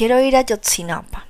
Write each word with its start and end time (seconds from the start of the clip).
Quiero 0.00 0.18
ir 0.18 0.34
a 0.34 0.40
Yotzinapa. 0.40 1.26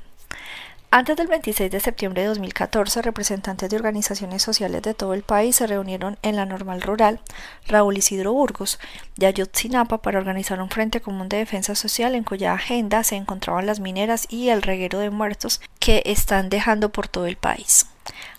Antes 0.92 1.16
del 1.16 1.26
26 1.26 1.72
de 1.72 1.80
septiembre 1.80 2.22
de 2.22 2.28
2014, 2.28 3.02
representantes 3.02 3.68
de 3.68 3.74
organizaciones 3.74 4.42
sociales 4.44 4.82
de 4.82 4.94
todo 4.94 5.12
el 5.12 5.24
país 5.24 5.56
se 5.56 5.66
reunieron 5.66 6.20
en 6.22 6.36
la 6.36 6.46
normal 6.46 6.80
rural 6.80 7.18
Raúl 7.66 7.98
Isidro 7.98 8.32
Burgos 8.32 8.78
de 9.16 9.26
Ayotzinapa 9.26 9.98
para 10.02 10.20
organizar 10.20 10.62
un 10.62 10.70
frente 10.70 11.00
común 11.00 11.28
de 11.28 11.38
defensa 11.38 11.74
social 11.74 12.14
en 12.14 12.22
cuya 12.22 12.52
agenda 12.52 13.02
se 13.02 13.16
encontraban 13.16 13.66
las 13.66 13.80
mineras 13.80 14.28
y 14.30 14.50
el 14.50 14.62
reguero 14.62 15.00
de 15.00 15.10
muertos 15.10 15.60
que 15.80 16.04
están 16.06 16.48
dejando 16.48 16.90
por 16.90 17.08
todo 17.08 17.26
el 17.26 17.36
país. 17.36 17.88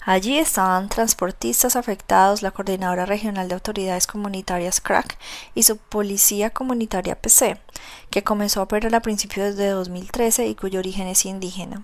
Allí 0.03 0.39
estaban 0.39 0.89
transportistas 0.89 1.75
afectados, 1.75 2.41
la 2.41 2.49
Coordinadora 2.49 3.05
Regional 3.05 3.47
de 3.47 3.53
Autoridades 3.53 4.07
Comunitarias 4.07 4.81
CRAC 4.81 5.15
y 5.53 5.61
su 5.61 5.77
Policía 5.77 6.49
Comunitaria 6.49 7.21
PC, 7.21 7.59
que 8.09 8.23
comenzó 8.23 8.59
a 8.61 8.63
operar 8.63 8.95
a 8.95 9.01
principios 9.01 9.55
de 9.57 9.67
2013 9.69 10.47
y 10.47 10.55
cuyo 10.55 10.79
origen 10.79 11.07
es 11.07 11.25
indígena. 11.25 11.83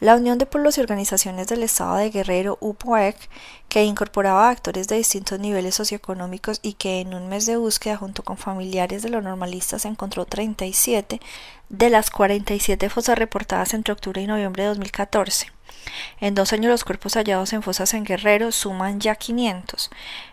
La 0.00 0.16
Unión 0.16 0.38
de 0.38 0.46
Pueblos 0.46 0.76
y 0.76 0.80
Organizaciones 0.80 1.46
del 1.46 1.62
Estado 1.62 1.94
de 1.94 2.10
Guerrero, 2.10 2.58
UPOEC, 2.60 3.16
que 3.68 3.84
incorporaba 3.84 4.50
actores 4.50 4.88
de 4.88 4.96
distintos 4.96 5.38
niveles 5.38 5.76
socioeconómicos 5.76 6.58
y 6.62 6.72
que 6.72 7.00
en 7.00 7.14
un 7.14 7.28
mes 7.28 7.46
de 7.46 7.56
búsqueda 7.56 7.96
junto 7.96 8.24
con 8.24 8.38
familiares 8.38 9.02
de 9.02 9.10
los 9.10 9.22
normalistas 9.22 9.84
encontró 9.84 10.26
37 10.26 11.20
de 11.68 11.90
las 11.90 12.10
47 12.10 12.90
fosas 12.90 13.16
reportadas 13.16 13.72
entre 13.72 13.92
octubre 13.92 14.20
y 14.20 14.26
noviembre 14.26 14.64
de 14.64 14.70
2014. 14.70 15.52
En 16.20 16.34
dos 16.34 16.52
años 16.52 16.70
los 16.70 16.84
cuerpos 16.84 17.14
hallados 17.14 17.52
en 17.52 17.62
fosas 17.62 17.94
en 17.94 18.04
Guerrero 18.04 18.52
suman 18.52 19.00
ya 19.00 19.16
500. 19.16 19.90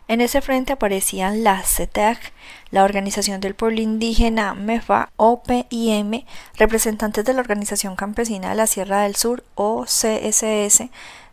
En 0.07 0.21
ese 0.21 0.41
frente 0.41 0.73
aparecían 0.73 1.43
la 1.43 1.61
CETEC, 1.63 2.31
la 2.71 2.83
Organización 2.83 3.41
del 3.41 3.55
Pueblo 3.55 3.81
Indígena 3.81 4.53
MEFA, 4.53 5.09
OPIM, 5.17 6.25
representantes 6.55 7.25
de 7.25 7.33
la 7.33 7.41
Organización 7.41 7.95
Campesina 7.95 8.49
de 8.49 8.55
la 8.55 8.67
Sierra 8.67 9.03
del 9.03 9.15
Sur, 9.15 9.43
OCSS, 9.55 10.89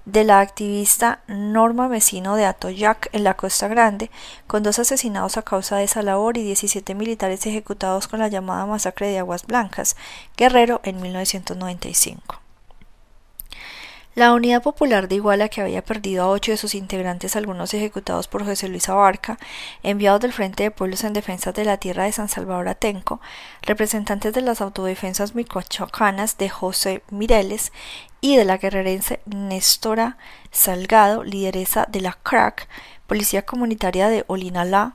de 0.07 0.25
la 0.25 0.41
activista 0.41 1.21
Norma 1.27 1.89
Vecino 1.89 2.37
de 2.37 2.47
Atoyac 2.47 3.11
en 3.13 3.25
la 3.25 3.35
Costa 3.35 3.69
Grande, 3.69 4.11
con 4.47 4.63
dos 4.63 4.79
asesinados 4.79 5.37
a 5.37 5.43
causa 5.43 5.77
de 5.77 5.85
esa 5.85 6.03
labor 6.03 6.39
y 6.39 6.45
17 6.45 6.95
militares 6.95 7.45
ejecutados 7.45 8.09
con 8.09 8.21
la 8.21 8.29
llamada 8.29 8.65
masacre 8.67 9.09
de 9.09 9.19
Aguas 9.19 9.45
Blancas, 9.45 9.97
Guerrero 10.37 10.81
en 10.85 11.03
1995. 11.03 12.46
La 14.17 14.33
Unidad 14.33 14.63
Popular 14.63 15.09
de 15.09 15.17
Iguala, 15.17 15.51
que 15.51 15.61
había 15.61 15.85
perdido 15.85 16.25
a 16.25 16.31
ocho 16.31 16.51
de 16.51 16.57
sus 16.57 16.75
integrantes, 16.75 17.37
algunos 17.37 17.75
ejecutados 17.75 18.29
por 18.29 18.47
José 18.47 18.67
Luis 18.67 18.89
Abarca, 18.89 19.37
enviados 19.83 20.23
del 20.23 20.33
Frente 20.33 20.63
de 20.63 20.71
Pueblos 20.71 21.05
en 21.05 21.13
Defensa 21.13 21.53
de 21.53 21.67
la 21.67 21.77
Tierra 21.77 22.05
de 22.05 22.13
San 22.13 22.31
Salvador 22.31 22.67
Atenco, 22.67 23.21
representantes 23.61 24.33
de 24.33 24.41
las 24.41 24.63
autodefensas 24.63 25.35
micoachacanas 25.35 26.39
de 26.39 26.49
José 26.49 27.03
Mireles 27.11 27.73
y 28.23 28.39
de 28.39 28.47
la 28.47 28.57
guerrerense 28.57 29.21
Néstora 29.27 30.17
Salgado, 30.51 31.23
lideresa 31.23 31.85
de 31.87 32.01
la 32.01 32.15
CRAC, 32.15 32.69
Policía 33.07 33.45
Comunitaria 33.45 34.09
de 34.09 34.25
Olinalá, 34.29 34.95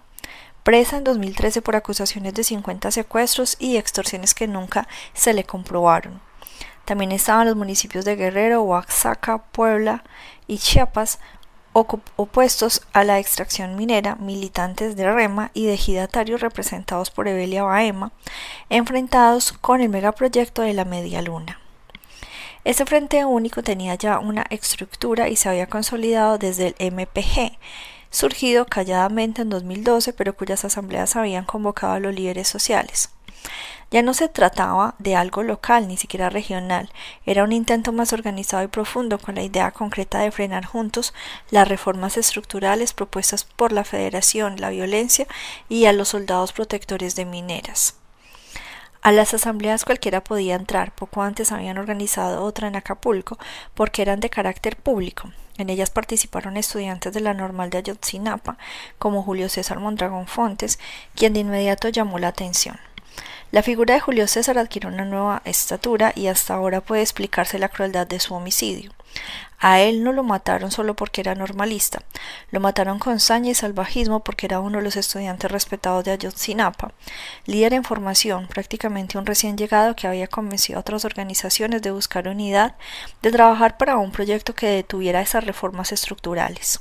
presa 0.64 0.98
en 0.98 1.04
2013 1.04 1.62
por 1.62 1.76
acusaciones 1.76 2.34
de 2.34 2.44
50 2.44 2.90
secuestros 2.90 3.56
y 3.60 3.78
extorsiones 3.78 4.34
que 4.34 4.48
nunca 4.48 4.88
se 5.14 5.36
le 5.36 5.44
comprobaron. 5.44 6.31
También 6.86 7.12
estaban 7.12 7.48
los 7.48 7.56
municipios 7.56 8.06
de 8.06 8.16
Guerrero, 8.16 8.64
Oaxaca, 8.64 9.40
Puebla 9.52 10.04
y 10.48 10.58
Chiapas, 10.58 11.20
opuestos 11.74 12.82
a 12.92 13.04
la 13.04 13.20
extracción 13.20 13.76
minera, 13.76 14.16
militantes 14.16 14.96
de 14.96 15.12
Rema 15.12 15.52
y 15.54 15.66
de 15.66 15.76
ejidatarios 15.76 16.42
representados 16.42 17.12
por 17.12 17.28
Evelia 17.28 17.64
Baema, 17.64 18.12
enfrentados 18.70 19.54
con 19.54 19.82
el 19.82 19.90
megaproyecto 19.90 20.64
de 20.64 20.74
la 20.74 20.86
Media 20.86 21.22
Luna. 21.22 21.60
Este 22.64 22.86
frente 22.86 23.26
único 23.26 23.64
tenía 23.64 23.96
ya 23.96 24.20
una 24.20 24.46
estructura 24.50 25.30
y 25.30 25.36
se 25.36 25.50
había 25.50 25.68
consolidado 25.68 26.38
desde 26.38 26.76
el 26.78 26.92
MPG, 26.94 27.58
surgido 28.12 28.66
calladamente 28.66 29.42
en 29.42 29.50
2012, 29.50 30.14
pero 30.14 30.36
cuyas 30.36 30.66
asambleas 30.66 31.16
habían 31.16 31.46
convocado 31.46 31.94
a 31.94 32.00
los 32.00 32.14
líderes 32.14 32.48
sociales. 32.50 33.10
Ya 33.92 34.02
no 34.02 34.14
se 34.14 34.30
trataba 34.30 34.96
de 35.00 35.18
algo 35.18 35.44
local, 35.44 35.88
ni 35.88 35.98
siquiera 35.98 36.30
regional, 36.30 36.90
era 37.26 37.44
un 37.44 37.52
intento 37.52 37.92
más 37.92 38.14
organizado 38.14 38.64
y 38.64 38.68
profundo 38.68 39.20
con 39.20 39.36
la 39.36 39.44
idea 39.44 39.72
concreta 39.72 40.20
de 40.20 40.32
frenar 40.32 40.66
juntos 40.66 41.14
las 41.50 41.68
reformas 41.68 42.16
estructurales 42.16 42.94
propuestas 42.94 43.44
por 43.44 43.74
la 43.74 43.84
Federación, 43.84 44.62
la 44.62 44.70
violencia 44.70 45.28
y 45.68 45.86
a 45.86 45.94
los 45.94 46.10
soldados 46.10 46.54
protectores 46.54 47.16
de 47.16 47.26
mineras. 47.26 47.96
A 49.02 49.12
las 49.12 49.34
asambleas 49.34 49.84
cualquiera 49.84 50.24
podía 50.24 50.56
entrar, 50.56 50.94
poco 50.94 51.24
antes 51.24 51.52
habían 51.52 51.80
organizado 51.80 52.44
otra 52.44 52.68
en 52.68 52.76
Acapulco, 52.76 53.40
porque 53.74 54.04
eran 54.04 54.20
de 54.20 54.30
carácter 54.30 54.78
público. 54.78 55.32
En 55.58 55.70
ellas 55.70 55.90
participaron 55.90 56.56
estudiantes 56.56 57.12
de 57.12 57.20
la 57.20 57.34
normal 57.34 57.72
de 57.72 57.80
Ayotzinapa, 57.80 58.58
como 59.00 59.24
Julio 59.24 59.50
César 59.50 59.80
Mondragón 59.80 60.28
Fontes, 60.28 60.80
quien 61.16 61.34
de 61.34 61.40
inmediato 61.42 61.90
llamó 61.90 62.20
la 62.20 62.30
atención. 62.30 62.80
La 63.52 63.64
figura 63.64 63.94
de 63.94 64.00
Julio 64.00 64.28
César 64.28 64.58
adquirió 64.58 64.90
una 64.90 65.04
nueva 65.04 65.42
estatura 65.44 66.14
y 66.16 66.28
hasta 66.28 66.54
ahora 66.54 66.80
puede 66.80 67.02
explicarse 67.02 67.60
la 67.60 67.68
crueldad 67.68 68.08
de 68.08 68.22
su 68.22 68.34
homicidio. 68.34 68.94
A 69.60 69.82
él 69.82 70.06
no 70.06 70.14
lo 70.14 70.24
mataron 70.24 70.72
solo 70.72 70.96
porque 70.96 71.20
era 71.20 71.36
normalista, 71.36 72.02
lo 72.50 72.62
mataron 72.62 72.98
con 72.98 73.20
saña 73.20 73.52
y 73.52 73.54
salvajismo 73.54 74.22
porque 74.22 74.46
era 74.46 74.62
uno 74.62 74.78
de 74.78 74.86
los 74.86 74.96
estudiantes 74.96 75.52
respetados 75.52 76.06
de 76.06 76.12
Ayotzinapa, 76.12 76.94
líder 77.46 77.74
en 77.74 77.84
formación, 77.84 78.48
prácticamente 78.48 79.18
un 79.18 79.26
recién 79.26 79.58
llegado 79.58 79.98
que 79.98 80.08
había 80.08 80.28
convencido 80.28 80.78
a 80.78 80.82
otras 80.82 81.04
organizaciones 81.04 81.82
de 81.82 81.92
buscar 81.92 82.30
unidad, 82.30 82.76
de 83.22 83.32
trabajar 83.32 83.78
para 83.78 83.98
un 83.98 84.14
proyecto 84.14 84.56
que 84.56 84.68
detuviera 84.68 85.22
esas 85.22 85.44
reformas 85.44 85.92
estructurales. 85.92 86.80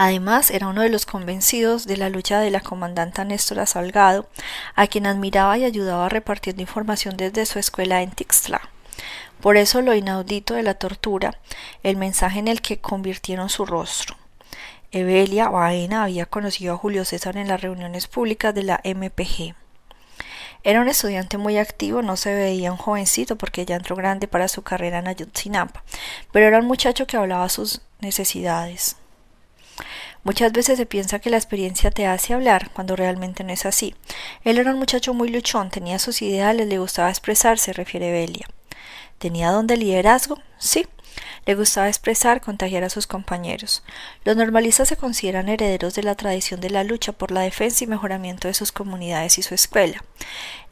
Además, 0.00 0.52
era 0.52 0.68
uno 0.68 0.82
de 0.82 0.90
los 0.90 1.06
convencidos 1.06 1.84
de 1.84 1.96
la 1.96 2.08
lucha 2.08 2.38
de 2.38 2.52
la 2.52 2.60
comandanta 2.60 3.24
Néstora 3.24 3.66
Salgado, 3.66 4.28
a 4.76 4.86
quien 4.86 5.08
admiraba 5.08 5.58
y 5.58 5.64
ayudaba 5.64 6.08
repartiendo 6.08 6.62
información 6.62 7.16
desde 7.16 7.44
su 7.46 7.58
escuela 7.58 8.00
en 8.00 8.12
Tixla. 8.12 8.60
Por 9.40 9.56
eso 9.56 9.82
lo 9.82 9.96
inaudito 9.96 10.54
de 10.54 10.62
la 10.62 10.74
tortura, 10.74 11.40
el 11.82 11.96
mensaje 11.96 12.38
en 12.38 12.46
el 12.46 12.62
que 12.62 12.78
convirtieron 12.78 13.48
su 13.48 13.66
rostro. 13.66 14.16
Evelia 14.92 15.48
Baena 15.48 16.04
había 16.04 16.26
conocido 16.26 16.74
a 16.74 16.78
Julio 16.78 17.04
César 17.04 17.36
en 17.36 17.48
las 17.48 17.60
reuniones 17.60 18.06
públicas 18.06 18.54
de 18.54 18.62
la 18.62 18.80
MPG. 18.84 19.56
Era 20.62 20.80
un 20.80 20.86
estudiante 20.86 21.38
muy 21.38 21.58
activo, 21.58 22.02
no 22.02 22.16
se 22.16 22.32
veía 22.34 22.70
un 22.70 22.78
jovencito 22.78 23.34
porque 23.34 23.66
ya 23.66 23.74
entró 23.74 23.96
grande 23.96 24.28
para 24.28 24.46
su 24.46 24.62
carrera 24.62 25.00
en 25.00 25.08
Ayotzinapa, 25.08 25.82
pero 26.30 26.46
era 26.46 26.60
un 26.60 26.66
muchacho 26.66 27.08
que 27.08 27.16
hablaba 27.16 27.48
sus 27.48 27.80
necesidades. 27.98 28.96
Muchas 30.24 30.52
veces 30.52 30.76
se 30.76 30.86
piensa 30.86 31.18
que 31.18 31.30
la 31.30 31.36
experiencia 31.36 31.90
te 31.90 32.06
hace 32.06 32.34
hablar, 32.34 32.70
cuando 32.72 32.96
realmente 32.96 33.44
no 33.44 33.52
es 33.52 33.64
así. 33.66 33.94
Él 34.44 34.58
era 34.58 34.72
un 34.72 34.78
muchacho 34.78 35.14
muy 35.14 35.28
luchón, 35.28 35.70
tenía 35.70 35.98
sus 35.98 36.22
ideales, 36.22 36.66
le 36.66 36.78
gustaba 36.78 37.10
expresarse, 37.10 37.72
refiere 37.72 38.12
Belia. 38.12 38.46
¿Tenía 39.18 39.50
don 39.50 39.66
de 39.66 39.76
liderazgo? 39.76 40.38
Sí. 40.58 40.86
Le 41.46 41.54
gustaba 41.54 41.88
expresar, 41.88 42.40
contagiar 42.40 42.84
a 42.84 42.90
sus 42.90 43.06
compañeros. 43.06 43.82
Los 44.24 44.36
normalistas 44.36 44.88
se 44.88 44.96
consideran 44.96 45.48
herederos 45.48 45.94
de 45.94 46.02
la 46.02 46.14
tradición 46.14 46.60
de 46.60 46.70
la 46.70 46.84
lucha 46.84 47.12
por 47.12 47.30
la 47.30 47.40
defensa 47.40 47.84
y 47.84 47.86
mejoramiento 47.86 48.48
de 48.48 48.54
sus 48.54 48.70
comunidades 48.70 49.38
y 49.38 49.42
su 49.42 49.54
escuela. 49.54 50.04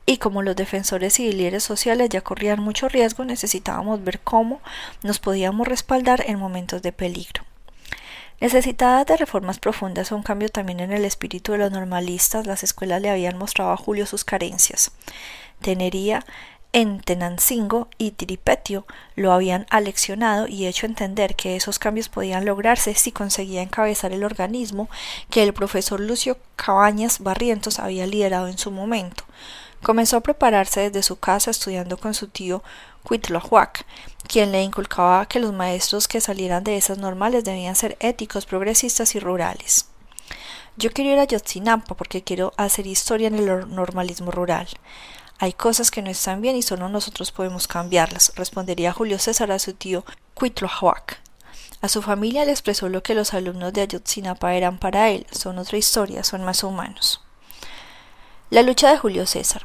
Y 0.05 0.19
como 0.19 0.43
los 0.43 0.55
defensores 0.55 1.19
y 1.19 1.33
líderes 1.33 1.65
sociales 1.65 2.11
ya 2.11 2.21
corrían 2.21 2.61
mucho 2.61 2.89
riesgo, 2.89 3.25
necesitábamos 3.25 4.05
ver 4.05 4.21
cómo 4.21 4.61
nos 5.03 5.19
podíamos 5.19 5.67
respaldar 5.67 6.25
en 6.29 6.39
momentos 6.39 6.83
de 6.83 6.93
peligro. 6.93 7.43
Necesitadas 8.41 9.07
de 9.07 9.17
reformas 9.17 9.59
profundas 9.59 10.13
un 10.13 10.23
cambio 10.23 10.51
también 10.51 10.81
en 10.81 10.93
el 10.93 11.05
espíritu 11.05 11.53
de 11.53 11.59
los 11.59 11.73
normalistas, 11.73 12.47
las 12.47 12.63
escuelas 12.63 13.01
le 13.01 13.11
habían 13.11 13.39
mostrado 13.39 13.73
a 13.73 13.77
Julio 13.77 14.05
sus 14.07 14.25
carencias. 14.25 14.93
Tenería 15.63 16.25
en 16.73 17.01
Tenancingo 17.01 17.89
y 17.97 18.11
Tiripetio 18.11 18.87
lo 19.15 19.33
habían 19.33 19.65
aleccionado 19.71 20.47
y 20.47 20.67
hecho 20.67 20.85
entender 20.85 21.35
que 21.35 21.57
esos 21.57 21.79
cambios 21.79 22.11
podían 22.11 22.45
lograrse 22.45 22.95
si 22.95 23.13
conseguía 23.13 23.63
encabezar 23.63 24.13
el 24.13 24.23
organismo 24.23 24.91
que 25.31 25.43
el 25.43 25.55
profesor 25.55 26.01
Lucio 26.01 26.37
Cabañas 26.57 27.21
Barrientos 27.21 27.79
había 27.79 28.07
liderado 28.07 28.49
en 28.49 28.59
su 28.59 28.71
momento. 28.71 29.25
Comenzó 29.83 30.19
a 30.19 30.23
prepararse 30.23 30.81
desde 30.81 31.03
su 31.03 31.17
casa 31.17 31.51
estudiando 31.51 31.97
con 31.97 32.13
su 32.13 32.29
tío 32.29 32.63
Cuitlahuac, 33.07 33.87
quien 34.27 34.51
le 34.51 34.65
inculcaba 34.65 35.27
que 35.27 35.39
los 35.39 35.53
maestros 35.53 36.09
que 36.09 36.21
salieran 36.21 36.65
de 36.65 36.77
esas 36.77 36.99
normales 36.99 37.45
debían 37.45 37.77
ser 37.77 37.97
éticos, 38.01 38.47
progresistas 38.47 39.15
y 39.15 39.21
rurales. 39.21 39.87
Yo 40.77 40.91
quiero 40.91 41.13
ir 41.13 41.19
a 41.21 41.25
Yotzinapa 41.25 41.95
porque 41.95 42.25
quiero 42.25 42.53
hacer 42.57 42.89
historia 42.89 43.29
en 43.29 43.37
el 43.37 43.73
normalismo 43.73 44.33
rural. 44.33 44.67
Hay 45.39 45.53
cosas 45.53 45.93
que 45.93 46.03
no 46.03 46.11
están 46.11 46.41
bien 46.41 46.57
y 46.57 46.63
solo 46.63 46.89
nosotros 46.89 47.31
podemos 47.31 47.69
cambiarlas, 47.69 48.33
respondería 48.35 48.93
Julio 48.93 49.21
César 49.21 49.53
a 49.53 49.61
su 49.61 49.75
tío 49.75 50.05
Cuitlahuac. 50.35 51.21
A 51.83 51.89
su 51.89 52.03
familia 52.03 52.45
le 52.45 52.51
expresó 52.51 52.89
lo 52.89 53.05
que 53.05 53.15
los 53.15 53.35
alumnos 53.35 53.73
de 53.73 53.83
Ayotzinapa 53.83 54.53
eran 54.55 54.79
para 54.79 55.11
él, 55.11 55.29
son 55.31 55.61
otra 55.61 55.79
historia, 55.79 56.25
son 56.25 56.43
más 56.43 56.65
humanos. 56.65 57.23
La 58.51 58.63
lucha 58.63 58.91
de 58.91 58.99
Julio 58.99 59.27
César. 59.27 59.63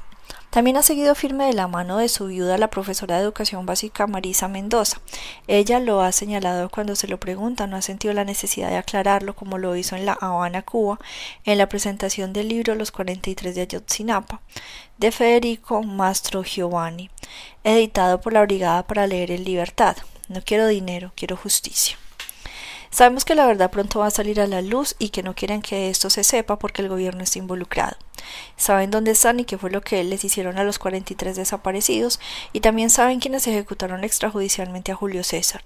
También 0.52 0.76
ha 0.76 0.84
seguido 0.84 1.16
firme 1.16 1.46
de 1.46 1.54
la 1.54 1.70
mano 1.70 1.98
de 1.98 2.10
su 2.10 2.28
viuda 2.28 2.58
la 2.58 2.70
profesora 2.70 3.16
de 3.16 3.24
educación 3.24 3.66
básica 3.66 4.06
Marisa 4.06 4.50
Mendoza. 4.50 5.00
Ella 5.48 5.80
lo 5.80 6.02
ha 6.02 6.12
señalado 6.12 6.70
cuando 6.70 6.98
se 6.98 7.08
lo 7.08 7.22
pregunta, 7.22 7.68
no 7.68 7.78
ha 7.78 7.82
sentido 7.82 8.14
la 8.14 8.26
necesidad 8.26 8.70
de 8.70 8.76
aclararlo 8.76 9.34
como 9.34 9.58
lo 9.58 9.78
hizo 9.78 9.96
en 9.96 10.06
La 10.06 10.12
Habana, 10.12 10.62
Cuba, 10.62 11.00
en 11.46 11.58
la 11.58 11.70
presentación 11.70 12.34
del 12.34 12.50
libro 12.50 12.76
Los 12.76 12.92
43 12.92 13.56
de 13.56 13.62
Ayotzinapa, 13.62 14.42
de 14.98 15.14
Federico 15.14 15.84
Mastro 15.84 16.44
Giovanni, 16.44 17.10
editado 17.64 18.20
por 18.20 18.34
la 18.34 18.42
Brigada 18.42 18.86
para 18.86 19.08
Leer 19.08 19.32
en 19.32 19.46
Libertad. 19.46 19.96
No 20.28 20.42
quiero 20.44 20.68
dinero, 20.68 21.14
quiero 21.16 21.38
justicia. 21.38 22.01
Sabemos 22.92 23.24
que 23.24 23.36
la 23.36 23.48
verdad 23.48 23.72
pronto 23.72 24.00
va 24.00 24.08
a 24.08 24.12
salir 24.12 24.42
a 24.42 24.48
la 24.48 24.62
luz 24.62 24.96
y 25.00 25.10
que 25.10 25.24
no 25.24 25.34
quieren 25.34 25.62
que 25.62 25.90
esto 25.90 26.10
se 26.10 26.26
sepa 26.26 26.60
porque 26.60 26.82
el 26.82 26.90
gobierno 26.90 27.24
está 27.24 27.40
involucrado. 27.40 27.96
Saben 28.58 28.92
dónde 28.92 29.12
están 29.12 29.40
y 29.40 29.46
qué 29.46 29.58
fue 29.58 29.72
lo 29.72 29.80
que 29.80 30.04
les 30.04 30.26
hicieron 30.26 30.58
a 30.58 30.66
los 30.66 30.78
43 30.78 31.38
desaparecidos 31.38 32.20
y 32.52 32.60
también 32.60 32.90
saben 32.90 33.22
quiénes 33.22 33.48
ejecutaron 33.48 34.04
extrajudicialmente 34.04 34.92
a 34.92 34.96
Julio 34.96 35.24
César. 35.24 35.62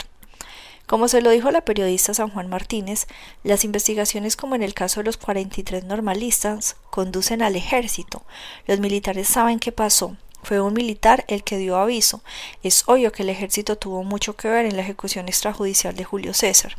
Como 0.85 1.07
se 1.07 1.23
lo 1.23 1.31
dijo 1.31 1.49
la 1.49 1.61
periodista 1.61 2.13
San 2.13 2.29
Juan 2.29 2.47
Martínez, 2.47 3.07
las 3.43 3.65
investigaciones 3.65 4.35
como 4.35 4.53
en 4.53 4.61
el 4.61 4.75
caso 4.75 4.99
de 4.99 5.05
los 5.05 5.17
43 5.17 5.83
normalistas 5.83 6.75
conducen 6.91 7.41
al 7.41 7.55
ejército. 7.55 8.23
Los 8.67 8.79
militares 8.79 9.27
saben 9.27 9.57
qué 9.57 9.71
pasó, 9.71 10.15
fue 10.45 10.61
un 10.61 10.73
militar 10.73 11.25
el 11.27 11.43
que 11.43 11.57
dio 11.57 11.75
aviso. 11.77 12.21
Es 12.63 12.83
obvio 12.87 13.11
que 13.11 13.23
el 13.23 13.29
ejército 13.29 13.77
tuvo 13.77 14.03
mucho 14.03 14.35
que 14.35 14.47
ver 14.47 14.65
en 14.65 14.75
la 14.75 14.83
ejecución 14.83 15.27
extrajudicial 15.27 15.95
de 15.95 16.03
Julio 16.03 16.33
César. 16.33 16.77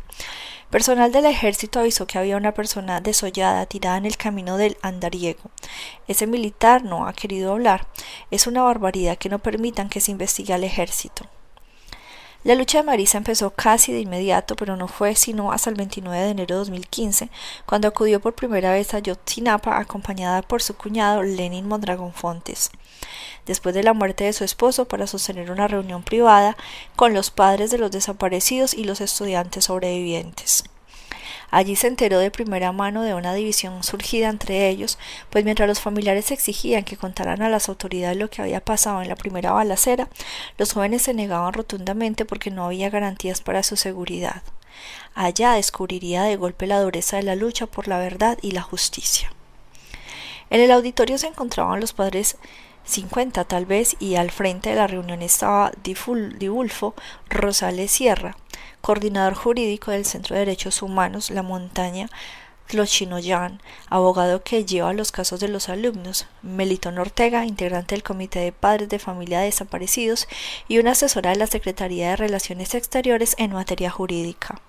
Personal 0.70 1.12
del 1.12 1.26
ejército 1.26 1.78
avisó 1.78 2.06
que 2.06 2.18
había 2.18 2.36
una 2.36 2.52
persona 2.52 3.00
desollada 3.00 3.66
tirada 3.66 3.98
en 3.98 4.06
el 4.06 4.16
camino 4.16 4.56
del 4.56 4.76
andariego. 4.82 5.50
Ese 6.08 6.26
militar 6.26 6.82
no 6.84 7.06
ha 7.06 7.12
querido 7.12 7.52
hablar. 7.52 7.86
Es 8.30 8.46
una 8.46 8.62
barbaridad 8.62 9.18
que 9.18 9.28
no 9.28 9.38
permitan 9.38 9.88
que 9.88 10.00
se 10.00 10.10
investigue 10.10 10.54
al 10.54 10.64
ejército. 10.64 11.26
La 12.46 12.54
lucha 12.54 12.78
de 12.78 12.84
Marisa 12.84 13.18
empezó 13.18 13.50
casi 13.50 13.92
de 13.92 13.98
inmediato, 13.98 14.54
pero 14.54 14.76
no 14.76 14.86
fue 14.86 15.16
sino 15.16 15.50
hasta 15.50 15.68
el 15.68 15.74
29 15.74 16.16
de 16.16 16.30
enero 16.30 16.54
de 16.54 16.58
2015, 16.60 17.28
cuando 17.66 17.88
acudió 17.88 18.20
por 18.20 18.36
primera 18.36 18.70
vez 18.70 18.94
a 18.94 19.00
Yotzinapa 19.00 19.80
acompañada 19.80 20.42
por 20.42 20.62
su 20.62 20.76
cuñado 20.76 21.24
Lenin 21.24 21.66
Mondragón 21.66 22.12
Fontes 22.12 22.70
después 23.46 23.74
de 23.74 23.82
la 23.82 23.94
muerte 23.94 24.22
de 24.22 24.32
su 24.32 24.44
esposo 24.44 24.86
para 24.86 25.08
sostener 25.08 25.50
una 25.50 25.66
reunión 25.66 26.04
privada 26.04 26.56
con 26.94 27.14
los 27.14 27.32
padres 27.32 27.72
de 27.72 27.78
los 27.78 27.90
desaparecidos 27.90 28.74
y 28.74 28.84
los 28.84 29.00
estudiantes 29.00 29.64
sobrevivientes. 29.64 30.62
Allí 31.50 31.76
se 31.76 31.86
enteró 31.86 32.18
de 32.18 32.30
primera 32.30 32.72
mano 32.72 33.02
de 33.02 33.14
una 33.14 33.34
división 33.34 33.82
surgida 33.82 34.28
entre 34.28 34.68
ellos, 34.68 34.98
pues 35.30 35.44
mientras 35.44 35.68
los 35.68 35.80
familiares 35.80 36.30
exigían 36.30 36.84
que 36.84 36.96
contaran 36.96 37.42
a 37.42 37.48
las 37.48 37.68
autoridades 37.68 38.16
lo 38.16 38.30
que 38.30 38.42
había 38.42 38.60
pasado 38.60 39.02
en 39.02 39.08
la 39.08 39.16
primera 39.16 39.52
balacera, 39.52 40.08
los 40.58 40.72
jóvenes 40.72 41.02
se 41.02 41.14
negaban 41.14 41.52
rotundamente 41.52 42.24
porque 42.24 42.50
no 42.50 42.64
había 42.64 42.90
garantías 42.90 43.40
para 43.40 43.62
su 43.62 43.76
seguridad. 43.76 44.42
Allá 45.14 45.52
descubriría 45.52 46.24
de 46.24 46.36
golpe 46.36 46.66
la 46.66 46.80
dureza 46.80 47.16
de 47.16 47.22
la 47.22 47.36
lucha 47.36 47.66
por 47.66 47.88
la 47.88 47.98
verdad 47.98 48.38
y 48.42 48.50
la 48.50 48.62
justicia. 48.62 49.32
En 50.50 50.60
el 50.60 50.70
auditorio 50.70 51.18
se 51.18 51.26
encontraban 51.26 51.80
los 51.80 51.92
padres 51.92 52.36
50 52.86 53.44
tal 53.44 53.66
vez, 53.66 53.96
y 53.98 54.14
al 54.14 54.30
frente 54.30 54.70
de 54.70 54.76
la 54.76 54.86
reunión 54.86 55.22
estaba 55.22 55.72
Divulfo 55.82 56.94
Rosales 57.28 57.90
Sierra, 57.90 58.36
coordinador 58.80 59.34
jurídico 59.34 59.90
del 59.90 60.04
Centro 60.04 60.34
de 60.34 60.40
Derechos 60.40 60.82
Humanos 60.82 61.30
La 61.30 61.42
Montaña 61.42 62.08
Tlochinoyan, 62.66 63.60
abogado 63.88 64.42
que 64.42 64.64
lleva 64.64 64.92
los 64.92 65.12
casos 65.12 65.38
de 65.40 65.48
los 65.48 65.68
alumnos, 65.68 66.26
Melitón 66.42 66.98
Ortega, 66.98 67.44
integrante 67.44 67.94
del 67.94 68.02
Comité 68.02 68.40
de 68.40 68.52
Padres 68.52 68.88
de 68.88 68.98
Familia 68.98 69.40
Desaparecidos 69.40 70.26
y 70.66 70.78
una 70.78 70.92
asesora 70.92 71.30
de 71.30 71.36
la 71.36 71.46
Secretaría 71.46 72.10
de 72.10 72.16
Relaciones 72.16 72.74
Exteriores 72.74 73.34
en 73.38 73.52
materia 73.52 73.90
jurídica. 73.90 74.60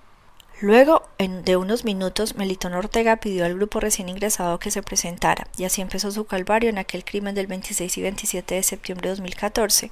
Luego 0.60 1.04
de 1.18 1.56
unos 1.56 1.84
minutos, 1.84 2.34
Melitón 2.34 2.74
Ortega 2.74 3.14
pidió 3.18 3.44
al 3.44 3.54
grupo 3.54 3.78
recién 3.78 4.08
ingresado 4.08 4.58
que 4.58 4.72
se 4.72 4.82
presentara, 4.82 5.46
y 5.56 5.62
así 5.62 5.82
empezó 5.82 6.10
su 6.10 6.24
calvario 6.24 6.68
en 6.68 6.78
aquel 6.78 7.04
crimen 7.04 7.36
del 7.36 7.46
26 7.46 7.96
y 7.96 8.02
27 8.02 8.56
de 8.56 8.62
septiembre 8.64 9.08
de 9.08 9.14
2014, 9.14 9.88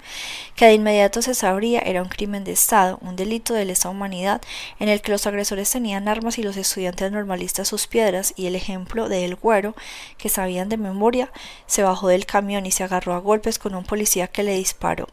que 0.57 0.67
de 0.67 0.75
inmediato 0.75 1.23
se 1.23 1.37
sabría 1.37 1.83
era 1.83 2.03
un 2.03 2.09
crimen 2.09 2.43
de 2.43 2.51
Estado, 2.51 2.99
un 3.01 3.15
delito 3.15 3.55
de 3.55 3.65
lesa 3.65 3.91
humanidad, 3.91 4.43
en 4.81 4.89
el 4.89 5.03
que 5.03 5.13
los 5.13 5.29
agresores 5.29 5.71
tenían 5.71 6.09
armas 6.09 6.37
y 6.37 6.43
los 6.43 6.57
estudiantes 6.57 7.13
normalistas 7.13 7.69
sus 7.69 7.87
piedras, 7.87 8.35
y 8.35 8.47
el 8.47 8.57
ejemplo 8.57 9.09
de 9.09 9.25
El 9.25 9.37
Güero, 9.37 9.77
que 10.19 10.29
sabían 10.29 10.69
de 10.69 10.79
memoria, 10.79 11.31
se 11.69 11.85
bajó 11.85 12.09
del 12.09 12.27
camión 12.27 12.67
y 12.67 12.73
se 12.73 12.83
agarró 12.83 13.15
a 13.15 13.19
golpes 13.19 13.61
con 13.61 13.77
un 13.77 13.85
policía 13.85 14.27
que 14.27 14.43
le 14.43 14.57
disparó. 14.57 15.07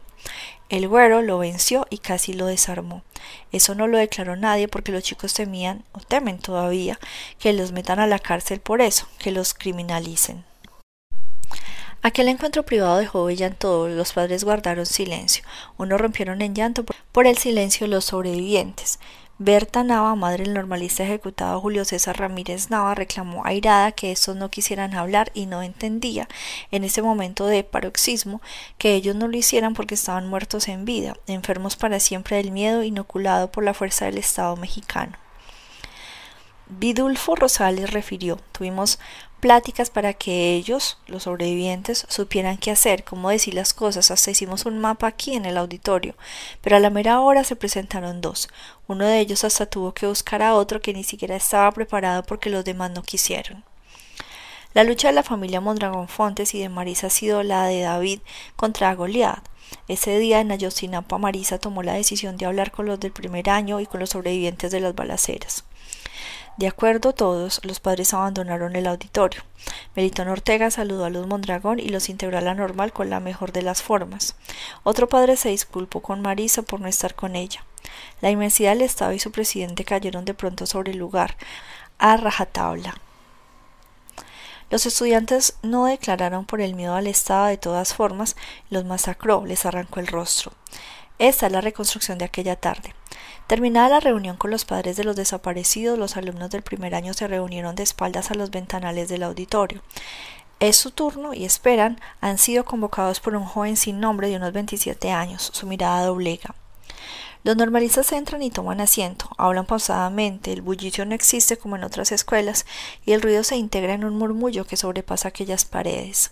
El 0.74 0.88
güero 0.88 1.22
lo 1.22 1.38
venció 1.38 1.86
y 1.88 1.98
casi 1.98 2.32
lo 2.32 2.46
desarmó. 2.46 3.04
Eso 3.52 3.76
no 3.76 3.86
lo 3.86 3.96
declaró 3.96 4.34
nadie 4.34 4.66
porque 4.66 4.90
los 4.90 5.04
chicos 5.04 5.32
temían, 5.32 5.84
o 5.92 6.00
temen 6.00 6.40
todavía, 6.40 6.98
que 7.38 7.52
los 7.52 7.70
metan 7.70 8.00
a 8.00 8.08
la 8.08 8.18
cárcel 8.18 8.58
por 8.58 8.80
eso, 8.80 9.06
que 9.20 9.30
los 9.30 9.54
criminalicen. 9.54 10.44
Aquel 12.02 12.26
encuentro 12.26 12.64
privado 12.64 12.96
dejó 12.96 13.24
huella 13.24 13.46
en 13.46 13.54
todos, 13.54 13.88
los 13.88 14.14
padres 14.14 14.42
guardaron 14.42 14.84
silencio, 14.84 15.44
unos 15.76 16.00
rompieron 16.00 16.42
en 16.42 16.56
llanto 16.56 16.84
por 17.12 17.28
el 17.28 17.38
silencio 17.38 17.86
de 17.86 17.94
los 17.94 18.06
sobrevivientes. 18.06 18.98
Berta 19.38 19.82
Nava, 19.82 20.14
madre 20.14 20.44
del 20.44 20.54
normalista 20.54 21.02
ejecutado 21.02 21.60
Julio 21.60 21.84
César 21.84 22.16
Ramírez 22.16 22.70
Nava, 22.70 22.94
reclamó 22.94 23.44
airada 23.44 23.90
que 23.90 24.12
estos 24.12 24.36
no 24.36 24.48
quisieran 24.48 24.94
hablar 24.94 25.32
y 25.34 25.46
no 25.46 25.60
entendía, 25.60 26.28
en 26.70 26.84
ese 26.84 27.02
momento 27.02 27.46
de 27.46 27.64
paroxismo, 27.64 28.40
que 28.78 28.94
ellos 28.94 29.16
no 29.16 29.26
lo 29.26 29.36
hicieran 29.36 29.74
porque 29.74 29.96
estaban 29.96 30.28
muertos 30.28 30.68
en 30.68 30.84
vida, 30.84 31.16
enfermos 31.26 31.74
para 31.74 31.98
siempre 31.98 32.36
del 32.36 32.52
miedo 32.52 32.84
inoculado 32.84 33.50
por 33.50 33.64
la 33.64 33.74
fuerza 33.74 34.04
del 34.04 34.18
Estado 34.18 34.54
mexicano. 34.56 35.23
Vidulfo 36.66 37.34
Rosales 37.36 37.92
refirió, 37.92 38.38
tuvimos 38.52 38.98
pláticas 39.44 39.90
para 39.90 40.14
que 40.14 40.54
ellos, 40.54 40.96
los 41.06 41.24
sobrevivientes, 41.24 42.06
supieran 42.08 42.56
qué 42.56 42.70
hacer, 42.70 43.04
cómo 43.04 43.28
decir 43.28 43.52
las 43.52 43.74
cosas. 43.74 44.10
Hasta 44.10 44.30
hicimos 44.30 44.64
un 44.64 44.78
mapa 44.78 45.06
aquí 45.06 45.34
en 45.34 45.44
el 45.44 45.58
auditorio. 45.58 46.14
Pero 46.62 46.76
a 46.76 46.80
la 46.80 46.88
mera 46.88 47.20
hora 47.20 47.44
se 47.44 47.54
presentaron 47.54 48.22
dos. 48.22 48.48
Uno 48.88 49.04
de 49.04 49.20
ellos 49.20 49.44
hasta 49.44 49.66
tuvo 49.66 49.92
que 49.92 50.06
buscar 50.06 50.42
a 50.42 50.54
otro 50.54 50.80
que 50.80 50.94
ni 50.94 51.04
siquiera 51.04 51.36
estaba 51.36 51.70
preparado 51.72 52.22
porque 52.22 52.48
los 52.48 52.64
demás 52.64 52.92
no 52.92 53.02
quisieron. 53.02 53.62
La 54.72 54.82
lucha 54.82 55.08
de 55.08 55.14
la 55.14 55.22
familia 55.22 55.60
Mondragón 55.60 56.08
Fontes 56.08 56.54
y 56.54 56.60
de 56.60 56.70
Marisa 56.70 57.08
ha 57.08 57.10
sido 57.10 57.42
la 57.42 57.66
de 57.66 57.82
David 57.82 58.20
contra 58.56 58.94
Goliat. 58.94 59.44
Ese 59.88 60.18
día 60.18 60.40
en 60.40 60.52
Ayotzinapa 60.52 61.18
Marisa 61.18 61.58
tomó 61.58 61.82
la 61.82 61.92
decisión 61.92 62.38
de 62.38 62.46
hablar 62.46 62.70
con 62.70 62.86
los 62.86 62.98
del 62.98 63.12
primer 63.12 63.50
año 63.50 63.80
y 63.80 63.86
con 63.86 64.00
los 64.00 64.08
sobrevivientes 64.10 64.72
de 64.72 64.80
las 64.80 64.94
balaceras. 64.94 65.64
De 66.56 66.68
acuerdo 66.68 67.12
todos, 67.12 67.60
los 67.64 67.80
padres 67.80 68.14
abandonaron 68.14 68.76
el 68.76 68.86
auditorio. 68.86 69.42
Melitón 69.96 70.28
Ortega 70.28 70.70
saludó 70.70 71.04
a 71.04 71.10
Luz 71.10 71.26
Mondragón 71.26 71.80
y 71.80 71.88
los 71.88 72.08
integró 72.08 72.38
a 72.38 72.42
la 72.42 72.54
normal 72.54 72.92
con 72.92 73.10
la 73.10 73.18
mejor 73.18 73.50
de 73.50 73.62
las 73.62 73.82
formas. 73.82 74.36
Otro 74.84 75.08
padre 75.08 75.36
se 75.36 75.48
disculpó 75.48 76.00
con 76.00 76.22
Marisa 76.22 76.62
por 76.62 76.80
no 76.80 76.86
estar 76.86 77.16
con 77.16 77.34
ella. 77.34 77.64
La 78.20 78.30
inmensidad 78.30 78.70
del 78.70 78.82
Estado 78.82 79.12
y 79.12 79.18
su 79.18 79.32
presidente 79.32 79.84
cayeron 79.84 80.24
de 80.24 80.34
pronto 80.34 80.64
sobre 80.66 80.92
el 80.92 80.98
lugar, 80.98 81.36
a 81.98 82.16
rajatabla. 82.16 82.94
Los 84.70 84.86
estudiantes 84.86 85.58
no 85.62 85.86
declararon 85.86 86.46
por 86.46 86.60
el 86.60 86.74
miedo 86.74 86.94
al 86.94 87.08
Estado 87.08 87.46
de 87.46 87.58
todas 87.58 87.94
formas, 87.94 88.36
los 88.70 88.84
masacró, 88.84 89.44
les 89.44 89.66
arrancó 89.66 90.00
el 90.00 90.06
rostro. 90.06 90.52
Esta 91.18 91.46
es 91.46 91.52
la 91.52 91.60
reconstrucción 91.60 92.18
de 92.18 92.24
aquella 92.24 92.56
tarde. 92.56 92.94
Terminada 93.46 93.90
la 93.90 94.00
reunión 94.00 94.36
con 94.36 94.50
los 94.50 94.64
padres 94.64 94.96
de 94.96 95.04
los 95.04 95.16
desaparecidos, 95.16 95.98
los 95.98 96.16
alumnos 96.16 96.48
del 96.48 96.62
primer 96.62 96.94
año 96.94 97.12
se 97.12 97.28
reunieron 97.28 97.74
de 97.74 97.82
espaldas 97.82 98.30
a 98.30 98.34
los 98.34 98.50
ventanales 98.50 99.10
del 99.10 99.22
auditorio. 99.22 99.82
Es 100.60 100.76
su 100.78 100.92
turno 100.92 101.34
y 101.34 101.44
esperan, 101.44 102.00
han 102.22 102.38
sido 102.38 102.64
convocados 102.64 103.20
por 103.20 103.36
un 103.36 103.44
joven 103.44 103.76
sin 103.76 104.00
nombre 104.00 104.28
de 104.28 104.36
unos 104.36 104.54
27 104.54 105.10
años. 105.10 105.50
Su 105.52 105.66
mirada 105.66 106.06
doblega. 106.06 106.54
Los 107.42 107.58
normalistas 107.58 108.10
entran 108.12 108.42
y 108.42 108.50
toman 108.50 108.80
asiento, 108.80 109.28
hablan 109.36 109.66
pausadamente, 109.66 110.50
el 110.50 110.62
bullicio 110.62 111.04
no 111.04 111.14
existe 111.14 111.58
como 111.58 111.76
en 111.76 111.84
otras 111.84 112.10
escuelas 112.12 112.64
y 113.04 113.12
el 113.12 113.20
ruido 113.20 113.44
se 113.44 113.56
integra 113.56 113.92
en 113.92 114.04
un 114.04 114.16
murmullo 114.16 114.66
que 114.66 114.78
sobrepasa 114.78 115.28
aquellas 115.28 115.66
paredes. 115.66 116.30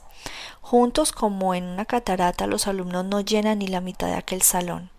Juntos 0.63 1.13
como 1.13 1.55
en 1.55 1.65
una 1.65 1.85
catarata 1.85 2.47
los 2.47 2.67
alumnos 2.67 3.05
no 3.05 3.21
llenan 3.21 3.59
ni 3.59 3.67
la 3.67 3.83
mitad 3.83 4.07
de 4.07 4.15
aquel 4.15 4.41
salón. 4.41 4.91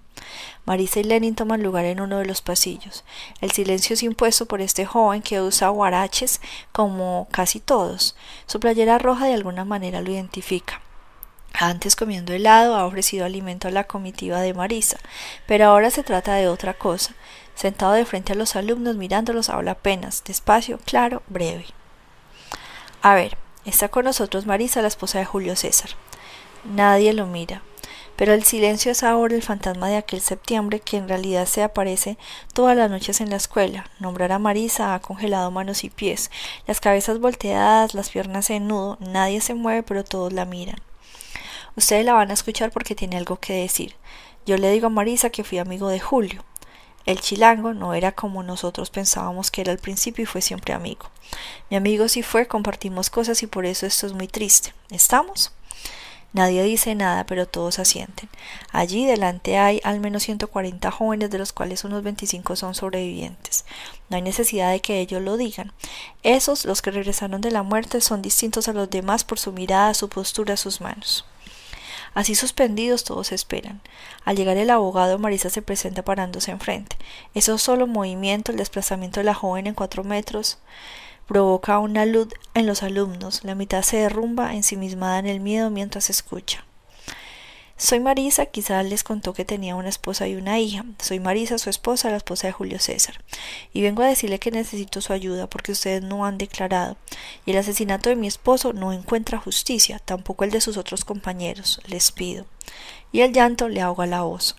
Marisa 0.66 1.00
y 1.00 1.04
Lenin 1.04 1.36
toman 1.36 1.64
lugar 1.64 1.86
en 1.86 2.00
uno 2.00 2.20
de 2.20 2.26
los 2.26 2.42
pasillos. 2.42 3.04
El 3.42 3.52
silencio 3.52 3.94
es 3.94 4.04
impuesto 4.04 4.46
por 4.46 4.62
este 4.62 4.86
joven 4.86 5.22
que 5.22 5.42
usa 5.42 5.70
guaraches 5.70 6.42
como 6.72 7.28
casi 7.32 7.60
todos. 7.60 8.16
Su 8.46 8.60
playera 8.60 8.98
roja 8.98 9.26
de 9.26 9.34
alguna 9.34 9.66
manera 9.66 10.02
lo 10.02 10.12
identifica. 10.12 10.82
Antes 11.54 11.96
comiendo 11.96 12.34
helado 12.34 12.76
ha 12.76 12.86
ofrecido 12.86 13.26
alimento 13.26 13.68
a 13.68 13.72
la 13.72 13.84
comitiva 13.84 14.42
de 14.42 14.56
Marisa, 14.56 14.98
pero 15.46 15.66
ahora 15.66 15.92
se 15.92 16.04
trata 16.04 16.34
de 16.34 16.48
otra 16.48 16.74
cosa. 16.74 17.14
Sentado 17.56 17.94
de 17.94 18.06
frente 18.06 18.34
a 18.34 18.36
los 18.36 18.56
alumnos 18.56 18.96
mirándolos 18.96 19.50
habla 19.50 19.72
apenas, 19.72 20.24
despacio, 20.24 20.80
claro, 20.84 21.22
breve. 21.28 21.66
A 23.04 23.14
ver, 23.14 23.38
está 23.66 23.90
con 23.90 24.06
nosotros 24.06 24.48
Marisa, 24.48 24.82
la 24.82 24.88
esposa 24.88 25.20
de 25.20 25.26
Julio 25.26 25.56
César. 25.56 25.92
Nadie 26.64 27.14
lo 27.14 27.28
mira. 27.28 27.62
Pero 28.16 28.34
el 28.34 28.44
silencio 28.44 28.92
es 28.92 29.04
ahora 29.04 29.36
el 29.36 29.42
fantasma 29.42 29.90
de 29.90 29.98
aquel 29.98 30.22
septiembre 30.22 30.80
que 30.80 30.98
en 30.98 31.08
realidad 31.08 31.46
se 31.46 31.64
aparece 31.64 32.18
todas 32.54 32.78
las 32.78 32.90
noches 32.90 33.22
en 33.22 33.30
la 33.30 33.38
escuela. 33.38 33.90
Nombrar 34.00 34.32
a 34.32 34.40
Marisa 34.40 34.94
ha 34.94 35.00
congelado 35.00 35.50
manos 35.52 35.84
y 35.84 35.90
pies, 35.90 36.30
las 36.68 36.80
cabezas 36.80 37.20
volteadas, 37.20 37.94
las 37.94 38.10
piernas 38.10 38.50
en 38.50 38.68
nudo, 38.68 38.98
nadie 39.00 39.42
se 39.42 39.56
mueve 39.56 39.84
pero 39.84 40.04
todos 40.04 40.32
la 40.32 40.46
miran. 40.46 40.78
Ustedes 41.76 42.06
la 42.06 42.14
van 42.14 42.30
a 42.30 42.36
escuchar 42.36 42.72
porque 42.72 42.96
tiene 42.96 43.18
algo 43.18 43.38
que 43.38 43.54
decir. 43.54 43.96
Yo 44.46 44.58
le 44.58 44.70
digo 44.72 44.88
a 44.88 44.90
Marisa 44.90 45.30
que 45.30 45.44
fui 45.44 45.58
amigo 45.58 45.88
de 45.88 46.00
Julio. 46.00 46.44
El 47.06 47.20
chilango 47.20 47.74
no 47.74 47.94
era 47.94 48.14
como 48.14 48.44
nosotros 48.44 48.90
pensábamos 48.90 49.52
que 49.52 49.62
era 49.62 49.72
al 49.72 49.78
principio 49.80 50.24
y 50.24 50.26
fue 50.26 50.42
siempre 50.42 50.74
amigo. 50.74 51.10
Mi 51.70 51.76
amigo 51.76 52.08
sí 52.08 52.24
fue, 52.24 52.48
compartimos 52.48 53.10
cosas 53.10 53.42
y 53.44 53.48
por 53.48 53.66
eso 53.66 53.86
esto 53.86 54.06
es 54.06 54.14
muy 54.14 54.28
triste. 54.28 54.74
¿Estamos? 54.90 55.52
Nadie 56.34 56.64
dice 56.64 56.96
nada, 56.96 57.26
pero 57.26 57.48
todos 57.48 57.78
asienten. 57.78 58.28
Allí 58.72 59.06
delante 59.06 59.60
hay 59.60 59.80
al 59.84 60.00
menos 60.00 60.24
140 60.24 60.90
jóvenes, 60.90 61.30
de 61.30 61.38
los 61.38 61.54
cuales 61.54 61.84
unos 61.84 62.02
25 62.02 62.56
son 62.56 62.74
sobrevivientes. 62.74 63.66
No 64.10 64.16
hay 64.16 64.24
necesidad 64.24 64.72
de 64.72 64.82
que 64.82 65.00
ellos 65.00 65.22
lo 65.22 65.38
digan. 65.38 65.72
Esos, 66.24 66.66
los 66.66 66.82
que 66.82 66.90
regresaron 66.90 67.42
de 67.42 67.52
la 67.52 67.62
muerte, 67.62 68.02
son 68.02 68.24
distintos 68.24 68.68
a 68.68 68.74
los 68.74 68.90
demás 68.90 69.24
por 69.24 69.38
su 69.38 69.52
mirada, 69.52 69.94
su 69.94 70.10
postura, 70.10 70.58
sus 70.58 70.82
manos. 70.82 71.24
Así 72.16 72.36
suspendidos 72.36 73.04
todos 73.04 73.32
esperan. 73.32 73.82
Al 74.24 74.36
llegar 74.36 74.58
el 74.58 74.70
abogado, 74.70 75.18
Marisa 75.20 75.50
se 75.50 75.62
presenta 75.62 76.04
parándose 76.04 76.52
enfrente. 76.52 76.96
Eso 77.34 77.58
solo 77.58 77.88
movimiento, 77.88 78.52
el 78.52 78.58
desplazamiento 78.58 79.20
de 79.20 79.24
la 79.26 79.34
joven 79.34 79.68
en 79.68 79.74
cuatro 79.74 80.04
metros, 80.04 80.58
provoca 81.28 81.80
una 81.80 82.06
luz 82.06 82.30
en 82.54 82.66
los 82.66 82.84
alumnos. 82.84 83.44
La 83.44 83.56
mitad 83.56 83.82
se 83.82 83.98
derrumba 83.98 84.54
ensimismada 84.54 85.20
en 85.20 85.28
el 85.28 85.40
miedo 85.40 85.70
mientras 85.70 86.10
escucha. 86.10 86.66
Soy 87.76 88.00
Marisa, 88.00 88.46
quizás 88.46 88.86
les 88.86 89.04
contó 89.04 89.34
que 89.34 89.46
tenía 89.46 89.76
una 89.76 89.90
esposa 89.90 90.28
y 90.28 90.36
una 90.36 90.60
hija. 90.60 90.86
Soy 91.00 91.20
Marisa, 91.20 91.58
su 91.58 91.70
esposa, 91.70 92.12
la 92.12 92.18
esposa 92.18 92.48
de 92.48 92.54
Julio 92.54 92.80
César. 92.80 93.22
Y 93.74 93.82
vengo 93.82 94.04
a 94.04 94.08
decirle 94.08 94.40
que 94.40 94.52
necesito 94.52 95.02
su 95.02 95.12
ayuda 95.12 95.48
porque 95.48 95.72
ustedes 95.72 96.04
no 96.04 96.26
han 96.26 96.38
declarado. 96.38 96.98
Y 97.46 97.52
el 97.52 97.58
asesinato 97.58 98.10
de 98.10 98.16
mi 98.16 98.28
esposo 98.28 98.74
no 98.74 98.94
encuentra 98.94 99.40
justicia, 99.40 100.00
tampoco 100.00 100.44
el 100.44 100.52
de 100.52 100.62
sus 100.62 100.78
otros 100.78 101.04
compañeros. 101.04 101.82
Les 101.86 102.12
pido. 102.12 102.46
Y 103.12 103.22
el 103.22 103.34
llanto 103.34 103.68
le 103.68 103.82
ahoga 103.82 104.06
la 104.06 104.22
voz. 104.22 104.56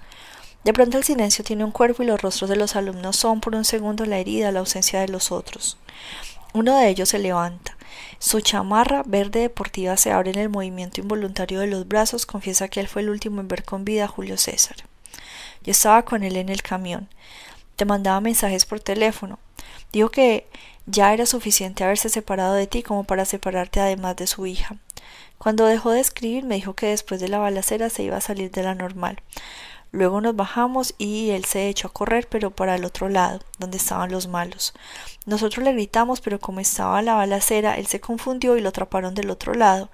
De 0.65 0.73
pronto 0.73 0.99
el 0.99 1.05
silencio 1.05 1.45
tiene 1.45 1.65
un 1.65 1.73
cuerpo 1.73 2.03
y 2.03 2.07
los 2.07 2.21
rostros 2.21 2.51
de 2.51 2.57
los 2.57 2.75
alumnos 2.75 3.17
son 3.17 3.41
por 3.41 3.55
un 3.55 3.65
segundo 3.65 4.07
la 4.07 4.19
herida, 4.19 4.51
la 4.51 4.61
ausencia 4.61 5.01
de 5.01 5.09
los 5.09 5.31
otros. 5.31 5.79
Uno 6.55 6.79
de 6.79 6.89
ellos 6.89 7.09
se 7.09 7.19
levanta. 7.19 7.77
Su 8.21 8.41
chamarra 8.41 9.03
verde 9.05 9.41
deportiva 9.41 9.97
se 9.97 10.13
abre 10.13 10.31
en 10.31 10.39
el 10.39 10.49
movimiento 10.49 11.01
involuntario 11.01 11.59
de 11.59 11.67
los 11.67 11.89
brazos. 11.89 12.27
Confiesa 12.27 12.69
que 12.69 12.79
él 12.79 12.87
fue 12.87 13.03
el 13.03 13.11
último 13.11 13.41
en 13.41 13.49
ver 13.49 13.65
con 13.65 13.85
vida 13.85 14.05
a 14.05 14.09
Julio 14.09 14.39
César. 14.39 14.77
Yo 15.65 15.73
estaba 15.73 16.05
con 16.05 16.23
él 16.23 16.37
en 16.37 16.51
el 16.51 16.63
camión. 16.63 17.09
Te 17.75 17.85
mandaba 17.85 18.21
mensajes 18.21 18.67
por 18.67 18.79
teléfono. 18.79 19.41
Dijo 19.93 20.11
que 20.11 20.47
ya 20.87 21.13
era 21.13 21.27
suficiente 21.27 21.83
haberse 21.83 22.09
separado 22.09 22.55
de 22.55 22.69
ti 22.69 22.85
como 22.85 23.03
para 23.03 23.25
separarte 23.25 23.81
además 23.81 24.15
de 24.15 24.29
su 24.29 24.47
hija. 24.47 24.77
Cuando 25.39 25.67
dejó 25.67 25.91
de 25.91 26.01
escribir 26.01 26.45
me 26.45 26.55
dijo 26.55 26.75
que 26.75 26.87
después 26.87 27.21
de 27.21 27.29
la 27.29 27.39
balacera 27.39 27.91
se 27.91 28.05
iba 28.05 28.19
a 28.19 28.21
salir 28.21 28.53
de 28.53 28.63
la 28.63 28.77
normal. 28.77 29.21
Luego 29.95 30.21
nos 30.21 30.35
bajamos 30.35 30.93
y 30.99 31.31
él 31.31 31.45
se 31.45 31.69
echó 31.69 31.87
a 31.87 31.93
correr, 31.93 32.27
pero 32.29 32.51
para 32.51 32.75
el 32.75 32.85
otro 32.85 33.09
lado, 33.09 33.39
donde 33.61 33.77
estaban 33.77 34.11
los 34.11 34.27
malos. 34.27 34.75
Nosotros 35.25 35.65
le 35.65 35.73
gritamos, 35.73 36.21
pero 36.21 36.41
como 36.41 36.59
estaba 36.59 37.01
la 37.01 37.15
balacera, 37.15 37.77
él 37.77 37.87
se 37.87 38.01
confundió 38.01 38.57
y 38.57 38.61
lo 38.61 38.71
atraparon 38.71 39.15
del 39.15 39.31
otro 39.31 39.55
lado. 39.55 39.91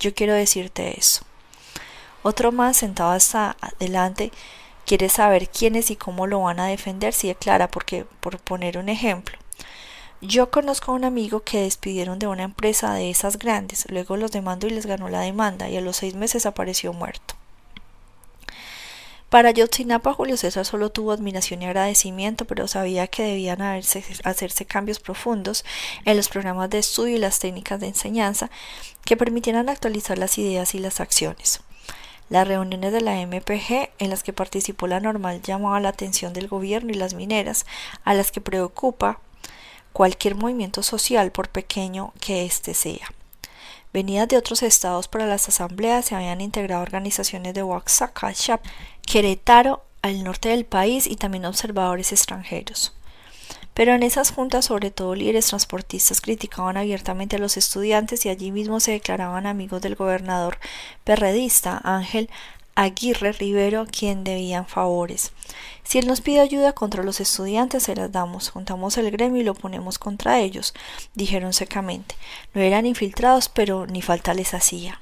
Yo 0.00 0.14
quiero 0.14 0.32
decirte 0.32 0.98
eso. 0.98 1.26
Otro 2.22 2.50
más, 2.50 2.78
sentado 2.78 3.10
hasta 3.10 3.58
adelante, 3.60 4.32
quiere 4.86 5.10
saber 5.10 5.50
quiénes 5.50 5.90
y 5.90 5.96
cómo 5.96 6.26
lo 6.26 6.40
van 6.40 6.58
a 6.58 6.68
defender, 6.68 7.12
si 7.12 7.28
declara, 7.28 7.68
porque, 7.70 8.06
por 8.20 8.38
poner 8.38 8.78
un 8.78 8.88
ejemplo. 8.88 9.36
Yo 10.22 10.50
conozco 10.50 10.92
a 10.92 10.94
un 10.94 11.04
amigo 11.04 11.40
que 11.40 11.64
despidieron 11.64 12.18
de 12.18 12.26
una 12.26 12.44
empresa 12.44 12.94
de 12.94 13.10
esas 13.10 13.36
grandes, 13.38 13.84
luego 13.90 14.16
los 14.16 14.32
demandó 14.32 14.66
y 14.66 14.70
les 14.70 14.86
ganó 14.86 15.10
la 15.10 15.20
demanda, 15.20 15.68
y 15.68 15.76
a 15.76 15.82
los 15.82 15.98
seis 15.98 16.14
meses 16.14 16.46
apareció 16.46 16.94
muerto. 16.94 17.34
Para 19.32 19.50
Yotzinapa, 19.50 20.12
Julio 20.12 20.36
César 20.36 20.66
solo 20.66 20.90
tuvo 20.90 21.10
admiración 21.10 21.62
y 21.62 21.64
agradecimiento, 21.64 22.44
pero 22.44 22.68
sabía 22.68 23.06
que 23.06 23.22
debían 23.22 23.62
hacerse 23.62 24.66
cambios 24.66 25.00
profundos 25.00 25.64
en 26.04 26.18
los 26.18 26.28
programas 26.28 26.68
de 26.68 26.80
estudio 26.80 27.16
y 27.16 27.18
las 27.18 27.38
técnicas 27.38 27.80
de 27.80 27.86
enseñanza 27.86 28.50
que 29.06 29.16
permitieran 29.16 29.70
actualizar 29.70 30.18
las 30.18 30.36
ideas 30.36 30.74
y 30.74 30.80
las 30.80 31.00
acciones. 31.00 31.60
Las 32.28 32.46
reuniones 32.46 32.92
de 32.92 33.00
la 33.00 33.26
MPG 33.26 33.88
en 33.98 34.10
las 34.10 34.22
que 34.22 34.34
participó 34.34 34.86
la 34.86 35.00
normal 35.00 35.40
llamaban 35.40 35.84
la 35.84 35.88
atención 35.88 36.34
del 36.34 36.48
gobierno 36.48 36.90
y 36.92 36.96
las 36.96 37.14
mineras, 37.14 37.64
a 38.04 38.12
las 38.12 38.32
que 38.32 38.42
preocupa 38.42 39.18
cualquier 39.94 40.34
movimiento 40.34 40.82
social, 40.82 41.32
por 41.32 41.48
pequeño 41.48 42.12
que 42.20 42.44
éste 42.44 42.74
sea. 42.74 43.08
Venidas 43.92 44.28
de 44.28 44.38
otros 44.38 44.62
estados 44.62 45.06
para 45.06 45.26
las 45.26 45.48
asambleas 45.48 46.06
se 46.06 46.14
habían 46.14 46.40
integrado 46.40 46.82
organizaciones 46.82 47.52
de 47.52 47.62
Oaxaca, 47.62 48.32
Querétaro, 49.06 49.84
al 50.00 50.24
norte 50.24 50.48
del 50.48 50.64
país 50.64 51.06
y 51.06 51.16
también 51.16 51.44
observadores 51.44 52.10
extranjeros. 52.10 52.94
Pero 53.74 53.94
en 53.94 54.02
esas 54.02 54.32
juntas, 54.32 54.66
sobre 54.66 54.90
todo 54.90 55.14
líderes 55.14 55.46
transportistas, 55.46 56.20
criticaban 56.20 56.76
abiertamente 56.76 57.36
a 57.36 57.38
los 57.38 57.56
estudiantes 57.56 58.24
y 58.26 58.28
allí 58.28 58.50
mismo 58.50 58.80
se 58.80 58.92
declaraban 58.92 59.46
amigos 59.46 59.80
del 59.82 59.94
gobernador 59.94 60.58
perredista 61.04 61.80
Ángel 61.84 62.30
Aguirre 62.74 63.32
Rivero, 63.32 63.86
quien 63.86 64.24
debían 64.24 64.66
favores. 64.66 65.32
Si 65.82 65.98
él 65.98 66.06
nos 66.06 66.20
pide 66.20 66.40
ayuda 66.40 66.72
contra 66.72 67.02
los 67.02 67.20
estudiantes, 67.20 67.82
se 67.82 67.94
las 67.94 68.10
damos, 68.10 68.50
juntamos 68.50 68.96
el 68.96 69.10
gremio 69.10 69.42
y 69.42 69.44
lo 69.44 69.54
ponemos 69.54 69.98
contra 69.98 70.40
ellos, 70.40 70.72
dijeron 71.14 71.52
secamente. 71.52 72.14
No 72.54 72.62
eran 72.62 72.86
infiltrados, 72.86 73.48
pero 73.48 73.86
ni 73.86 74.00
falta 74.00 74.32
les 74.32 74.54
hacía. 74.54 75.00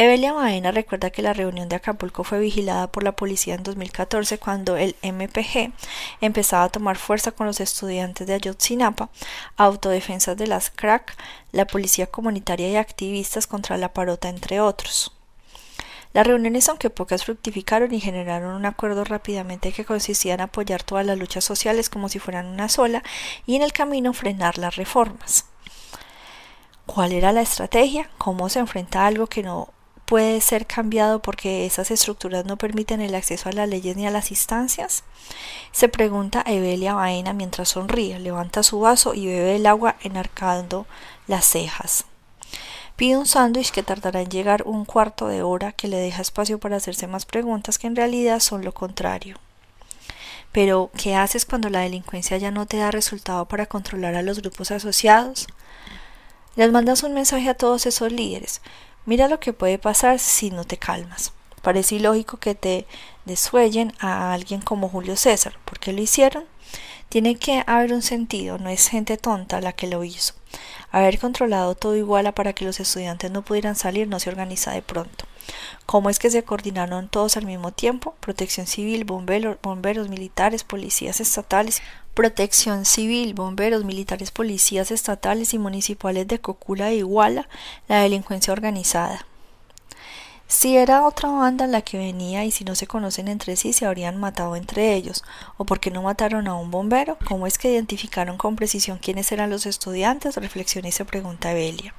Evelia 0.00 0.32
Baena 0.32 0.70
recuerda 0.70 1.10
que 1.10 1.22
la 1.22 1.32
reunión 1.32 1.68
de 1.68 1.74
Acapulco 1.74 2.22
fue 2.22 2.38
vigilada 2.38 2.86
por 2.86 3.02
la 3.02 3.16
policía 3.16 3.56
en 3.56 3.64
2014 3.64 4.38
cuando 4.38 4.76
el 4.76 4.94
MPG 5.02 5.72
empezaba 6.20 6.62
a 6.62 6.68
tomar 6.68 6.96
fuerza 6.96 7.32
con 7.32 7.48
los 7.48 7.58
estudiantes 7.58 8.24
de 8.28 8.34
Ayotzinapa, 8.34 9.10
autodefensas 9.56 10.36
de 10.36 10.46
las 10.46 10.70
crack, 10.70 11.16
la 11.50 11.66
policía 11.66 12.06
comunitaria 12.06 12.70
y 12.70 12.76
activistas 12.76 13.48
contra 13.48 13.76
la 13.76 13.92
parota, 13.92 14.28
entre 14.28 14.60
otros. 14.60 15.17
Las 16.14 16.26
reuniones, 16.26 16.68
aunque 16.68 16.90
pocas, 16.90 17.24
fructificaron 17.24 17.92
y 17.92 18.00
generaron 18.00 18.54
un 18.54 18.66
acuerdo 18.66 19.04
rápidamente 19.04 19.72
que 19.72 19.84
consistía 19.84 20.34
en 20.34 20.40
apoyar 20.40 20.82
todas 20.82 21.04
las 21.04 21.18
luchas 21.18 21.44
sociales 21.44 21.90
como 21.90 22.08
si 22.08 22.18
fueran 22.18 22.46
una 22.46 22.68
sola 22.68 23.02
y 23.46 23.56
en 23.56 23.62
el 23.62 23.72
camino 23.72 24.12
frenar 24.12 24.58
las 24.58 24.76
reformas. 24.76 25.44
¿Cuál 26.86 27.12
era 27.12 27.32
la 27.32 27.42
estrategia? 27.42 28.08
¿Cómo 28.16 28.48
se 28.48 28.60
enfrenta 28.60 29.06
algo 29.06 29.26
que 29.26 29.42
no 29.42 29.68
puede 30.06 30.40
ser 30.40 30.66
cambiado 30.66 31.20
porque 31.20 31.66
esas 31.66 31.90
estructuras 31.90 32.46
no 32.46 32.56
permiten 32.56 33.02
el 33.02 33.14
acceso 33.14 33.50
a 33.50 33.52
las 33.52 33.68
leyes 33.68 33.94
ni 33.94 34.06
a 34.06 34.10
las 34.10 34.30
instancias? 34.30 35.04
Se 35.70 35.90
pregunta 35.90 36.42
Evelia 36.46 36.94
Baena 36.94 37.34
mientras 37.34 37.68
sonríe, 37.68 38.18
levanta 38.18 38.62
su 38.62 38.80
vaso 38.80 39.12
y 39.12 39.26
bebe 39.26 39.56
el 39.56 39.66
agua 39.66 39.96
enarcando 40.00 40.86
las 41.26 41.44
cejas. 41.44 42.06
Pide 42.98 43.16
un 43.16 43.26
sándwich 43.26 43.70
que 43.70 43.84
tardará 43.84 44.22
en 44.22 44.28
llegar 44.28 44.64
un 44.66 44.84
cuarto 44.84 45.28
de 45.28 45.40
hora 45.40 45.70
que 45.70 45.86
le 45.86 45.98
deja 45.98 46.20
espacio 46.20 46.58
para 46.58 46.78
hacerse 46.78 47.06
más 47.06 47.26
preguntas 47.26 47.78
que 47.78 47.86
en 47.86 47.94
realidad 47.94 48.40
son 48.40 48.64
lo 48.64 48.74
contrario. 48.74 49.38
Pero, 50.50 50.90
¿qué 50.96 51.14
haces 51.14 51.44
cuando 51.44 51.70
la 51.70 51.78
delincuencia 51.78 52.38
ya 52.38 52.50
no 52.50 52.66
te 52.66 52.78
da 52.78 52.90
resultado 52.90 53.46
para 53.46 53.66
controlar 53.66 54.16
a 54.16 54.22
los 54.22 54.40
grupos 54.40 54.72
asociados? 54.72 55.46
Les 56.56 56.72
mandas 56.72 57.04
un 57.04 57.14
mensaje 57.14 57.48
a 57.48 57.54
todos 57.54 57.86
esos 57.86 58.10
líderes. 58.10 58.62
Mira 59.06 59.28
lo 59.28 59.38
que 59.38 59.52
puede 59.52 59.78
pasar 59.78 60.18
si 60.18 60.50
no 60.50 60.64
te 60.64 60.76
calmas. 60.76 61.32
Parece 61.62 61.94
ilógico 61.94 62.38
que 62.38 62.56
te 62.56 62.84
desuellen 63.26 63.92
a 64.00 64.32
alguien 64.32 64.60
como 64.60 64.88
Julio 64.88 65.16
César. 65.16 65.56
¿Por 65.64 65.78
qué 65.78 65.92
lo 65.92 66.02
hicieron? 66.02 66.46
Tiene 67.10 67.36
que 67.36 67.62
haber 67.64 67.92
un 67.92 68.02
sentido, 68.02 68.58
no 68.58 68.70
es 68.70 68.88
gente 68.88 69.18
tonta 69.18 69.60
la 69.60 69.72
que 69.72 69.86
lo 69.86 70.02
hizo. 70.02 70.34
Haber 70.90 71.18
controlado 71.18 71.74
todo 71.74 71.96
iguala 71.96 72.32
para 72.32 72.52
que 72.52 72.64
los 72.64 72.80
estudiantes 72.80 73.30
no 73.30 73.42
pudieran 73.42 73.76
salir 73.76 74.08
no 74.08 74.20
se 74.20 74.30
organiza 74.30 74.72
de 74.72 74.82
pronto. 74.82 75.26
¿Cómo 75.86 76.10
es 76.10 76.18
que 76.18 76.30
se 76.30 76.42
coordinaron 76.44 77.08
todos 77.08 77.36
al 77.36 77.46
mismo 77.46 77.72
tiempo? 77.72 78.14
Protección 78.20 78.66
civil, 78.66 79.04
bomberos, 79.04 79.56
bomberos 79.62 80.08
militares, 80.08 80.64
policías 80.64 81.20
estatales, 81.20 81.82
protección 82.14 82.84
civil, 82.84 83.34
bomberos 83.34 83.84
militares, 83.84 84.30
policías 84.30 84.90
estatales 84.90 85.54
y 85.54 85.58
municipales 85.58 86.26
de 86.26 86.40
Cocula 86.40 86.90
e 86.90 86.96
Iguala, 86.96 87.48
la 87.86 88.02
delincuencia 88.02 88.52
organizada. 88.52 89.26
Si 90.50 90.78
era 90.78 91.06
otra 91.06 91.28
banda 91.28 91.66
la 91.66 91.82
que 91.82 91.98
venía 91.98 92.46
y 92.46 92.50
si 92.50 92.64
no 92.64 92.74
se 92.74 92.86
conocen 92.86 93.28
entre 93.28 93.54
sí 93.54 93.74
se 93.74 93.84
habrían 93.84 94.16
matado 94.16 94.56
entre 94.56 94.94
ellos, 94.94 95.22
o 95.58 95.66
porque 95.66 95.90
no 95.90 96.00
mataron 96.00 96.48
a 96.48 96.54
un 96.54 96.70
bombero, 96.70 97.18
¿cómo 97.26 97.46
es 97.46 97.58
que 97.58 97.70
identificaron 97.70 98.38
con 98.38 98.56
precisión 98.56 98.96
quiénes 98.96 99.30
eran 99.30 99.50
los 99.50 99.66
estudiantes? 99.66 100.36
Reflexiona 100.36 100.88
y 100.88 100.92
se 100.92 101.04
pregunta 101.04 101.52
Belia. 101.52 101.94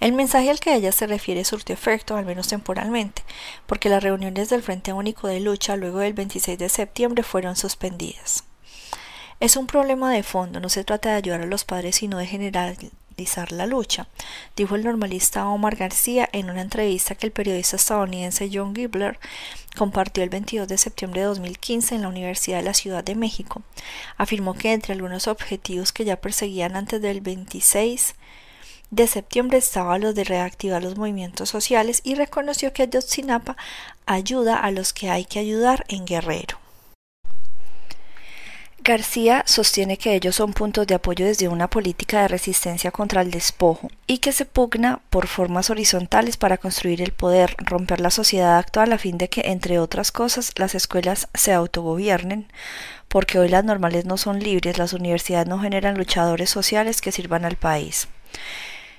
El 0.00 0.12
mensaje 0.12 0.50
al 0.50 0.60
que 0.60 0.74
ella 0.74 0.92
se 0.92 1.06
refiere 1.06 1.46
surtió 1.46 1.72
efecto, 1.72 2.14
al 2.14 2.26
menos 2.26 2.48
temporalmente, 2.48 3.22
porque 3.66 3.88
las 3.88 4.02
reuniones 4.02 4.50
del 4.50 4.62
Frente 4.62 4.92
Único 4.92 5.26
de 5.26 5.40
Lucha 5.40 5.74
luego 5.76 6.00
del 6.00 6.12
26 6.12 6.58
de 6.58 6.68
septiembre 6.68 7.22
fueron 7.22 7.56
suspendidas. 7.56 8.44
Es 9.40 9.56
un 9.56 9.66
problema 9.66 10.12
de 10.12 10.22
fondo, 10.22 10.60
no 10.60 10.68
se 10.68 10.84
trata 10.84 11.08
de 11.08 11.16
ayudar 11.16 11.40
a 11.40 11.46
los 11.46 11.64
padres, 11.64 11.96
sino 11.96 12.18
de 12.18 12.26
generar 12.26 12.76
la 13.50 13.66
lucha, 13.66 14.06
dijo 14.56 14.74
el 14.74 14.84
normalista 14.84 15.46
Omar 15.46 15.76
García 15.76 16.28
en 16.32 16.50
una 16.50 16.62
entrevista 16.62 17.14
que 17.14 17.26
el 17.26 17.32
periodista 17.32 17.76
estadounidense 17.76 18.50
John 18.52 18.74
Gibler 18.74 19.18
compartió 19.76 20.22
el 20.22 20.30
22 20.30 20.68
de 20.68 20.78
septiembre 20.78 21.20
de 21.20 21.26
2015 21.28 21.94
en 21.94 22.02
la 22.02 22.08
Universidad 22.08 22.58
de 22.58 22.64
la 22.64 22.74
Ciudad 22.74 23.04
de 23.04 23.14
México. 23.14 23.62
Afirmó 24.16 24.54
que 24.54 24.72
entre 24.72 24.94
algunos 24.94 25.28
objetivos 25.28 25.92
que 25.92 26.04
ya 26.04 26.16
perseguían 26.16 26.76
antes 26.76 27.00
del 27.00 27.20
26 27.20 28.14
de 28.90 29.06
septiembre 29.06 29.58
estaba 29.58 29.98
los 29.98 30.14
de 30.14 30.24
reactivar 30.24 30.82
los 30.82 30.96
movimientos 30.96 31.48
sociales 31.48 32.00
y 32.04 32.14
reconoció 32.14 32.72
que 32.72 32.82
Ayotzinapa 32.82 33.56
ayuda 34.06 34.58
a 34.58 34.70
los 34.70 34.92
que 34.92 35.10
hay 35.10 35.24
que 35.24 35.38
ayudar 35.38 35.84
en 35.88 36.04
Guerrero. 36.04 36.61
García 38.84 39.44
sostiene 39.46 39.96
que 39.96 40.12
ellos 40.16 40.34
son 40.34 40.54
puntos 40.54 40.88
de 40.88 40.96
apoyo 40.96 41.24
desde 41.24 41.46
una 41.46 41.70
política 41.70 42.22
de 42.22 42.28
resistencia 42.28 42.90
contra 42.90 43.20
el 43.20 43.30
despojo 43.30 43.88
y 44.08 44.18
que 44.18 44.32
se 44.32 44.44
pugna 44.44 45.00
por 45.08 45.28
formas 45.28 45.70
horizontales 45.70 46.36
para 46.36 46.58
construir 46.58 47.00
el 47.00 47.12
poder, 47.12 47.54
romper 47.58 48.00
la 48.00 48.10
sociedad 48.10 48.58
actual 48.58 48.92
a 48.92 48.98
fin 48.98 49.18
de 49.18 49.28
que, 49.28 49.42
entre 49.44 49.78
otras 49.78 50.10
cosas, 50.10 50.50
las 50.56 50.74
escuelas 50.74 51.28
se 51.32 51.52
autogobiernen, 51.52 52.50
porque 53.06 53.38
hoy 53.38 53.48
las 53.48 53.64
normales 53.64 54.04
no 54.04 54.16
son 54.16 54.40
libres, 54.40 54.78
las 54.78 54.94
universidades 54.94 55.46
no 55.46 55.60
generan 55.60 55.96
luchadores 55.96 56.50
sociales 56.50 57.00
que 57.00 57.12
sirvan 57.12 57.44
al 57.44 57.54
país. 57.54 58.08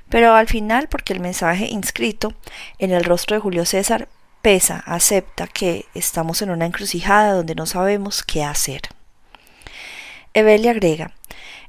Pero 0.08 0.34
al 0.34 0.48
final, 0.48 0.88
porque 0.88 1.12
el 1.12 1.20
mensaje 1.20 1.66
inscrito 1.66 2.34
en 2.80 2.92
el 2.92 3.04
rostro 3.04 3.36
de 3.36 3.42
Julio 3.42 3.66
César 3.66 4.08
pesa, 4.42 4.82
acepta 4.86 5.48
que 5.48 5.88
estamos 5.94 6.42
en 6.42 6.52
una 6.52 6.68
encrucijada 6.68 7.34
donde 7.34 7.56
no 7.56 7.66
sabemos 7.66 8.24
qué 8.24 8.46
hacer. 8.46 8.84
Evelia 10.36 10.72
agrega, 10.72 11.12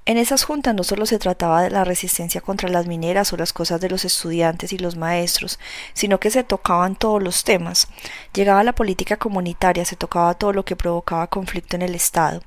en 0.07 0.17
esas 0.17 0.45
juntas 0.45 0.75
no 0.75 0.85
solo 0.85 1.05
se 1.05 1.19
trataba 1.19 1.63
de 1.63 1.69
la 1.69 1.85
resistencia 1.85 2.41
contra 2.41 2.71
las 2.71 2.87
mineras 2.87 3.31
o 3.33 3.37
las 3.37 3.53
cosas 3.53 3.79
de 3.79 3.91
los 3.91 4.07
estudiantes 4.07 4.73
y 4.73 4.79
los 4.79 4.97
maestros, 4.97 5.59
sino 5.93 6.19
que 6.19 6.31
se 6.31 6.45
tocaban 6.45 6.97
todos 6.97 7.23
los 7.23 7.45
temas. 7.45 7.89
Llegaba 8.33 8.65
la 8.65 8.75
política 8.75 9.19
comunitaria, 9.19 9.85
se 9.85 9.97
tocaba 9.97 10.33
todo 10.33 10.55
lo 10.55 10.65
que 10.65 10.77
provocaba 10.77 11.27
conflicto 11.27 11.77
en 11.77 11.83
el 11.83 11.95
Estado. 11.95 12.41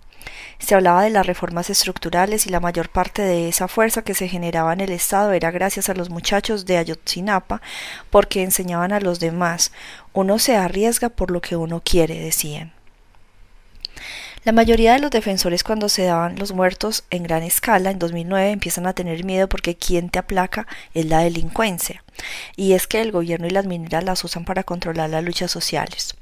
Se 0.57 0.73
hablaba 0.73 1.03
de 1.03 1.11
las 1.11 1.27
reformas 1.27 1.69
estructurales 1.69 2.47
y 2.47 2.49
la 2.49 2.59
mayor 2.59 2.89
parte 2.89 3.21
de 3.21 3.47
esa 3.47 3.67
fuerza 3.67 4.01
que 4.01 4.15
se 4.15 4.27
generaba 4.27 4.73
en 4.73 4.81
el 4.81 4.91
Estado 4.91 5.33
era 5.33 5.51
gracias 5.51 5.87
a 5.87 5.93
los 5.93 6.09
muchachos 6.09 6.65
de 6.65 6.77
Ayotzinapa, 6.77 7.61
porque 8.09 8.41
enseñaban 8.41 8.91
a 8.91 8.99
los 8.99 9.19
demás. 9.19 9.71
Uno 10.13 10.39
se 10.39 10.55
arriesga 10.55 11.09
por 11.09 11.29
lo 11.29 11.41
que 11.41 11.55
uno 11.55 11.79
quiere, 11.85 12.19
decían. 12.19 12.76
La 14.47 14.53
mayoría 14.53 14.93
de 14.93 14.99
los 14.99 15.11
defensores 15.11 15.61
cuando 15.61 15.89
se 15.89 16.05
daban 16.05 16.39
los 16.39 16.53
muertos 16.53 17.03
en 17.09 17.23
gran 17.23 17.43
escala 17.43 17.91
en 17.91 17.99
2009 17.99 18.51
empiezan 18.51 18.87
a 18.87 18.93
tener 18.93 19.25
miedo 19.25 19.49
porque 19.49 19.75
quien 19.75 20.09
te 20.09 20.19
aplaca 20.19 20.67
es 20.93 21.05
la 21.05 21.19
delincuencia. 21.19 22.01
Y 22.55 22.71
es 22.71 22.87
que 22.87 23.01
el 23.01 23.11
gobierno 23.11 23.47
y 23.47 23.49
las 23.49 23.65
mineras 23.65 24.05
las 24.05 24.23
usan 24.23 24.45
para 24.45 24.63
controlar 24.63 25.09
las 25.09 25.21
luchas 25.21 25.51
sociales. 25.51 26.15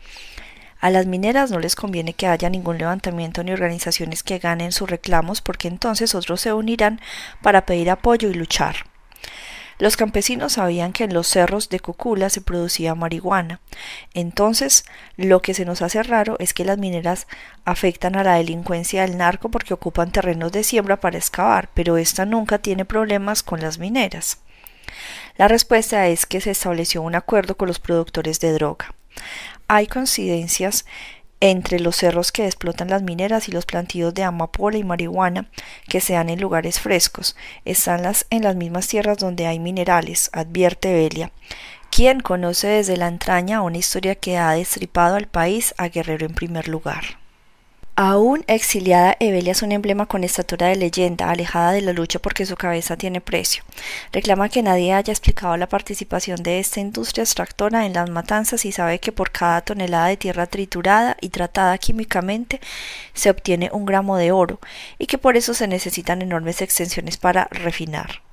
A 0.81 0.89
las 0.89 1.05
mineras 1.05 1.51
no 1.51 1.59
les 1.59 1.75
conviene 1.75 2.13
que 2.13 2.25
haya 2.25 2.49
ningún 2.49 2.79
levantamiento 2.79 3.43
ni 3.43 3.51
organizaciones 3.51 4.23
que 4.23 4.39
ganen 4.39 4.71
sus 4.71 4.89
reclamos 4.89 5.41
porque 5.41 5.67
entonces 5.67 6.15
otros 6.15 6.41
se 6.41 6.51
unirán 6.51 7.01
para 7.43 7.67
pedir 7.67 7.91
apoyo 7.91 8.31
y 8.31 8.33
luchar. 8.33 8.87
Los 9.77 9.97
campesinos 9.97 10.53
sabían 10.53 10.93
que 10.93 11.03
en 11.03 11.13
los 11.13 11.27
cerros 11.27 11.67
de 11.67 11.81
Cocula 11.81 12.29
se 12.29 12.39
producía 12.39 12.95
marihuana. 12.95 13.59
Entonces, 14.15 14.85
lo 15.17 15.41
que 15.41 15.53
se 15.53 15.65
nos 15.65 15.81
hace 15.81 16.01
raro 16.01 16.37
es 16.39 16.53
que 16.53 16.63
las 16.63 16.77
mineras 16.77 17.27
afectan 17.65 18.15
a 18.15 18.23
la 18.23 18.35
delincuencia 18.35 19.01
del 19.01 19.17
narco 19.17 19.49
porque 19.51 19.73
ocupan 19.73 20.11
terrenos 20.11 20.53
de 20.53 20.63
siembra 20.63 21.01
para 21.01 21.17
excavar, 21.17 21.69
pero 21.73 21.97
esta 21.97 22.25
nunca 22.25 22.57
tiene 22.57 22.85
problemas 22.85 23.43
con 23.43 23.59
las 23.59 23.77
mineras. 23.77 24.39
La 25.35 25.49
respuesta 25.49 26.07
es 26.07 26.25
que 26.25 26.39
se 26.39 26.51
estableció 26.51 27.01
un 27.01 27.13
acuerdo 27.13 27.57
con 27.57 27.67
los 27.67 27.79
productores 27.79 28.39
de 28.39 28.53
droga. 28.53 28.95
Hay 29.67 29.87
coincidencias 29.87 30.85
entre 31.41 31.81
los 31.81 31.97
cerros 31.97 32.31
que 32.31 32.45
explotan 32.45 32.89
las 32.89 33.03
mineras 33.03 33.49
y 33.49 33.51
los 33.51 33.65
plantíos 33.65 34.13
de 34.13 34.23
amapola 34.23 34.77
y 34.77 34.85
marihuana 34.85 35.49
que 35.89 35.99
se 35.99 36.13
dan 36.13 36.29
en 36.29 36.39
lugares 36.39 36.79
frescos. 36.79 37.35
Están 37.65 38.03
las, 38.03 38.27
en 38.29 38.43
las 38.43 38.55
mismas 38.55 38.87
tierras 38.87 39.17
donde 39.17 39.45
hay 39.45 39.59
minerales, 39.59 40.29
advierte 40.31 40.93
Belia. 40.93 41.31
¿Quién 41.95 42.19
conoce 42.19 42.67
desde 42.67 42.97
la 42.97 43.07
entraña 43.07 43.61
una 43.61 43.77
historia 43.77 44.15
que 44.15 44.37
ha 44.37 44.51
destripado 44.51 45.15
al 45.15 45.27
país 45.27 45.73
a 45.77 45.87
Guerrero 45.87 46.25
en 46.25 46.33
primer 46.33 46.67
lugar? 46.67 47.19
Aún 47.95 48.43
exiliada, 48.47 49.15
Evelia 49.21 49.53
es 49.53 49.61
un 49.61 49.71
emblema 49.71 50.05
con 50.05 50.25
estatura 50.25 50.67
de 50.67 50.75
leyenda, 50.75 51.29
alejada 51.29 51.71
de 51.71 51.79
la 51.79 51.93
lucha 51.93 52.19
porque 52.19 52.45
su 52.45 52.57
cabeza 52.57 52.97
tiene 52.97 53.21
precio. 53.21 53.63
Reclama 54.11 54.49
que 54.49 54.61
nadie 54.61 54.91
haya 54.93 55.13
explicado 55.13 55.55
la 55.55 55.69
participación 55.69 56.43
de 56.43 56.59
esta 56.59 56.81
industria 56.81 57.23
extractora 57.23 57.85
en 57.85 57.93
las 57.93 58.09
matanzas 58.09 58.65
y 58.65 58.73
sabe 58.73 58.99
que 58.99 59.13
por 59.13 59.31
cada 59.31 59.61
tonelada 59.61 60.07
de 60.07 60.17
tierra 60.17 60.47
triturada 60.47 61.15
y 61.21 61.29
tratada 61.29 61.77
químicamente 61.77 62.59
se 63.13 63.29
obtiene 63.29 63.69
un 63.71 63.85
gramo 63.85 64.17
de 64.17 64.33
oro 64.33 64.59
y 64.99 65.05
que 65.05 65.17
por 65.17 65.37
eso 65.37 65.53
se 65.53 65.69
necesitan 65.69 66.21
enormes 66.21 66.61
extensiones 66.61 67.15
para 67.15 67.47
refinar. 67.51 68.24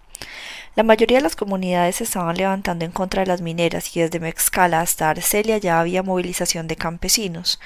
La 0.74 0.84
mayoría 0.84 1.18
de 1.18 1.22
las 1.22 1.36
comunidades 1.36 1.96
se 1.96 2.04
estaban 2.04 2.34
levantando 2.34 2.86
en 2.86 2.92
contra 2.92 3.20
de 3.20 3.26
las 3.26 3.42
mineras 3.42 3.94
y 3.94 4.00
desde 4.00 4.20
Mexcala 4.20 4.80
hasta 4.80 5.10
Arcelia 5.10 5.58
ya 5.58 5.78
había 5.78 6.02
movilización 6.02 6.66
de 6.66 6.76
campesinos. 6.76 7.60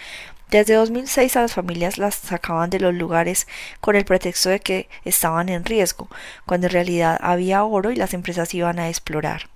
Desde 0.50 0.74
2006 0.74 1.36
a 1.36 1.42
las 1.42 1.52
familias 1.52 1.98
las 1.98 2.16
sacaban 2.16 2.68
de 2.68 2.80
los 2.80 2.92
lugares 2.92 3.46
con 3.80 3.94
el 3.94 4.04
pretexto 4.04 4.48
de 4.48 4.58
que 4.58 4.88
estaban 5.04 5.48
en 5.50 5.64
riesgo, 5.64 6.08
cuando 6.46 6.66
en 6.66 6.72
realidad 6.72 7.16
había 7.20 7.62
oro 7.62 7.92
y 7.92 7.96
las 7.96 8.12
empresas 8.12 8.52
iban 8.54 8.80
a 8.80 8.88
explorar. 8.88 9.50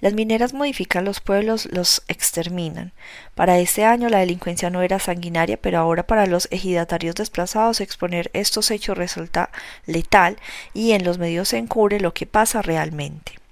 Las 0.00 0.12
mineras 0.12 0.52
modifican 0.52 1.04
los 1.04 1.20
pueblos, 1.20 1.66
los 1.72 2.02
exterminan. 2.08 2.92
Para 3.34 3.58
este 3.58 3.84
año 3.84 4.08
la 4.08 4.18
delincuencia 4.18 4.70
no 4.70 4.82
era 4.82 4.98
sanguinaria, 4.98 5.56
pero 5.56 5.78
ahora 5.78 6.06
para 6.06 6.26
los 6.26 6.48
ejidatarios 6.50 7.14
desplazados 7.14 7.80
exponer 7.80 8.30
estos 8.34 8.70
hechos 8.70 8.98
resulta 8.98 9.50
letal 9.86 10.36
y 10.74 10.92
en 10.92 11.04
los 11.04 11.18
medios 11.18 11.48
se 11.48 11.58
encubre 11.58 12.00
lo 12.00 12.12
que 12.12 12.26
pasa 12.26 12.62
realmente. 12.62 13.45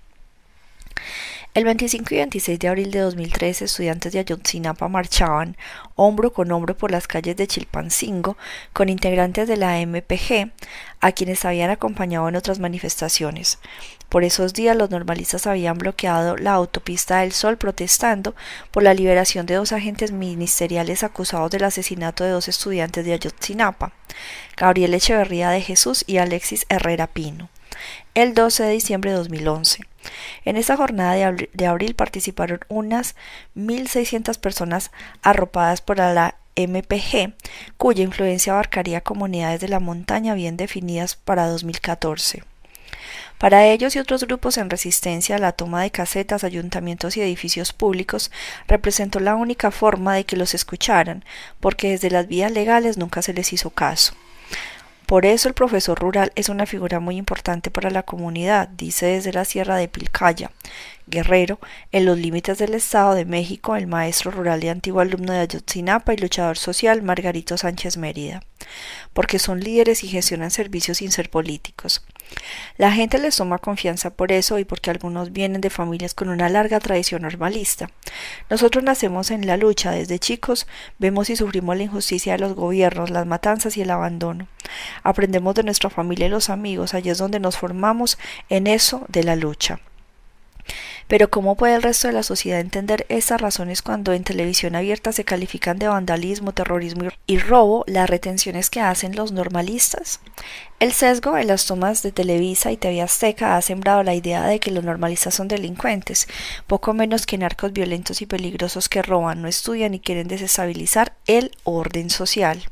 El 1.55 1.65
25 1.67 2.13
y 2.13 2.17
26 2.17 2.59
de 2.59 2.67
abril 2.67 2.91
de 2.91 2.99
2013, 2.99 3.67
estudiantes 3.67 4.13
de 4.13 4.19
Ayotzinapa 4.19 4.89
marchaban 4.89 5.57
hombro 5.95 6.33
con 6.33 6.51
hombro 6.51 6.77
por 6.77 6.91
las 6.91 7.07
calles 7.07 7.37
de 7.37 7.47
Chilpancingo 7.47 8.37
con 8.73 8.89
integrantes 8.89 9.47
de 9.47 9.57
la 9.57 9.79
MPG, 9.79 10.51
a 11.01 11.13
quienes 11.13 11.45
habían 11.45 11.71
acompañado 11.71 12.29
en 12.29 12.35
otras 12.35 12.59
manifestaciones. 12.59 13.61
Por 14.09 14.25
esos 14.25 14.53
días 14.53 14.77
los 14.77 14.91
normalistas 14.91 15.47
habían 15.47 15.79
bloqueado 15.79 16.37
la 16.37 16.55
autopista 16.55 17.21
del 17.21 17.31
Sol 17.31 17.57
protestando 17.57 18.35
por 18.73 18.83
la 18.83 18.93
liberación 18.93 19.47
de 19.47 19.55
dos 19.55 19.71
agentes 19.71 20.11
ministeriales 20.11 21.05
acusados 21.05 21.53
del 21.53 21.63
asesinato 21.63 22.25
de 22.25 22.31
dos 22.31 22.49
estudiantes 22.49 23.05
de 23.05 23.13
Ayotzinapa, 23.13 23.93
Gabriel 24.57 24.93
Echeverría 24.95 25.51
de 25.51 25.61
Jesús 25.61 26.03
y 26.09 26.17
Alexis 26.17 26.67
Herrera 26.69 27.07
Pino, 27.07 27.49
el 28.17 28.35
12 28.35 28.65
de 28.65 28.71
diciembre 28.71 29.13
de 29.13 29.19
2011. 29.19 29.94
En 30.45 30.57
esta 30.57 30.77
jornada 30.77 31.15
de 31.15 31.67
abril, 31.67 31.95
participaron 31.95 32.61
unas 32.69 33.17
1.600 33.57 34.39
personas 34.39 34.91
arropadas 35.23 35.81
por 35.81 35.99
la 35.99 36.37
MPG, 36.57 37.35
cuya 37.77 38.05
influencia 38.05 38.53
abarcaría 38.53 39.01
comunidades 39.01 39.61
de 39.61 39.69
la 39.69 39.81
montaña 39.81 40.35
bien 40.35 40.57
definidas 40.57 41.17
para 41.17 41.47
2014. 41.49 42.43
Para 43.39 43.67
ellos 43.67 43.97
y 43.97 43.99
otros 43.99 44.25
grupos 44.25 44.57
en 44.57 44.71
resistencia, 44.71 45.39
la 45.39 45.53
toma 45.53 45.83
de 45.83 45.91
casetas, 45.91 46.45
ayuntamientos 46.45 47.17
y 47.17 47.21
edificios 47.21 47.73
públicos 47.73 48.31
representó 48.69 49.21
la 49.21 49.35
única 49.35 49.71
forma 49.71 50.15
de 50.15 50.25
que 50.25 50.37
los 50.37 50.55
escucharan, 50.55 51.25
porque 51.61 51.91
desde 51.91 52.11
las 52.11 52.29
vías 52.29 52.53
legales 52.53 52.97
nunca 52.97 53.23
se 53.23 53.35
les 53.35 53.53
hizo 53.53 53.71
caso. 53.71 54.15
Por 55.07 55.27
eso 55.27 55.49
el 55.49 55.55
profesor 55.55 55.99
rural 55.99 56.33
es 56.35 56.49
una 56.49 56.65
figura 56.65 56.99
muy 56.99 57.17
importante 57.17 57.71
para 57.71 57.91
la 57.91 58.05
comunidad, 58.05 58.69
dice 58.69 59.07
desde 59.07 59.33
la 59.33 59.45
Sierra 59.45 59.77
de 59.77 59.89
Pilcaya. 59.89 60.51
Guerrero, 61.07 61.59
en 61.93 62.07
los 62.07 62.19
límites 62.19 62.57
del 62.57 62.73
Estado 62.73 63.15
de 63.15 63.27
México, 63.27 63.77
el 63.77 63.87
maestro 63.87 64.31
rural 64.31 64.65
y 64.65 64.69
antiguo 64.69 65.01
alumno 65.01 65.35
de 65.35 65.41
Ayotzinapa 65.41 66.15
y 66.15 66.17
luchador 66.17 66.57
social 66.57 67.03
Margarito 67.03 67.59
Sánchez 67.59 67.99
Mérida, 67.99 68.43
porque 69.13 69.39
son 69.39 69.61
líderes 69.61 70.03
y 70.03 70.09
gestionan 70.09 70.51
servicios 70.51 70.99
sin 70.99 71.13
ser 71.13 71.29
políticos. 71.29 72.03
La 72.77 72.93
gente 72.93 73.19
les 73.19 73.37
toma 73.37 73.59
confianza 73.59 74.11
por 74.11 74.33
eso 74.33 74.59
y 74.59 74.65
porque 74.65 74.91
algunos 74.91 75.33
vienen 75.33 75.61
de 75.61 75.71
familias 75.71 76.15
con 76.15 76.29
una 76.29 76.49
larga 76.49 76.81
tradición 76.81 77.23
normalista. 77.23 77.91
Nosotros 78.51 78.83
nacemos 78.85 79.31
en 79.31 79.47
la 79.47 79.57
lucha 79.57 79.91
desde 79.91 80.19
chicos, 80.19 80.67
vemos 80.99 81.31
y 81.31 81.37
sufrimos 81.37 81.77
la 81.77 81.85
injusticia 81.85 82.33
de 82.33 82.41
los 82.41 82.55
gobiernos, 82.55 83.11
las 83.11 83.27
matanzas 83.27 83.77
y 83.77 83.83
el 83.83 83.91
abandono. 83.91 84.49
Aprendemos 85.03 85.55
de 85.55 85.63
nuestra 85.63 85.91
familia 85.91 86.27
y 86.27 86.31
los 86.31 86.51
amigos, 86.51 86.95
allí 86.95 87.11
es 87.11 87.19
donde 87.19 87.41
nos 87.41 87.57
formamos 87.57 88.19
en 88.49 88.67
eso 88.67 89.05
de 89.09 89.25
la 89.25 89.37
lucha. 89.37 89.81
Pero 91.07 91.31
¿cómo 91.31 91.55
puede 91.55 91.75
el 91.75 91.83
resto 91.83 92.09
de 92.09 92.15
la 92.15 92.23
sociedad 92.23 92.61
entender 92.61 93.05
esas 93.09 93.41
razones 93.41 93.83
cuando 93.83 94.13
en 94.13 94.25
televisión 94.25 94.75
abierta 94.75 95.13
se 95.13 95.25
califican 95.25 95.79
de 95.79 95.89
vandalismo, 95.89 96.53
terrorismo 96.53 97.11
y 97.27 97.39
robo 97.39 97.85
las 97.87 98.09
retenciones 98.09 98.71
que 98.71 98.81
hacen 98.81 99.15
los 99.15 99.33
normalistas? 99.33 100.21
El 100.81 100.93
sesgo 100.93 101.37
en 101.37 101.47
las 101.47 101.67
tomas 101.67 102.03
de 102.03 102.13
Televisa 102.13 102.73
y 102.73 102.77
TV 102.77 103.03
Azteca 103.03 103.57
ha 103.57 103.63
sembrado 103.63 104.03
la 104.03 104.15
idea 104.15 104.45
de 104.45 104.61
que 104.61 104.71
los 104.71 104.85
normalistas 104.85 105.35
son 105.35 105.49
delincuentes, 105.49 106.27
poco 106.67 106.95
menos 106.95 107.27
que 107.27 107.39
narcos 107.39 107.73
violentos 107.73 108.23
y 108.23 108.27
peligrosos 108.27 108.89
que 108.89 109.03
roban, 109.03 109.43
no 109.43 109.49
estudian 109.49 109.95
y 109.95 110.01
quieren 110.01 110.29
desestabilizar 110.29 111.15
el 111.27 111.53
orden 111.65 112.11
social. 112.11 112.65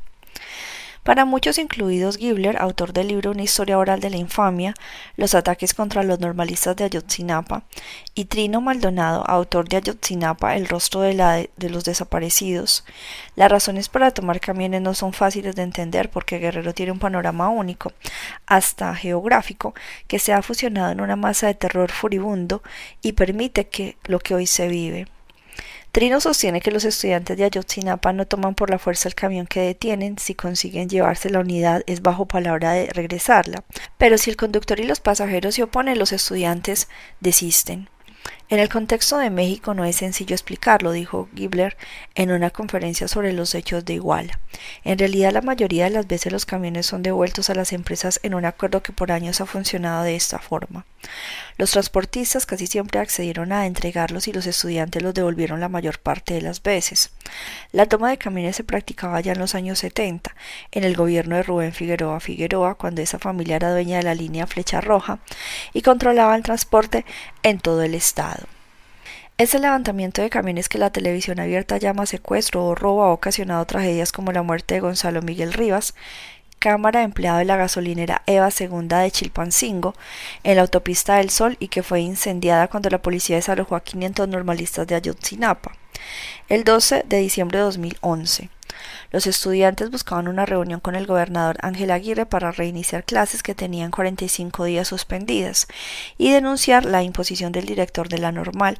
Para 1.03 1.25
muchos, 1.25 1.57
incluidos 1.57 2.15
Gibler, 2.15 2.55
autor 2.61 2.93
del 2.93 3.09
libro 3.09 3.31
Una 3.31 3.43
historia 3.43 3.77
oral 3.77 3.99
de 3.99 4.09
la 4.09 4.15
infamia, 4.15 4.73
los 5.17 5.35
ataques 5.35 5.73
contra 5.73 6.01
los 6.01 6.21
normalistas 6.21 6.77
de 6.77 6.85
Ayotzinapa, 6.85 7.63
y 8.15 8.25
Trino 8.25 8.61
Maldonado, 8.61 9.25
autor 9.27 9.67
de 9.67 9.77
Ayotzinapa, 9.77 10.55
El 10.55 10.65
rostro 10.65 11.01
de, 11.01 11.49
de, 11.57 11.69
los 11.69 11.83
desaparecidos. 11.83 12.85
Las 13.35 13.51
razones 13.51 13.89
para 13.89 14.11
tomar 14.11 14.39
camiones 14.39 14.81
no 14.81 14.93
son 14.93 15.11
fáciles 15.11 15.57
de 15.57 15.63
entender 15.63 16.09
porque 16.09 16.39
Guerrero 16.39 16.73
tiene 16.73 16.93
un 16.93 16.99
panorama 16.99 17.49
único, 17.49 17.91
hasta 18.45 18.95
geográfico, 18.95 19.73
que 20.07 20.19
se 20.19 20.31
ha 20.31 20.41
fusionado 20.41 20.93
en 20.93 21.01
una 21.01 21.17
masa 21.17 21.47
de 21.47 21.55
terror 21.55 21.91
furibundo 21.91 22.63
y 23.01 23.11
permite 23.11 23.67
que 23.67 23.97
lo 24.05 24.19
que 24.19 24.35
hoy 24.35 24.47
se 24.47 24.69
vive. 24.69 25.07
Trino 25.93 26.19
sostiene 26.19 26.59
que 26.59 26.71
los 26.71 26.85
estudiantes 26.85 27.37
de 27.37 27.43
Ayotzinapa 27.43 28.13
no 28.13 28.25
toman 28.25 28.55
por 28.55 28.71
la 28.71 28.79
fuerza 28.79 29.07
el 29.07 29.13
camión 29.13 29.45
que 29.45 29.59
detienen, 29.59 30.17
si 30.17 30.33
consiguen 30.33 30.89
llevarse 30.89 31.29
la 31.29 31.39
unidad 31.39 31.83
es 31.85 32.01
bajo 32.01 32.27
palabra 32.27 32.71
de 32.71 32.87
regresarla, 32.87 33.63
pero 33.99 34.17
si 34.17 34.31
el 34.31 34.35
conductor 34.35 34.79
y 34.79 34.85
los 34.85 34.99
pasajeros 34.99 35.53
se 35.53 35.61
oponen, 35.61 35.99
los 35.99 36.11
estudiantes 36.11 36.89
desisten. 37.19 37.89
En 38.49 38.59
el 38.59 38.69
contexto 38.69 39.17
de 39.17 39.31
México 39.31 39.73
no 39.73 39.83
es 39.83 39.95
sencillo 39.95 40.35
explicarlo, 40.35 40.91
dijo 40.91 41.27
Gibler 41.33 41.75
en 42.13 42.31
una 42.31 42.51
conferencia 42.51 43.07
sobre 43.07 43.33
los 43.33 43.55
hechos 43.55 43.83
de 43.83 43.95
Iguala. 43.95 44.39
En 44.83 44.99
realidad, 44.99 45.31
la 45.31 45.41
mayoría 45.41 45.85
de 45.85 45.89
las 45.89 46.05
veces 46.05 46.31
los 46.31 46.45
camiones 46.45 46.85
son 46.85 47.01
devueltos 47.01 47.49
a 47.49 47.55
las 47.55 47.73
empresas 47.73 48.19
en 48.21 48.35
un 48.35 48.45
acuerdo 48.45 48.83
que 48.83 48.93
por 48.93 49.11
años 49.11 49.41
ha 49.41 49.47
funcionado 49.47 50.03
de 50.03 50.15
esta 50.15 50.37
forma. 50.37 50.85
Los 51.57 51.71
transportistas 51.71 52.45
casi 52.45 52.67
siempre 52.67 52.99
accedieron 52.99 53.51
a 53.51 53.65
entregarlos 53.65 54.27
y 54.27 54.33
los 54.33 54.45
estudiantes 54.45 55.01
los 55.01 55.15
devolvieron 55.15 55.59
la 55.59 55.69
mayor 55.69 55.97
parte 55.99 56.35
de 56.35 56.41
las 56.41 56.61
veces. 56.61 57.11
La 57.71 57.87
toma 57.87 58.11
de 58.11 58.17
camiones 58.17 58.55
se 58.55 58.63
practicaba 58.63 59.19
ya 59.21 59.31
en 59.33 59.39
los 59.39 59.55
años 59.55 59.79
70, 59.79 60.35
en 60.71 60.83
el 60.83 60.95
gobierno 60.95 61.35
de 61.35 61.43
Rubén 61.43 61.73
Figueroa 61.73 62.19
Figueroa, 62.19 62.75
cuando 62.75 63.01
esa 63.01 63.17
familia 63.17 63.55
era 63.55 63.71
dueña 63.71 63.97
de 63.97 64.03
la 64.03 64.15
línea 64.15 64.45
Flecha 64.45 64.79
Roja 64.79 65.19
y 65.73 65.81
controlaba 65.81 66.35
el 66.35 66.43
transporte 66.43 67.03
en 67.41 67.59
todo 67.59 67.81
el 67.81 67.95
estado. 67.95 68.12
Ese 69.37 69.59
levantamiento 69.59 70.21
de 70.21 70.29
camiones 70.29 70.69
que 70.69 70.77
la 70.77 70.91
televisión 70.91 71.39
abierta 71.39 71.77
llama 71.77 72.05
secuestro 72.05 72.65
o 72.65 72.75
robo 72.75 73.03
ha 73.03 73.11
ocasionado 73.11 73.65
tragedias 73.65 74.11
como 74.11 74.31
la 74.31 74.43
muerte 74.43 74.75
de 74.75 74.79
Gonzalo 74.79 75.21
Miguel 75.21 75.53
Rivas, 75.53 75.95
cámara 76.59 77.03
empleado 77.03 77.39
de 77.39 77.45
la 77.45 77.57
gasolinera 77.57 78.21
Eva 78.25 78.49
II 78.57 78.87
de 78.87 79.11
Chilpancingo 79.11 79.95
en 80.43 80.55
la 80.55 80.61
autopista 80.61 81.15
del 81.15 81.29
Sol 81.29 81.57
y 81.59 81.67
que 81.67 81.83
fue 81.83 81.99
incendiada 82.01 82.69
cuando 82.69 82.89
la 82.89 83.01
policía 83.01 83.35
desalojó 83.35 83.75
a 83.75 83.83
500 83.83 84.29
normalistas 84.29 84.87
de 84.87 84.95
Ayotzinapa 84.95 85.73
el 86.49 86.63
12 86.63 87.03
de 87.05 87.17
diciembre 87.17 87.59
de 87.59 87.65
2011. 87.65 88.49
Los 89.11 89.27
estudiantes 89.27 89.91
buscaban 89.91 90.27
una 90.27 90.45
reunión 90.45 90.79
con 90.79 90.95
el 90.95 91.05
gobernador 91.05 91.57
Ángel 91.61 91.91
Aguirre 91.91 92.25
para 92.25 92.51
reiniciar 92.51 93.03
clases 93.03 93.43
que 93.43 93.55
tenían 93.55 93.91
45 93.91 94.65
días 94.65 94.87
suspendidas 94.87 95.67
y 96.17 96.31
denunciar 96.31 96.85
la 96.85 97.03
imposición 97.03 97.51
del 97.51 97.65
director 97.65 98.09
de 98.09 98.17
la 98.17 98.31
normal, 98.31 98.79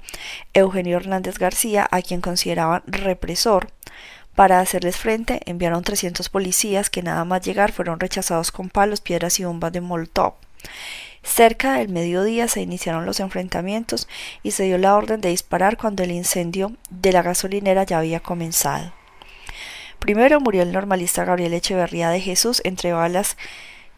Eugenio 0.53 0.97
Hernández 0.97 1.37
García, 1.37 1.87
a 1.91 2.01
quien 2.01 2.21
consideraban 2.21 2.83
represor. 2.87 3.67
Para 4.35 4.59
hacerles 4.59 4.97
frente, 4.97 5.41
enviaron 5.45 5.83
300 5.83 6.27
policías 6.29 6.89
que 6.89 7.03
nada 7.03 7.23
más 7.23 7.41
llegar 7.41 7.71
fueron 7.71 7.99
rechazados 7.99 8.51
con 8.51 8.69
palos, 8.69 9.01
piedras 9.01 9.39
y 9.39 9.45
bombas 9.45 9.71
de 9.71 9.81
Molotov. 9.81 10.33
Cerca 11.23 11.75
del 11.75 11.89
mediodía 11.89 12.47
se 12.47 12.61
iniciaron 12.61 13.05
los 13.05 13.19
enfrentamientos 13.19 14.07
y 14.41 14.51
se 14.51 14.63
dio 14.63 14.77
la 14.77 14.95
orden 14.95 15.21
de 15.21 15.29
disparar 15.29 15.77
cuando 15.77 16.03
el 16.03 16.11
incendio 16.11 16.73
de 16.89 17.13
la 17.13 17.21
gasolinera 17.21 17.83
ya 17.83 17.99
había 17.99 18.19
comenzado. 18.19 18.91
Primero 20.03 20.41
murió 20.41 20.63
el 20.63 20.73
normalista 20.73 21.23
Gabriel 21.23 21.53
Echeverría 21.53 22.09
de 22.09 22.19
Jesús 22.19 22.61
entre 22.65 22.91
balas 22.91 23.37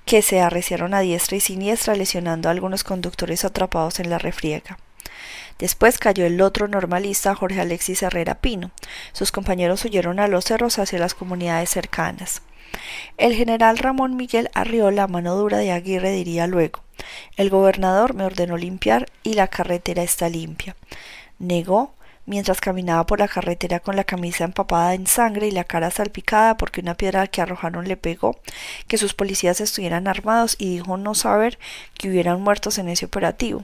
que 0.06 0.22
se 0.22 0.40
arreciaron 0.40 0.94
a 0.94 1.00
diestra 1.00 1.36
y 1.36 1.40
siniestra, 1.40 1.96
lesionando 1.96 2.48
a 2.48 2.52
algunos 2.52 2.84
conductores 2.84 3.44
atrapados 3.44 4.00
en 4.00 4.12
la 4.12 4.20
refriega. 4.20 4.78
Después 5.58 5.98
cayó 5.98 6.28
el 6.28 6.40
otro 6.42 6.68
normalista, 6.68 7.34
Jorge 7.34 7.60
Alexis 7.60 8.04
Herrera 8.04 8.36
Pino. 8.36 8.70
Sus 9.14 9.32
compañeros 9.32 9.84
huyeron 9.84 10.20
a 10.20 10.28
los 10.28 10.46
cerros 10.46 10.78
hacia 10.78 11.00
las 11.00 11.16
comunidades 11.16 11.72
cercanas. 11.72 12.44
El 13.18 13.34
general 13.34 13.80
Ramón 13.80 14.16
Miguel 14.16 14.52
arrió 14.54 14.92
la 14.92 15.08
mano 15.08 15.36
dura 15.36 15.58
de 15.58 15.72
Aguirre 15.72 16.12
diría 16.12 16.46
luego 16.46 16.82
El 17.36 17.50
gobernador 17.50 18.14
me 18.14 18.26
ordenó 18.26 18.58
limpiar 18.58 19.08
y 19.24 19.34
la 19.34 19.48
carretera 19.48 20.04
está 20.04 20.30
limpia. 20.30 20.76
Negó 21.40 21.96
mientras 22.26 22.62
caminaba 22.62 23.06
por 23.06 23.20
la 23.20 23.28
carretera 23.28 23.80
con 23.80 23.96
la 23.96 24.04
camisa 24.04 24.44
empapada 24.44 24.94
en 24.94 25.08
sangre 25.08 25.48
y 25.48 25.52
la 25.52 25.64
cara 25.64 25.92
salpicada 25.92 26.58
porque 26.58 26.82
una 26.82 26.96
piedra 26.96 27.28
que 27.28 27.42
arrojaron 27.42 27.88
le 27.88 27.98
pegó, 27.98 28.40
que 28.88 28.98
sus 28.98 29.14
policías 29.14 29.62
estuvieran 29.62 30.08
armados 30.08 30.56
y 30.58 30.70
dijo 30.70 30.98
no 30.98 31.16
saber 31.16 31.60
que 31.98 32.10
hubieran 32.10 32.42
muertos 32.42 32.78
en 32.78 32.90
ese 32.90 33.06
operativo, 33.06 33.64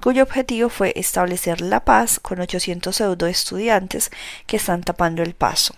cuyo 0.00 0.22
objetivo 0.22 0.68
fue 0.68 0.92
establecer 0.96 1.60
la 1.60 1.84
paz 1.84 2.18
con 2.20 2.40
800 2.40 2.94
pseudo 2.94 3.26
estudiantes 3.26 4.10
que 4.46 4.56
están 4.56 4.82
tapando 4.82 5.22
el 5.22 5.34
paso. 5.34 5.74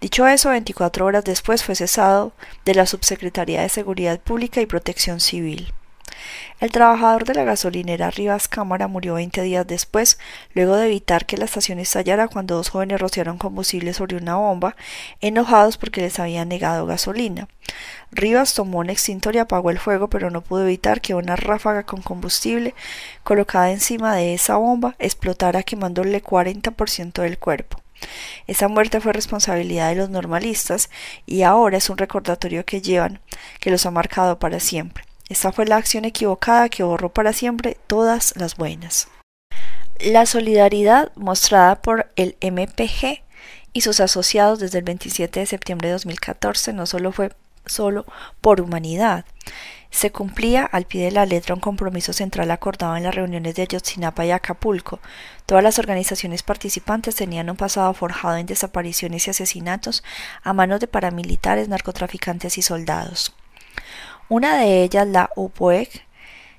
Dicho 0.00 0.26
eso, 0.26 0.50
24 0.50 1.06
horas 1.06 1.24
después 1.24 1.64
fue 1.64 1.74
cesado 1.74 2.32
de 2.64 2.74
la 2.74 2.86
Subsecretaría 2.86 3.62
de 3.62 3.68
Seguridad 3.70 4.20
Pública 4.20 4.60
y 4.60 4.66
Protección 4.66 5.20
Civil. 5.20 5.72
El 6.58 6.72
trabajador 6.72 7.24
de 7.24 7.34
la 7.34 7.44
gasolinera 7.44 8.10
Rivas 8.10 8.48
Cámara 8.48 8.88
murió 8.88 9.14
veinte 9.14 9.42
días 9.42 9.66
después, 9.66 10.18
luego 10.54 10.76
de 10.76 10.86
evitar 10.86 11.26
que 11.26 11.36
la 11.36 11.44
estación 11.44 11.78
estallara 11.78 12.28
cuando 12.28 12.56
dos 12.56 12.70
jóvenes 12.70 13.00
rociaron 13.00 13.38
combustible 13.38 13.92
sobre 13.92 14.16
una 14.16 14.36
bomba, 14.36 14.76
enojados 15.20 15.76
porque 15.76 16.00
les 16.00 16.18
habían 16.18 16.48
negado 16.48 16.86
gasolina. 16.86 17.48
Rivas 18.10 18.54
tomó 18.54 18.78
un 18.78 18.90
extintor 18.90 19.34
y 19.34 19.38
apagó 19.38 19.70
el 19.70 19.78
fuego, 19.78 20.08
pero 20.08 20.30
no 20.30 20.40
pudo 20.40 20.62
evitar 20.62 21.00
que 21.00 21.14
una 21.14 21.36
ráfaga 21.36 21.82
con 21.82 22.02
combustible 22.02 22.74
colocada 23.22 23.70
encima 23.70 24.14
de 24.14 24.34
esa 24.34 24.56
bomba 24.56 24.96
explotara 24.98 25.62
quemándole 25.62 26.22
40% 26.22 27.22
del 27.22 27.38
cuerpo. 27.38 27.82
Esa 28.46 28.68
muerte 28.68 29.00
fue 29.00 29.12
responsabilidad 29.12 29.88
de 29.88 29.96
los 29.96 30.10
normalistas 30.10 30.90
y 31.24 31.42
ahora 31.42 31.78
es 31.78 31.90
un 31.90 31.98
recordatorio 31.98 32.64
que 32.64 32.82
llevan, 32.82 33.20
que 33.60 33.70
los 33.70 33.86
ha 33.86 33.90
marcado 33.90 34.38
para 34.38 34.60
siempre. 34.60 35.05
Esta 35.28 35.52
fue 35.52 35.66
la 35.66 35.76
acción 35.76 36.04
equivocada 36.04 36.68
que 36.68 36.82
borró 36.82 37.08
para 37.08 37.32
siempre 37.32 37.76
todas 37.86 38.34
las 38.36 38.56
buenas. 38.56 39.08
La 39.98 40.26
solidaridad 40.26 41.10
mostrada 41.16 41.80
por 41.82 42.10
el 42.16 42.36
MPG 42.40 43.22
y 43.72 43.80
sus 43.80 44.00
asociados 44.00 44.58
desde 44.58 44.78
el 44.78 44.84
27 44.84 45.40
de 45.40 45.46
septiembre 45.46 45.88
de 45.88 45.94
2014 45.94 46.72
no 46.72 46.86
solo 46.86 47.12
fue 47.12 47.32
solo 47.64 48.06
por 48.40 48.60
humanidad, 48.60 49.24
se 49.90 50.12
cumplía 50.12 50.64
al 50.64 50.84
pie 50.84 51.04
de 51.04 51.10
la 51.10 51.24
letra 51.24 51.54
un 51.54 51.60
compromiso 51.60 52.12
central 52.12 52.50
acordado 52.50 52.96
en 52.96 53.04
las 53.04 53.14
reuniones 53.14 53.54
de 53.54 53.62
Ayotzinapa 53.62 54.26
y 54.26 54.30
Acapulco. 54.30 55.00
Todas 55.46 55.64
las 55.64 55.78
organizaciones 55.78 56.42
participantes 56.42 57.14
tenían 57.14 57.48
un 57.48 57.56
pasado 57.56 57.94
forjado 57.94 58.36
en 58.36 58.46
desapariciones 58.46 59.26
y 59.26 59.30
asesinatos 59.30 60.04
a 60.42 60.52
manos 60.52 60.80
de 60.80 60.86
paramilitares, 60.86 61.68
narcotraficantes 61.68 62.58
y 62.58 62.62
soldados. 62.62 63.34
Una 64.28 64.56
de 64.56 64.82
ellas, 64.82 65.06
la 65.06 65.30
UPOEC, 65.36 66.04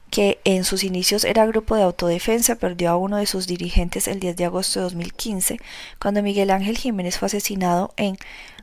que 0.09 0.39
en 0.45 0.63
sus 0.63 0.85
inicios 0.85 1.25
era 1.25 1.45
grupo 1.45 1.75
de 1.75 1.83
autodefensa, 1.83 2.55
perdió 2.55 2.91
a 2.91 2.95
uno 2.95 3.17
de 3.17 3.25
sus 3.25 3.45
dirigentes 3.45 4.07
el 4.07 4.21
10 4.21 4.37
de 4.37 4.45
agosto 4.45 4.79
de 4.79 4.83
2015, 4.85 5.59
cuando 5.99 6.23
Miguel 6.23 6.51
Ángel 6.51 6.77
Jiménez 6.77 7.17
fue 7.17 7.25
asesinado 7.25 7.93
en 7.97 8.17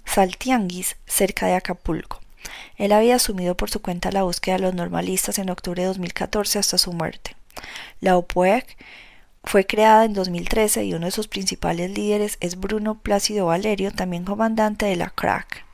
Saltianguis, 0.07 0.97
cerca 1.05 1.47
de 1.47 1.55
Acapulco. 1.55 2.21
Él 2.77 2.93
había 2.93 3.17
asumido 3.17 3.57
por 3.57 3.71
su 3.71 3.83
cuenta 3.83 4.11
la 4.11 4.23
búsqueda 4.23 4.57
de 4.57 4.63
los 4.63 4.75
normalistas 4.75 5.39
en 5.39 5.51
octubre 5.51 5.83
de 5.83 5.89
2014 5.89 6.59
hasta 6.59 6.79
su 6.79 6.95
muerte. 6.95 7.37
La 8.01 8.17
UPOEC 8.17 8.79
fue 9.45 9.67
creada 9.67 10.07
en 10.07 10.15
2013 10.15 10.85
y 10.85 10.95
uno 10.95 11.05
de 11.07 11.13
sus 11.13 11.29
principales 11.29 11.91
líderes 11.91 12.39
es 12.41 12.59
Bruno 12.59 12.99
Plácido 13.01 13.47
Valerio, 13.47 13.93
también 13.93 14.25
comandante 14.25 14.87
de 14.87 14.97
la 14.97 15.11
CRAC. 15.11 15.65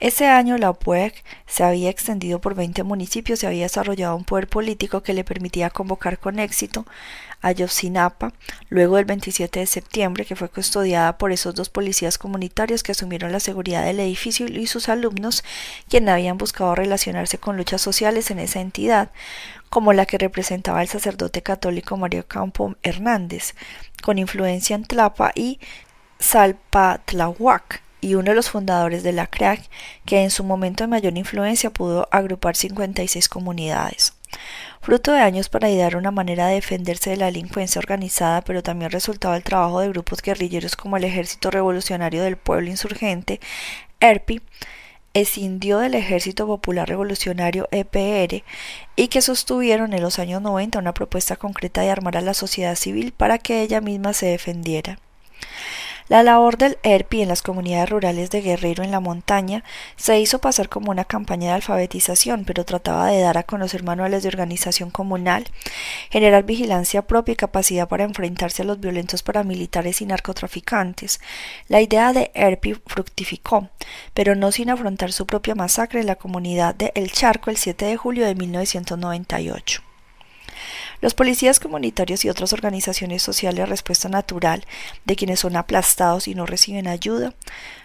Ese 0.00 0.28
año 0.28 0.58
la 0.58 0.70
UPUEC 0.70 1.24
se 1.48 1.64
había 1.64 1.90
extendido 1.90 2.40
por 2.40 2.54
20 2.54 2.84
municipios 2.84 3.42
y 3.42 3.46
había 3.46 3.64
desarrollado 3.64 4.14
un 4.14 4.22
poder 4.22 4.46
político 4.46 5.02
que 5.02 5.12
le 5.12 5.24
permitía 5.24 5.70
convocar 5.70 6.20
con 6.20 6.38
éxito 6.38 6.86
a 7.40 7.50
Yosinapa 7.50 8.32
luego 8.68 8.94
del 8.94 9.06
27 9.06 9.58
de 9.58 9.66
septiembre, 9.66 10.24
que 10.24 10.36
fue 10.36 10.48
custodiada 10.48 11.18
por 11.18 11.32
esos 11.32 11.56
dos 11.56 11.68
policías 11.68 12.16
comunitarios 12.16 12.84
que 12.84 12.92
asumieron 12.92 13.32
la 13.32 13.40
seguridad 13.40 13.84
del 13.84 13.98
edificio 13.98 14.46
y 14.46 14.68
sus 14.68 14.88
alumnos, 14.88 15.42
quienes 15.88 16.14
habían 16.14 16.38
buscado 16.38 16.76
relacionarse 16.76 17.38
con 17.38 17.56
luchas 17.56 17.82
sociales 17.82 18.30
en 18.30 18.38
esa 18.38 18.60
entidad, 18.60 19.10
como 19.68 19.92
la 19.92 20.06
que 20.06 20.18
representaba 20.18 20.80
el 20.80 20.88
sacerdote 20.88 21.42
católico 21.42 21.96
Mario 21.96 22.24
Campo 22.28 22.76
Hernández, 22.84 23.54
con 24.00 24.18
influencia 24.18 24.76
en 24.76 24.84
Tlapa 24.84 25.32
y 25.34 25.58
Salpatlahuac, 26.20 27.87
y 28.00 28.14
uno 28.14 28.30
de 28.30 28.36
los 28.36 28.50
fundadores 28.50 29.02
de 29.02 29.12
la 29.12 29.26
CRAC, 29.26 29.68
que 30.04 30.22
en 30.22 30.30
su 30.30 30.44
momento 30.44 30.84
de 30.84 30.88
mayor 30.88 31.16
influencia 31.16 31.70
pudo 31.70 32.08
agrupar 32.10 32.56
56 32.56 33.28
comunidades. 33.28 34.14
Fruto 34.80 35.12
de 35.12 35.20
años 35.20 35.48
para 35.48 35.70
idear 35.70 35.96
una 35.96 36.10
manera 36.10 36.46
de 36.46 36.54
defenderse 36.54 37.10
de 37.10 37.16
la 37.16 37.26
delincuencia 37.26 37.78
organizada, 37.78 38.42
pero 38.42 38.62
también 38.62 38.90
resultado 38.90 39.34
del 39.34 39.42
trabajo 39.42 39.80
de 39.80 39.88
grupos 39.88 40.22
guerrilleros 40.22 40.76
como 40.76 40.96
el 40.96 41.04
Ejército 41.04 41.50
Revolucionario 41.50 42.22
del 42.22 42.36
Pueblo 42.36 42.68
Insurgente, 42.70 43.40
ERPI, 44.00 44.40
escindió 45.14 45.78
del 45.78 45.94
Ejército 45.94 46.46
Popular 46.46 46.88
Revolucionario 46.88 47.68
EPR 47.70 48.44
y 48.96 49.08
que 49.08 49.22
sostuvieron 49.22 49.92
en 49.92 50.02
los 50.02 50.18
años 50.18 50.42
90 50.42 50.78
una 50.78 50.94
propuesta 50.94 51.36
concreta 51.36 51.80
de 51.80 51.90
armar 51.90 52.16
a 52.16 52.20
la 52.20 52.34
sociedad 52.34 52.74
civil 52.76 53.12
para 53.12 53.38
que 53.38 53.62
ella 53.62 53.80
misma 53.80 54.12
se 54.12 54.26
defendiera. 54.26 54.98
La 56.08 56.22
labor 56.22 56.56
del 56.56 56.78
ERPI 56.82 57.20
en 57.20 57.28
las 57.28 57.42
comunidades 57.42 57.90
rurales 57.90 58.30
de 58.30 58.40
Guerrero 58.40 58.82
en 58.82 58.90
la 58.90 58.98
montaña 58.98 59.62
se 59.96 60.18
hizo 60.18 60.38
pasar 60.38 60.70
como 60.70 60.90
una 60.90 61.04
campaña 61.04 61.48
de 61.48 61.56
alfabetización, 61.56 62.46
pero 62.46 62.64
trataba 62.64 63.08
de 63.08 63.20
dar 63.20 63.36
a 63.36 63.42
conocer 63.42 63.82
manuales 63.82 64.22
de 64.22 64.30
organización 64.30 64.90
comunal, 64.90 65.46
generar 66.08 66.44
vigilancia 66.44 67.02
propia 67.02 67.34
y 67.34 67.36
capacidad 67.36 67.88
para 67.88 68.04
enfrentarse 68.04 68.62
a 68.62 68.64
los 68.64 68.80
violentos 68.80 69.22
paramilitares 69.22 70.00
y 70.00 70.06
narcotraficantes. 70.06 71.20
La 71.68 71.82
idea 71.82 72.14
de 72.14 72.30
ERPI 72.32 72.80
fructificó, 72.86 73.68
pero 74.14 74.34
no 74.34 74.50
sin 74.50 74.70
afrontar 74.70 75.12
su 75.12 75.26
propia 75.26 75.54
masacre 75.54 76.00
en 76.00 76.06
la 76.06 76.16
comunidad 76.16 76.74
de 76.74 76.90
El 76.94 77.12
Charco 77.12 77.50
el 77.50 77.58
7 77.58 77.84
de 77.84 77.96
julio 77.98 78.24
de 78.24 78.34
1998. 78.34 79.87
Los 81.00 81.14
policías 81.14 81.60
comunitarios 81.60 82.24
y 82.24 82.28
otras 82.28 82.52
organizaciones 82.52 83.22
sociales 83.22 83.68
respuesta 83.68 84.08
natural 84.08 84.64
de 85.04 85.16
quienes 85.16 85.40
son 85.40 85.56
aplastados 85.56 86.28
y 86.28 86.34
no 86.34 86.46
reciben 86.46 86.88
ayuda 86.88 87.34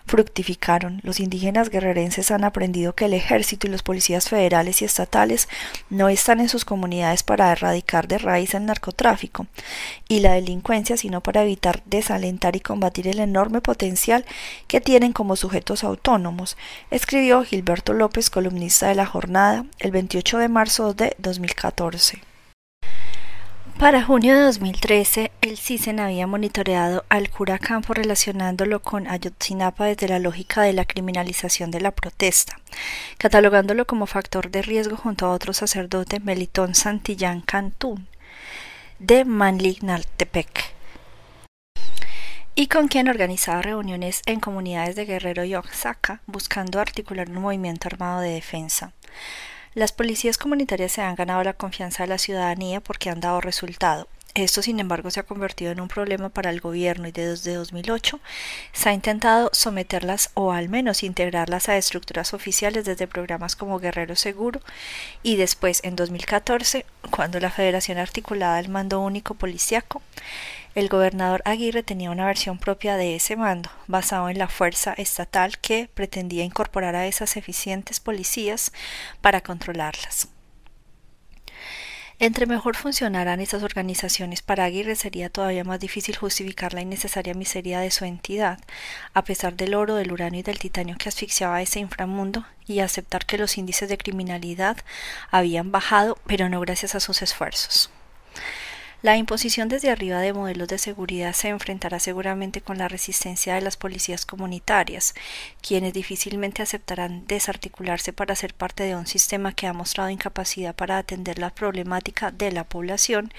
fructificaron. 0.06 1.00
Los 1.04 1.20
indígenas 1.20 1.70
guerrerenses 1.70 2.32
han 2.32 2.44
aprendido 2.44 2.94
que 2.94 3.06
el 3.06 3.14
ejército 3.14 3.68
y 3.68 3.70
los 3.70 3.84
policías 3.84 4.30
federales 4.30 4.82
y 4.82 4.86
estatales 4.86 5.48
no 5.90 6.10
están 6.10 6.40
en 6.40 6.50
sus 6.50 6.66
comunidades 6.66 7.24
para 7.24 7.52
erradicar 7.52 8.08
de 8.08 8.18
raíz 8.18 8.54
el 8.54 8.66
narcotráfico 8.66 9.48
y 10.08 10.20
la 10.20 10.34
delincuencia, 10.34 10.98
sino 10.98 11.22
para 11.22 11.44
evitar 11.44 11.84
desalentar 11.86 12.56
y 12.56 12.60
combatir 12.60 13.08
el 13.08 13.20
enorme 13.20 13.62
potencial 13.62 14.26
que 14.68 14.82
tienen 14.82 15.14
como 15.14 15.36
sujetos 15.36 15.84
autónomos, 15.84 16.58
escribió 16.92 17.44
Gilberto 17.44 17.94
López, 17.94 18.30
columnista 18.30 18.88
de 18.88 18.96
la 18.96 19.06
jornada, 19.06 19.66
el 19.80 19.92
28 19.92 20.38
de 20.38 20.50
marzo 20.50 20.94
de 20.94 21.16
2014. 21.20 22.33
Para 23.80 24.04
junio 24.04 24.36
de 24.36 24.42
2013, 24.44 25.32
el 25.42 25.58
CISEN 25.58 26.00
había 26.00 26.26
monitoreado 26.28 27.04
al 27.10 27.30
cura 27.30 27.58
Campo 27.58 27.94
relacionándolo 27.94 28.82
con 28.82 29.08
Ayotzinapa 29.08 29.86
desde 29.86 30.08
la 30.08 30.20
lógica 30.20 30.62
de 30.62 30.74
la 30.74 30.86
criminalización 30.86 31.70
de 31.70 31.82
la 31.82 31.92
protesta, 31.92 32.60
catalogándolo 33.18 33.86
como 33.86 34.06
factor 34.06 34.52
de 34.52 34.62
riesgo 34.62 34.96
junto 34.96 35.26
a 35.26 35.32
otro 35.32 35.54
sacerdote, 35.54 36.20
Melitón 36.22 36.76
Santillán 36.76 37.42
Cantún, 37.42 38.08
de 39.00 39.26
Manlignaltepec, 39.26 40.74
y 42.56 42.68
con 42.68 42.88
quien 42.88 43.10
organizaba 43.10 43.64
reuniones 43.64 44.22
en 44.28 44.40
comunidades 44.40 44.96
de 44.96 45.06
Guerrero 45.06 45.44
y 45.44 45.56
Oaxaca, 45.56 46.22
buscando 46.26 46.80
articular 46.80 47.30
un 47.30 47.42
movimiento 47.42 47.88
armado 47.88 48.22
de 48.22 48.30
defensa. 48.30 48.94
Las 49.76 49.92
policías 49.92 50.38
comunitarias 50.38 50.92
se 50.92 51.02
han 51.02 51.16
ganado 51.16 51.44
la 51.44 51.54
confianza 51.54 52.04
de 52.04 52.10
la 52.10 52.20
ciudadanía 52.20 52.80
porque 52.80 53.10
han 53.10 53.20
dado 53.20 53.42
resultado. 53.42 54.08
Esto, 54.36 54.62
sin 54.62 54.80
embargo, 54.80 55.10
se 55.10 55.20
ha 55.20 55.24
convertido 55.24 55.72
en 55.72 55.80
un 55.80 55.88
problema 55.88 56.30
para 56.30 56.52
el 56.52 56.60
gobierno 56.60 57.08
y 57.08 57.12
desde 57.12 57.56
2008 57.56 58.20
se 58.72 58.90
ha 58.90 58.94
intentado 58.94 59.50
someterlas 59.52 60.30
o 60.36 60.52
al 60.52 60.70
menos 60.70 61.02
integrarlas 61.04 61.70
a 61.70 61.78
estructuras 61.78 62.34
oficiales 62.36 62.86
desde 62.86 63.08
programas 63.08 63.56
como 63.56 63.80
Guerrero 63.80 64.16
Seguro 64.16 64.60
y 65.24 65.38
después 65.38 65.82
en 65.84 65.96
2014, 65.96 66.86
cuando 67.10 67.40
la 67.40 67.52
Federación 67.52 67.98
Articulada 67.98 68.58
del 68.58 68.70
Mando 68.70 69.00
Único 69.02 69.34
Policiaco 69.34 70.02
el 70.76 70.90
gobernador 70.90 71.42
Aguirre 71.46 71.84
tenía 71.84 72.12
una 72.12 72.26
versión 72.26 72.58
propia 72.58 72.98
de 72.98 73.16
ese 73.16 73.36
mando, 73.36 73.70
basado 73.88 74.30
en 74.30 74.40
la 74.40 74.48
fuerza 74.48 74.94
estatal 74.94 75.60
que 75.60 75.90
pretendía 75.94 76.44
incorporar 76.44 76.96
a 76.96 77.06
esas 77.06 77.38
eficientes 77.38 78.00
policías 78.00 78.74
para 79.22 79.42
controlarlas. 79.42 80.30
Entre 82.20 82.46
mejor 82.46 82.76
funcionaran 82.76 83.40
estas 83.40 83.64
organizaciones, 83.64 84.42
para 84.42 84.64
Aguirre 84.64 84.96
sería 84.96 85.30
todavía 85.30 85.64
más 85.64 85.80
difícil 85.80 86.16
justificar 86.16 86.74
la 86.74 86.82
innecesaria 86.82 87.34
miseria 87.34 87.80
de 87.80 87.92
su 87.92 88.06
entidad, 88.06 88.60
a 89.14 89.24
pesar 89.24 89.56
del 89.56 89.74
oro, 89.76 89.96
del 89.96 90.12
uranio 90.12 90.40
y 90.40 90.44
del 90.44 90.60
titanio 90.60 90.96
que 90.98 91.10
asfixiaba 91.10 91.62
ese 91.62 91.80
inframundo, 91.80 92.46
y 92.66 92.80
aceptar 92.80 93.26
que 93.26 93.38
los 93.38 93.58
índices 93.58 93.90
de 93.90 93.98
criminalidad 93.98 94.78
habían 95.32 95.72
bajado, 95.72 96.18
pero 96.26 96.50
no 96.50 96.62
gracias 96.62 96.96
a 96.96 97.00
sus 97.00 97.22
esfuerzos. 97.22 97.90
La 99.04 99.18
imposición 99.18 99.68
desde 99.68 99.90
arriba 99.90 100.20
de 100.20 100.32
modelos 100.32 100.70
de 100.70 100.78
seguridad 100.78 101.34
se 101.34 101.50
enfrentará 101.50 102.00
seguramente 102.00 102.62
con 102.62 102.78
la 102.78 102.88
resistencia 102.88 103.54
de 103.54 103.60
las 103.60 103.76
policías 103.76 104.26
comunitarias, 104.26 105.14
quienes 105.62 105.92
difícilmente 105.92 106.62
aceptarán 106.62 107.28
desarticularse 107.28 108.14
para 108.14 108.34
ser 108.34 108.54
parte 108.54 108.84
de 108.84 108.96
un 108.96 109.06
sistema 109.06 109.52
que 109.52 109.68
ha 109.68 109.74
mostrado 109.74 110.10
incapacidad 110.10 110.74
para 110.74 110.98
atender 110.98 111.38
la 111.38 111.50
problemática 111.50 112.32
de 112.32 112.54
la 112.54 112.64
población 112.64 113.34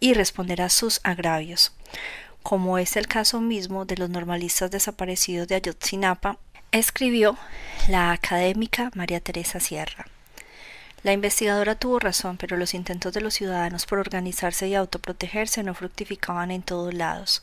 y 0.00 0.14
responder 0.14 0.62
a 0.62 0.70
sus 0.70 1.02
agravios, 1.02 1.74
como 2.42 2.78
es 2.78 2.96
el 2.96 3.06
caso 3.06 3.38
mismo 3.42 3.84
de 3.84 3.98
los 3.98 4.08
normalistas 4.08 4.70
desaparecidos 4.70 5.46
de 5.46 5.56
Ayotzinapa, 5.56 6.38
escribió 6.70 7.36
la 7.86 8.12
académica 8.12 8.90
María 8.94 9.20
Teresa 9.20 9.60
Sierra. 9.60 10.06
La 11.02 11.12
investigadora 11.12 11.74
tuvo 11.74 11.98
razón, 11.98 12.36
pero 12.36 12.56
los 12.56 12.74
intentos 12.74 13.12
de 13.12 13.20
los 13.20 13.34
ciudadanos 13.34 13.86
por 13.86 13.98
organizarse 13.98 14.68
y 14.68 14.76
autoprotegerse 14.76 15.64
no 15.64 15.74
fructificaban 15.74 16.52
en 16.52 16.62
todos 16.62 16.94
lados. 16.94 17.42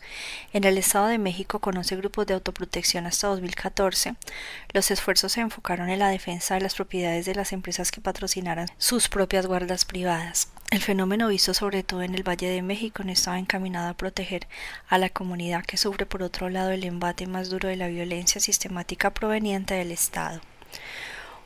En 0.53 0.63
el 0.63 0.77
Estado 0.77 1.07
de 1.07 1.17
México, 1.17 1.59
con 1.59 1.75
11 1.75 1.97
grupos 1.97 2.25
de 2.25 2.35
autoprotección 2.35 3.05
hasta 3.05 3.27
2014, 3.27 4.15
los 4.71 4.91
esfuerzos 4.91 5.33
se 5.33 5.41
enfocaron 5.41 5.89
en 5.89 5.99
la 5.99 6.07
defensa 6.07 6.55
de 6.55 6.61
las 6.61 6.75
propiedades 6.75 7.25
de 7.25 7.35
las 7.35 7.51
empresas 7.51 7.91
que 7.91 7.99
patrocinaran 7.99 8.69
sus 8.77 9.09
propias 9.09 9.45
guardas 9.45 9.83
privadas. 9.83 10.47
El 10.71 10.79
fenómeno 10.79 11.27
visto 11.27 11.53
sobre 11.53 11.83
todo 11.83 12.01
en 12.01 12.15
el 12.15 12.25
Valle 12.25 12.47
de 12.47 12.61
México 12.61 13.03
no 13.03 13.11
estaba 13.11 13.39
encaminado 13.39 13.89
a 13.89 13.93
proteger 13.93 14.47
a 14.87 14.97
la 14.97 15.09
comunidad 15.09 15.65
que 15.65 15.75
sufre 15.75 16.05
por 16.05 16.23
otro 16.23 16.47
lado 16.49 16.71
el 16.71 16.85
embate 16.85 17.27
más 17.27 17.49
duro 17.49 17.67
de 17.67 17.75
la 17.75 17.87
violencia 17.87 18.39
sistemática 18.39 19.13
proveniente 19.13 19.73
del 19.73 19.91
Estado. 19.91 20.39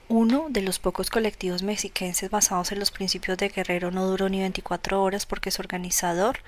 Uno 0.10 0.48
de 0.50 0.62
los 0.62 0.80
pocos 0.80 1.10
colectivos 1.10 1.64
mexiquenses 1.64 2.30
basados 2.30 2.74
en 2.74 2.80
los 2.80 2.92
principios 2.92 3.38
de 3.38 3.48
Guerrero 3.48 3.90
no 3.90 4.06
duró 4.06 4.28
ni 4.28 4.40
24 4.42 5.02
horas 5.02 5.26
porque 5.26 5.50
su 5.50 5.62
organizador, 5.62 6.40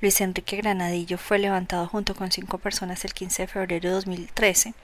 Luis 0.00 0.20
Enrique 0.20 0.56
Granadillo, 0.56 1.16
fue 1.16 1.38
levantado 1.38 1.86
junto 1.86 2.16
con 2.16 2.32
cinco 2.32 2.58
personas 2.58 3.04
el 3.04 3.14
15 3.14 3.42
de 3.42 3.48
febrero 3.48 3.88
de 3.88 3.94
2013, 3.94 4.74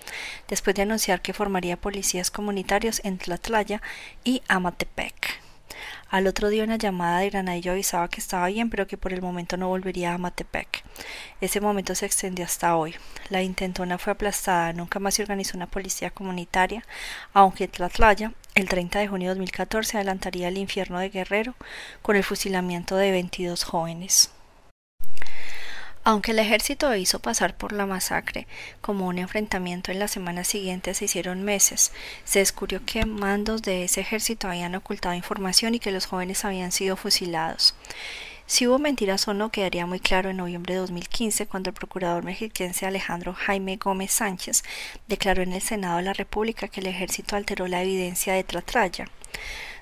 después 0.46 0.76
de 0.76 0.82
anunciar 0.82 1.22
que 1.22 1.32
formaría 1.32 1.76
policías 1.76 2.30
comunitarios 2.30 3.00
en 3.04 3.18
Tlatlaya 3.18 3.82
y 4.22 4.42
Amatepec. 4.46 5.49
Al 6.10 6.26
otro 6.26 6.48
día 6.48 6.64
una 6.64 6.76
llamada 6.76 7.20
de 7.20 7.30
Granadillo 7.30 7.72
avisaba 7.72 8.08
que 8.08 8.20
estaba 8.20 8.48
bien, 8.48 8.70
pero 8.70 8.86
que 8.86 8.96
por 8.96 9.12
el 9.12 9.22
momento 9.22 9.56
no 9.56 9.68
volvería 9.68 10.14
a 10.14 10.18
Matepec. 10.18 10.82
Ese 11.40 11.60
momento 11.60 11.94
se 11.94 12.06
extendió 12.06 12.44
hasta 12.44 12.76
hoy. 12.76 12.94
La 13.28 13.42
intentona 13.42 13.98
fue 13.98 14.12
aplastada, 14.12 14.72
nunca 14.72 14.98
más 14.98 15.14
se 15.14 15.22
organizó 15.22 15.56
una 15.56 15.66
policía 15.66 16.10
comunitaria, 16.10 16.84
aunque 17.32 17.68
Tlatlaya, 17.68 18.32
el 18.54 18.68
30 18.68 18.98
de 18.98 19.08
junio 19.08 19.28
de 19.28 19.34
2014, 19.36 19.98
adelantaría 19.98 20.48
el 20.48 20.58
infierno 20.58 20.98
de 20.98 21.10
Guerrero 21.10 21.54
con 22.02 22.16
el 22.16 22.24
fusilamiento 22.24 22.96
de 22.96 23.10
22 23.12 23.64
jóvenes. 23.64 24.30
Aunque 26.02 26.30
el 26.30 26.38
ejército 26.38 26.94
hizo 26.96 27.18
pasar 27.18 27.56
por 27.56 27.72
la 27.72 27.84
masacre 27.84 28.46
como 28.80 29.06
un 29.06 29.18
enfrentamiento 29.18 29.92
en 29.92 29.98
las 29.98 30.10
semanas 30.10 30.48
siguientes 30.48 30.96
se 30.96 31.04
hicieron 31.04 31.44
meses, 31.44 31.92
se 32.24 32.38
descubrió 32.38 32.84
que 32.86 33.04
mandos 33.04 33.60
de 33.62 33.84
ese 33.84 34.00
ejército 34.00 34.48
habían 34.48 34.74
ocultado 34.74 35.14
información 35.14 35.74
y 35.74 35.78
que 35.78 35.92
los 35.92 36.06
jóvenes 36.06 36.44
habían 36.46 36.72
sido 36.72 36.96
fusilados. 36.96 37.74
Si 38.46 38.66
hubo 38.66 38.78
mentiras 38.78 39.28
o 39.28 39.34
no 39.34 39.52
quedaría 39.52 39.86
muy 39.86 40.00
claro 40.00 40.30
en 40.30 40.38
noviembre 40.38 40.74
de 40.74 40.80
2015 40.80 41.46
cuando 41.46 41.70
el 41.70 41.74
procurador 41.74 42.24
mexiquense 42.24 42.86
Alejandro 42.86 43.34
Jaime 43.34 43.76
Gómez 43.76 44.10
Sánchez 44.10 44.64
declaró 45.06 45.42
en 45.42 45.52
el 45.52 45.62
Senado 45.62 45.98
de 45.98 46.02
la 46.02 46.14
República 46.14 46.66
que 46.66 46.80
el 46.80 46.86
ejército 46.86 47.36
alteró 47.36 47.68
la 47.68 47.82
evidencia 47.82 48.32
de 48.32 48.42
Tlatlaya. 48.42 49.06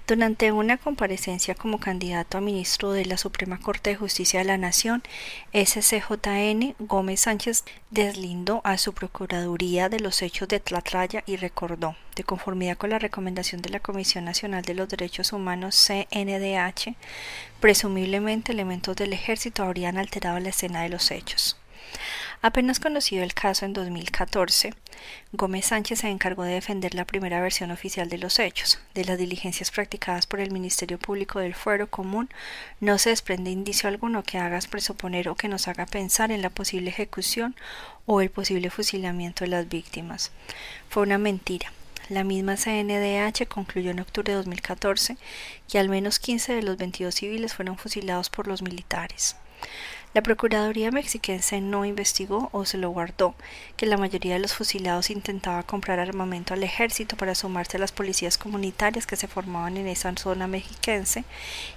Durante 0.08 0.52
una 0.52 0.78
comparecencia 0.78 1.54
como 1.54 1.78
candidato 1.80 2.38
a 2.38 2.40
ministro 2.40 2.92
de 2.92 3.04
la 3.04 3.18
Suprema 3.18 3.60
Corte 3.60 3.90
de 3.90 3.96
Justicia 3.96 4.38
de 4.38 4.46
la 4.46 4.56
Nación, 4.56 5.02
SCJN, 5.52 6.76
Gómez 6.78 7.20
Sánchez 7.20 7.64
deslindó 7.90 8.62
a 8.64 8.78
su 8.78 8.94
Procuraduría 8.94 9.90
de 9.90 10.00
los 10.00 10.22
hechos 10.22 10.48
de 10.48 10.60
Tlatlaya 10.60 11.24
y 11.26 11.36
recordó, 11.36 11.94
de 12.16 12.24
conformidad 12.24 12.78
con 12.78 12.88
la 12.88 12.98
recomendación 12.98 13.60
de 13.60 13.68
la 13.68 13.80
Comisión 13.80 14.24
Nacional 14.24 14.62
de 14.62 14.72
los 14.72 14.88
Derechos 14.88 15.34
Humanos 15.34 15.76
CNDH, 15.76 16.96
presumiblemente 17.60 18.52
elementos 18.52 18.96
del 18.96 19.12
ejército 19.12 19.62
habrían 19.62 19.98
alterado 19.98 20.40
la 20.40 20.48
escena 20.48 20.80
de 20.80 20.88
los 20.88 21.10
hechos. 21.10 21.58
Apenas 22.40 22.78
conocido 22.78 23.24
el 23.24 23.34
caso 23.34 23.64
en 23.64 23.72
2014, 23.72 24.72
Gómez 25.32 25.66
Sánchez 25.66 26.00
se 26.00 26.08
encargó 26.08 26.44
de 26.44 26.52
defender 26.52 26.94
la 26.94 27.04
primera 27.04 27.40
versión 27.40 27.72
oficial 27.72 28.08
de 28.08 28.18
los 28.18 28.38
hechos. 28.38 28.78
De 28.94 29.04
las 29.04 29.18
diligencias 29.18 29.72
practicadas 29.72 30.26
por 30.26 30.38
el 30.38 30.52
Ministerio 30.52 31.00
Público 31.00 31.40
del 31.40 31.56
Fuero 31.56 31.88
Común 31.88 32.28
no 32.78 32.96
se 32.98 33.10
desprende 33.10 33.50
indicio 33.50 33.88
alguno 33.88 34.22
que 34.22 34.38
haga 34.38 34.60
presuponer 34.70 35.28
o 35.28 35.34
que 35.34 35.48
nos 35.48 35.66
haga 35.66 35.86
pensar 35.86 36.30
en 36.30 36.42
la 36.42 36.50
posible 36.50 36.90
ejecución 36.90 37.56
o 38.06 38.20
el 38.20 38.30
posible 38.30 38.70
fusilamiento 38.70 39.42
de 39.42 39.50
las 39.50 39.68
víctimas. 39.68 40.30
Fue 40.88 41.02
una 41.02 41.18
mentira. 41.18 41.72
La 42.08 42.22
misma 42.22 42.56
CNDH 42.56 43.48
concluyó 43.48 43.90
en 43.90 44.00
octubre 44.00 44.32
de 44.32 44.36
2014 44.36 45.16
que 45.68 45.78
al 45.80 45.88
menos 45.88 46.20
15 46.20 46.54
de 46.54 46.62
los 46.62 46.76
22 46.76 47.14
civiles 47.14 47.54
fueron 47.54 47.76
fusilados 47.76 48.30
por 48.30 48.46
los 48.46 48.62
militares. 48.62 49.36
La 50.18 50.22
Procuraduría 50.22 50.90
mexiquense 50.90 51.60
no 51.60 51.84
investigó 51.84 52.48
o 52.50 52.64
se 52.64 52.76
lo 52.76 52.90
guardó 52.90 53.36
que 53.76 53.86
la 53.86 53.96
mayoría 53.96 54.34
de 54.34 54.40
los 54.40 54.52
fusilados 54.52 55.10
intentaba 55.10 55.62
comprar 55.62 56.00
armamento 56.00 56.54
al 56.54 56.64
ejército 56.64 57.16
para 57.16 57.36
sumarse 57.36 57.76
a 57.76 57.80
las 57.80 57.92
policías 57.92 58.36
comunitarias 58.36 59.06
que 59.06 59.14
se 59.14 59.28
formaban 59.28 59.76
en 59.76 59.86
esa 59.86 60.12
zona 60.16 60.48
mexiquense 60.48 61.22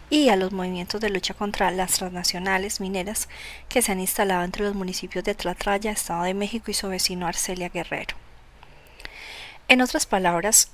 y 0.09 0.29
a 0.29 0.37
los 0.37 0.53
movimientos 0.53 0.99
de 1.01 1.11
lucha 1.11 1.35
contra 1.35 1.69
las 1.69 1.93
transnacionales 1.93 2.81
mineras 2.81 3.29
que 3.69 3.83
se 3.83 3.91
han 3.91 3.99
instalado 3.99 4.43
entre 4.43 4.63
los 4.63 4.73
municipios 4.73 5.23
de 5.23 5.35
Tlatlaya, 5.35 5.91
Estado 5.91 6.23
de 6.23 6.33
México 6.33 6.71
y 6.71 6.73
su 6.73 6.87
vecino 6.87 7.27
Arcelia 7.27 7.69
Guerrero. 7.69 8.15
En 9.67 9.81
otras 9.81 10.07
palabras, 10.07 10.71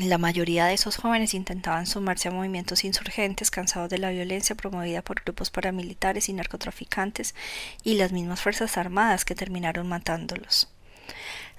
la 0.00 0.18
mayoría 0.18 0.66
de 0.66 0.74
esos 0.74 0.96
jóvenes 0.96 1.32
intentaban 1.32 1.86
sumarse 1.86 2.28
a 2.28 2.30
movimientos 2.30 2.84
insurgentes 2.84 3.50
cansados 3.50 3.88
de 3.88 3.98
la 3.98 4.10
violencia 4.10 4.54
promovida 4.54 5.00
por 5.02 5.22
grupos 5.22 5.50
paramilitares 5.50 6.28
y 6.28 6.34
narcotraficantes 6.34 7.34
y 7.82 7.94
las 7.94 8.12
mismas 8.12 8.42
Fuerzas 8.42 8.76
Armadas 8.76 9.24
que 9.24 9.34
terminaron 9.34 9.88
matándolos. 9.88 10.68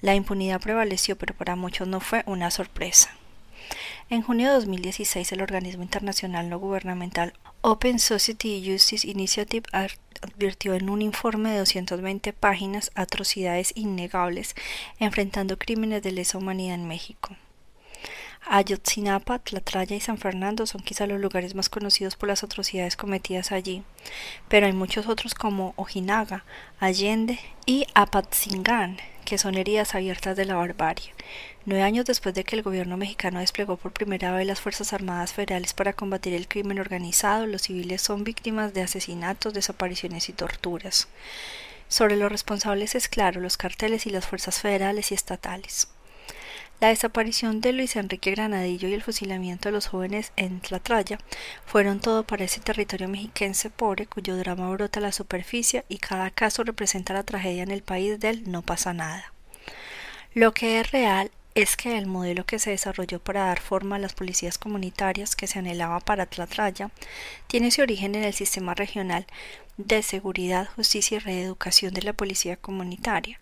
La 0.01 0.13
impunidad 0.13 0.61
prevaleció, 0.61 1.17
pero 1.17 1.33
para 1.33 1.55
muchos 1.55 1.87
no 1.87 1.99
fue 1.99 2.23
una 2.27 2.51
sorpresa. 2.51 3.09
En 4.09 4.21
junio 4.21 4.47
de 4.47 4.53
2016, 4.53 5.31
el 5.31 5.41
organismo 5.41 5.83
internacional 5.83 6.49
no 6.49 6.59
gubernamental 6.59 7.33
Open 7.61 7.97
Society 7.97 8.63
Justice 8.65 9.07
Initiative 9.07 9.65
advirtió 10.21 10.75
en 10.75 10.89
un 10.89 11.01
informe 11.01 11.51
de 11.51 11.57
220 11.59 12.33
páginas 12.33 12.91
atrocidades 12.93 13.73
innegables 13.75 14.55
enfrentando 14.99 15.57
crímenes 15.57 16.03
de 16.03 16.11
lesa 16.11 16.37
humanidad 16.37 16.75
en 16.75 16.87
México. 16.87 17.35
Ayotzinapa, 18.49 19.39
Tlatlaya 19.39 19.95
y 19.95 19.99
San 19.99 20.17
Fernando 20.17 20.65
son 20.65 20.81
quizá 20.81 21.05
los 21.05 21.19
lugares 21.19 21.53
más 21.53 21.69
conocidos 21.69 22.15
por 22.15 22.29
las 22.29 22.43
atrocidades 22.43 22.95
cometidas 22.95 23.51
allí, 23.51 23.83
pero 24.47 24.65
hay 24.65 24.73
muchos 24.73 25.07
otros 25.07 25.35
como 25.35 25.73
Ojinaga, 25.75 26.45
Allende 26.79 27.39
y 27.65 27.85
Apatzingán, 27.93 28.97
que 29.25 29.37
son 29.37 29.55
heridas 29.55 29.95
abiertas 29.95 30.37
de 30.37 30.45
la 30.45 30.55
barbarie. 30.55 31.13
Nueve 31.65 31.83
años 31.83 32.05
después 32.05 32.33
de 32.33 32.45
que 32.45 32.55
el 32.55 32.63
gobierno 32.63 32.95
mexicano 32.95 33.41
desplegó 33.41 33.75
por 33.75 33.91
primera 33.91 34.31
vez 34.31 34.47
las 34.47 34.61
Fuerzas 34.61 34.93
Armadas 34.93 35.33
Federales 35.33 35.73
para 35.73 35.91
combatir 35.91 36.33
el 36.33 36.47
crimen 36.47 36.79
organizado, 36.79 37.45
los 37.45 37.63
civiles 37.63 38.01
son 38.01 38.23
víctimas 38.23 38.73
de 38.73 38.83
asesinatos, 38.83 39.53
desapariciones 39.53 40.29
y 40.29 40.33
torturas. 40.33 41.09
Sobre 41.89 42.15
los 42.15 42.31
responsables 42.31 42.95
es 42.95 43.09
claro 43.09 43.41
los 43.41 43.57
carteles 43.57 44.07
y 44.07 44.09
las 44.09 44.25
fuerzas 44.25 44.61
federales 44.61 45.11
y 45.11 45.15
estatales. 45.15 45.89
La 46.79 46.89
desaparición 46.89 47.59
de 47.59 47.73
Luis 47.73 47.95
Enrique 47.95 48.29
Granadillo 48.29 48.87
y 48.87 48.93
el 48.93 49.01
fusilamiento 49.01 49.67
de 49.67 49.73
los 49.73 49.87
jóvenes 49.87 50.31
en 50.35 50.59
Tlatlaya 50.59 51.17
fueron 51.65 51.99
todo 51.99 52.23
para 52.23 52.43
ese 52.43 52.59
territorio 52.59 53.07
mexiquense 53.07 53.71
pobre 53.71 54.05
cuyo 54.05 54.37
drama 54.37 54.69
brota 54.69 54.99
a 54.99 55.01
la 55.01 55.11
superficie 55.11 55.85
y 55.89 55.97
cada 55.97 56.29
caso 56.29 56.63
representa 56.63 57.15
la 57.15 57.23
tragedia 57.23 57.63
en 57.63 57.71
el 57.71 57.81
país 57.81 58.19
del 58.19 58.51
no 58.51 58.61
pasa 58.61 58.93
nada. 58.93 59.33
Lo 60.35 60.53
que 60.53 60.79
es 60.79 60.91
real 60.91 61.31
es 61.55 61.75
que 61.75 61.97
el 61.97 62.05
modelo 62.05 62.45
que 62.45 62.59
se 62.59 62.69
desarrolló 62.69 63.17
para 63.17 63.45
dar 63.45 63.59
forma 63.59 63.95
a 63.95 63.99
las 63.99 64.13
policías 64.13 64.59
comunitarias 64.59 65.35
que 65.35 65.47
se 65.47 65.57
anhelaba 65.57 65.99
para 66.01 66.27
Tlatlaya 66.27 66.91
tiene 67.47 67.71
su 67.71 67.81
origen 67.81 68.13
en 68.13 68.23
el 68.23 68.35
sistema 68.35 68.75
regional 68.75 69.25
de 69.77 70.01
seguridad, 70.01 70.67
justicia 70.75 71.17
y 71.17 71.19
reeducación 71.19 71.93
de 71.93 72.01
la 72.01 72.13
policía 72.13 72.57
comunitaria, 72.57 73.39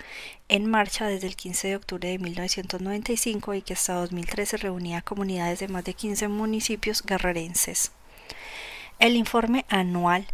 en 0.49 0.69
marcha 0.69 1.07
desde 1.07 1.27
el 1.27 1.35
15 1.35 1.69
de 1.69 1.75
octubre 1.77 2.09
de 2.09 2.19
1995 2.19 3.53
y 3.53 3.61
que 3.61 3.73
hasta 3.73 3.93
2013 3.93 4.57
reunía 4.57 5.01
comunidades 5.01 5.59
de 5.59 5.69
más 5.69 5.85
de 5.85 5.93
15 5.93 6.27
municipios 6.27 7.03
guerrerenses. 7.03 7.91
El 8.97 9.17
informe 9.17 9.65
anual 9.67 10.25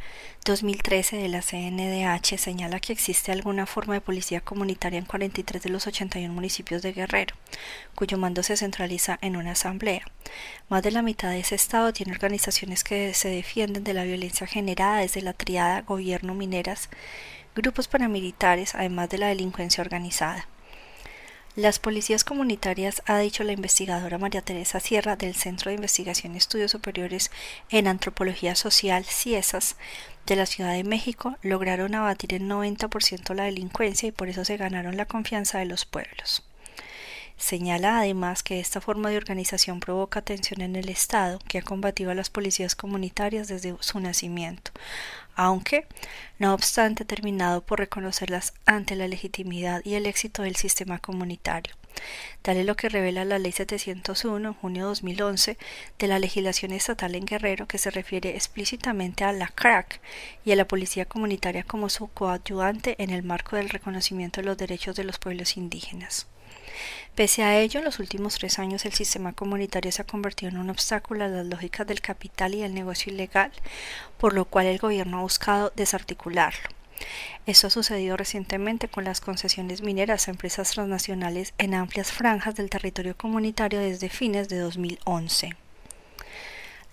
2013 0.45 1.17
de 1.17 1.29
la 1.29 1.41
CNDH 1.41 2.37
señala 2.37 2.79
que 2.79 2.93
existe 2.93 3.31
alguna 3.31 3.65
forma 3.65 3.95
de 3.95 4.01
policía 4.01 4.41
comunitaria 4.41 4.99
en 4.99 5.05
43 5.05 5.63
de 5.63 5.69
los 5.71 5.87
81 5.87 6.31
municipios 6.31 6.83
de 6.83 6.93
Guerrero, 6.93 7.35
cuyo 7.95 8.19
mando 8.19 8.43
se 8.43 8.55
centraliza 8.55 9.17
en 9.23 9.35
una 9.35 9.53
asamblea. 9.53 10.05
Más 10.69 10.83
de 10.83 10.91
la 10.91 11.01
mitad 11.01 11.31
de 11.31 11.39
ese 11.39 11.55
estado 11.55 11.91
tiene 11.91 12.11
organizaciones 12.11 12.83
que 12.83 13.15
se 13.15 13.29
defienden 13.29 13.83
de 13.83 13.95
la 13.95 14.03
violencia 14.03 14.45
generada 14.45 14.97
desde 14.97 15.23
la 15.23 15.33
triada 15.33 15.81
gobierno 15.81 16.35
mineras, 16.35 16.89
grupos 17.55 17.87
paramilitares, 17.87 18.75
además 18.75 19.09
de 19.09 19.17
la 19.17 19.27
delincuencia 19.27 19.81
organizada. 19.81 20.47
Las 21.57 21.79
policías 21.79 22.23
comunitarias, 22.23 23.03
ha 23.07 23.19
dicho 23.19 23.43
la 23.43 23.51
investigadora 23.51 24.17
María 24.17 24.41
Teresa 24.41 24.79
Sierra 24.79 25.17
del 25.17 25.35
Centro 25.35 25.69
de 25.69 25.75
Investigación 25.75 26.33
y 26.33 26.37
Estudios 26.37 26.71
Superiores 26.71 27.29
en 27.69 27.87
Antropología 27.87 28.55
Social, 28.55 29.03
CIESAS, 29.03 29.75
de 30.25 30.37
la 30.37 30.45
Ciudad 30.45 30.71
de 30.71 30.85
México, 30.85 31.35
lograron 31.41 31.93
abatir 31.93 32.35
en 32.35 32.47
90% 32.47 33.33
la 33.35 33.43
delincuencia 33.43 34.07
y 34.07 34.13
por 34.13 34.29
eso 34.29 34.45
se 34.45 34.55
ganaron 34.55 34.95
la 34.95 35.07
confianza 35.07 35.59
de 35.59 35.65
los 35.65 35.83
pueblos. 35.83 36.45
Señala 37.35 37.99
además 37.99 38.43
que 38.43 38.61
esta 38.61 38.79
forma 38.79 39.09
de 39.09 39.17
organización 39.17 39.81
provoca 39.81 40.21
tensión 40.21 40.61
en 40.61 40.77
el 40.77 40.87
Estado, 40.87 41.39
que 41.49 41.57
ha 41.57 41.63
combatido 41.63 42.11
a 42.11 42.15
las 42.15 42.29
policías 42.29 42.75
comunitarias 42.75 43.49
desde 43.49 43.75
su 43.81 43.99
nacimiento, 43.99 44.71
aunque, 45.45 45.87
no 46.39 46.53
obstante, 46.53 47.05
terminado 47.05 47.61
por 47.61 47.79
reconocerlas 47.79 48.53
ante 48.65 48.95
la 48.95 49.07
legitimidad 49.07 49.81
y 49.83 49.95
el 49.95 50.05
éxito 50.05 50.43
del 50.43 50.55
sistema 50.55 50.99
comunitario. 50.99 51.75
Tal 52.41 52.57
es 52.57 52.65
lo 52.65 52.75
que 52.75 52.89
revela 52.89 53.25
la 53.25 53.39
Ley 53.39 53.51
701 53.51 54.47
en 54.47 54.53
junio 54.53 54.83
de 54.83 54.87
2011 54.89 55.57
de 55.99 56.07
la 56.07 56.19
legislación 56.19 56.71
estatal 56.71 57.15
en 57.15 57.25
Guerrero 57.25 57.67
que 57.67 57.77
se 57.77 57.91
refiere 57.91 58.35
explícitamente 58.35 59.23
a 59.23 59.33
la 59.33 59.47
CRAC 59.47 59.99
y 60.45 60.51
a 60.51 60.55
la 60.55 60.67
policía 60.67 61.05
comunitaria 61.05 61.63
como 61.63 61.89
su 61.89 62.07
coadyuvante 62.07 62.95
en 62.99 63.09
el 63.09 63.23
marco 63.23 63.55
del 63.55 63.69
reconocimiento 63.69 64.41
de 64.41 64.47
los 64.47 64.57
derechos 64.57 64.95
de 64.95 65.03
los 65.03 65.19
pueblos 65.19 65.57
indígenas. 65.57 66.27
Pese 67.15 67.43
a 67.43 67.59
ello, 67.59 67.79
en 67.79 67.85
los 67.85 67.99
últimos 67.99 68.35
tres 68.35 68.59
años 68.59 68.85
el 68.85 68.93
sistema 68.93 69.33
comunitario 69.33 69.91
se 69.91 70.01
ha 70.01 70.05
convertido 70.05 70.51
en 70.51 70.57
un 70.57 70.69
obstáculo 70.69 71.25
a 71.25 71.27
las 71.27 71.45
lógicas 71.45 71.85
del 71.87 72.01
capital 72.01 72.55
y 72.55 72.61
del 72.61 72.73
negocio 72.73 73.11
ilegal, 73.11 73.51
por 74.17 74.33
lo 74.33 74.45
cual 74.45 74.65
el 74.67 74.77
gobierno 74.77 75.19
ha 75.19 75.21
buscado 75.21 75.71
desarticularlo. 75.75 76.69
Esto 77.45 77.67
ha 77.67 77.71
sucedido 77.71 78.15
recientemente 78.17 78.87
con 78.87 79.03
las 79.03 79.21
concesiones 79.21 79.81
mineras 79.81 80.27
a 80.27 80.31
empresas 80.31 80.71
transnacionales 80.71 81.53
en 81.57 81.73
amplias 81.73 82.11
franjas 82.11 82.55
del 82.55 82.69
territorio 82.69 83.17
comunitario 83.17 83.79
desde 83.79 84.09
fines 84.09 84.47
de 84.49 84.59
2011. 84.59 85.55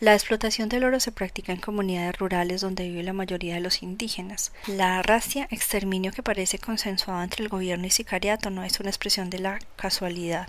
La 0.01 0.15
explotación 0.15 0.69
del 0.69 0.85
oro 0.85 1.01
se 1.01 1.11
practica 1.11 1.53
en 1.53 1.59
comunidades 1.59 2.17
rurales 2.17 2.61
donde 2.61 2.89
vive 2.89 3.03
la 3.03 3.13
mayoría 3.13 3.55
de 3.55 3.61
los 3.61 3.83
indígenas. 3.83 4.53
La 4.69 5.03
racia, 5.03 5.49
exterminio 5.51 6.13
que 6.13 6.23
parece 6.23 6.61
consensuado 6.61 7.21
entre 7.21 7.43
el 7.43 7.49
gobierno 7.49 7.85
y 7.85 7.91
sicariato, 7.91 8.49
no 8.49 8.63
es 8.63 8.79
una 8.79 8.91
expresión 8.91 9.29
de 9.29 9.41
la 9.41 9.59
casualidad, 9.75 10.47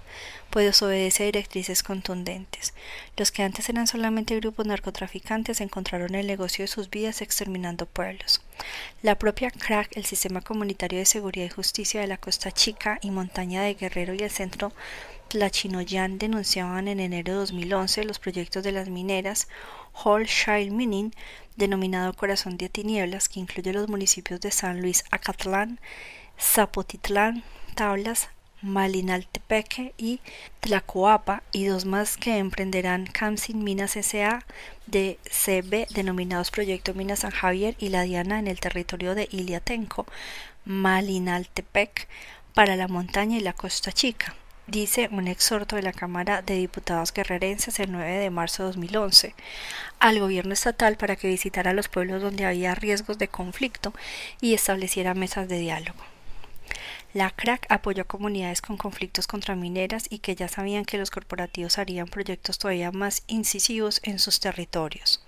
pues 0.51 0.79
obedece 0.83 1.23
a 1.23 1.25
directrices 1.25 1.81
contundentes. 1.81 2.75
Los 3.17 3.31
que 3.31 3.41
antes 3.41 3.67
eran 3.69 3.87
solamente 3.87 4.35
grupos 4.35 4.67
narcotraficantes 4.67 5.61
encontraron 5.61 6.13
el 6.13 6.27
negocio 6.27 6.61
de 6.61 6.67
sus 6.67 6.91
vidas 6.91 7.23
exterminando 7.23 7.87
pueblos. 7.87 8.43
La 9.01 9.17
propia 9.17 9.49
CRAC, 9.49 9.97
el 9.97 10.05
Sistema 10.05 10.41
Comunitario 10.41 10.99
de 10.99 11.05
Seguridad 11.05 11.47
y 11.47 11.49
Justicia 11.49 12.01
de 12.01 12.07
la 12.07 12.17
Costa 12.17 12.51
Chica 12.51 12.99
y 13.01 13.09
Montaña 13.09 13.63
de 13.63 13.73
Guerrero 13.73 14.13
y 14.13 14.19
el 14.19 14.29
Centro 14.29 14.73
Tlachinoyan 15.29 16.17
denunciaban 16.17 16.87
en 16.87 16.99
enero 16.99 17.33
de 17.33 17.39
2011 17.39 18.03
los 18.03 18.17
proyectos 18.17 18.63
de 18.63 18.71
las 18.71 18.89
mineras 18.89 19.47
Whole 20.03 20.25
Shale 20.25 20.71
Mining, 20.71 21.13
denominado 21.55 22.13
Corazón 22.13 22.57
de 22.57 22.67
Tinieblas, 22.67 23.29
que 23.29 23.39
incluye 23.39 23.71
los 23.71 23.87
municipios 23.87 24.41
de 24.41 24.49
San 24.49 24.81
Luis 24.81 25.03
Acatlán, 25.11 25.79
Zapotitlán, 26.39 27.43
Tablas, 27.75 28.29
Malinaltepeque 28.63 29.93
y 29.97 30.19
Tlacoapa 30.61 31.43
y 31.51 31.65
dos 31.65 31.85
más 31.85 32.17
que 32.17 32.37
emprenderán 32.37 33.05
Camsin 33.05 33.63
Minas 33.63 33.95
S.A. 33.95 34.43
de 34.87 35.19
CB 35.25 35.93
denominados 35.93 36.49
Proyecto 36.49 36.95
Minas 36.95 37.19
San 37.19 37.31
Javier 37.31 37.75
y 37.77 37.89
La 37.89 38.01
Diana 38.01 38.39
en 38.39 38.47
el 38.47 38.59
territorio 38.59 39.13
de 39.13 39.29
Iliatenco, 39.31 40.07
Malinaltepec 40.65 42.07
para 42.55 42.75
la 42.75 42.87
montaña 42.87 43.37
y 43.37 43.41
la 43.41 43.53
Costa 43.53 43.91
Chica 43.91 44.35
dice 44.69 45.09
un 45.11 45.27
exhorto 45.27 45.75
de 45.75 45.81
la 45.81 45.93
Cámara 45.93 46.41
de 46.41 46.53
Diputados 46.55 47.11
guerrerenses 47.11 47.79
el 47.79 47.91
9 47.91 48.19
de 48.19 48.29
marzo 48.29 48.63
de 48.63 48.67
2011 48.67 49.33
al 49.99 50.19
gobierno 50.19 50.53
estatal 50.53 50.95
para 50.95 51.15
que 51.15 51.27
visitara 51.27 51.73
los 51.73 51.87
pueblos 51.87 52.21
donde 52.21 52.45
había 52.45 52.75
riesgos 52.75 53.17
de 53.17 53.27
conflicto 53.27 53.93
y 54.41 54.53
estableciera 54.53 55.15
mesas 55.15 55.47
de 55.47 55.59
diálogo. 55.59 55.99
La 57.13 57.31
CRAC 57.31 57.65
apoyó 57.69 58.03
a 58.03 58.07
comunidades 58.07 58.61
con 58.61 58.77
conflictos 58.77 59.25
contra 59.25 59.55
mineras 59.55 60.05
y 60.09 60.19
que 60.19 60.35
ya 60.35 60.47
sabían 60.47 60.85
que 60.85 60.99
los 60.99 61.09
corporativos 61.09 61.79
harían 61.79 62.07
proyectos 62.07 62.59
todavía 62.59 62.91
más 62.91 63.23
incisivos 63.25 63.99
en 64.03 64.19
sus 64.19 64.39
territorios. 64.39 65.23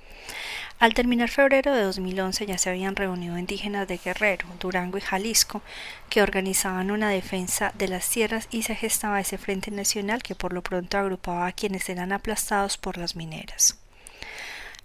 Al 0.80 0.94
terminar 0.94 1.30
febrero 1.30 1.74
de 1.74 1.84
2011 1.84 2.46
ya 2.46 2.58
se 2.58 2.70
habían 2.70 2.96
reunido 2.96 3.38
indígenas 3.38 3.88
de 3.88 3.98
Guerrero, 3.98 4.46
Durango 4.60 4.98
y 4.98 5.02
Jalisco 5.02 5.62
que 6.10 6.22
organizaban 6.22 6.92
una 6.92 7.10
defensa 7.10 7.72
de 7.78 7.88
las 7.88 8.10
tierras 8.10 8.48
y 8.52 8.64
se 8.64 8.76
gestaba 8.76 9.20
ese 9.20 9.38
frente 9.38 9.72
nacional 9.72 10.24
que 10.24 10.36
por 10.36 10.54
lo 10.54 10.62
pronto 10.62 10.98
agrupaba 10.98 11.48
a 11.48 11.52
quienes 11.52 11.90
eran 11.90 12.12
aplastados 12.12 12.78
por 12.78 12.98
las 12.98 13.16
mineras. 13.16 13.81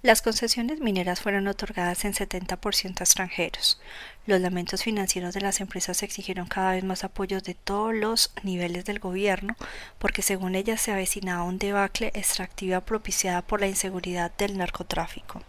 Las 0.02 0.22
concesiones 0.22 0.78
mineras 0.78 1.20
fueron 1.20 1.48
otorgadas 1.48 2.04
en 2.04 2.12
70% 2.12 3.00
a 3.00 3.04
extranjeros. 3.04 3.80
Los 4.26 4.40
lamentos 4.40 4.84
financieros 4.84 5.34
de 5.34 5.40
las 5.40 5.60
empresas 5.60 6.02
exigieron 6.02 6.46
cada 6.46 6.72
vez 6.72 6.84
más 6.84 7.02
apoyos 7.02 7.42
de 7.42 7.54
todos 7.54 7.94
los 7.94 8.32
niveles 8.42 8.84
del 8.84 8.98
gobierno, 8.98 9.56
porque 9.98 10.22
según 10.22 10.54
ellas 10.54 10.80
se 10.80 10.92
avecinaba 10.92 11.44
un 11.44 11.58
debacle 11.58 12.12
extractiva 12.14 12.82
propiciada 12.82 13.42
por 13.42 13.60
la 13.60 13.68
inseguridad 13.68 14.30
del 14.36 14.58
narcotráfico. 14.58 15.42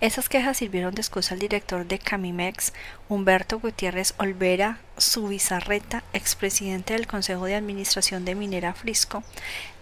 Esas 0.00 0.28
quejas 0.28 0.58
sirvieron 0.58 0.94
de 0.94 1.00
excusa 1.00 1.32
al 1.32 1.40
director 1.40 1.86
de 1.86 1.98
Camimex, 1.98 2.74
Humberto 3.08 3.60
Gutiérrez 3.60 4.14
Olvera 4.18 4.80
Subizarreta, 4.98 6.02
expresidente 6.12 6.94
del 6.94 7.06
Consejo 7.06 7.44
de 7.44 7.54
Administración 7.54 8.24
de 8.24 8.34
Minera 8.34 8.72
Frisco, 8.72 9.22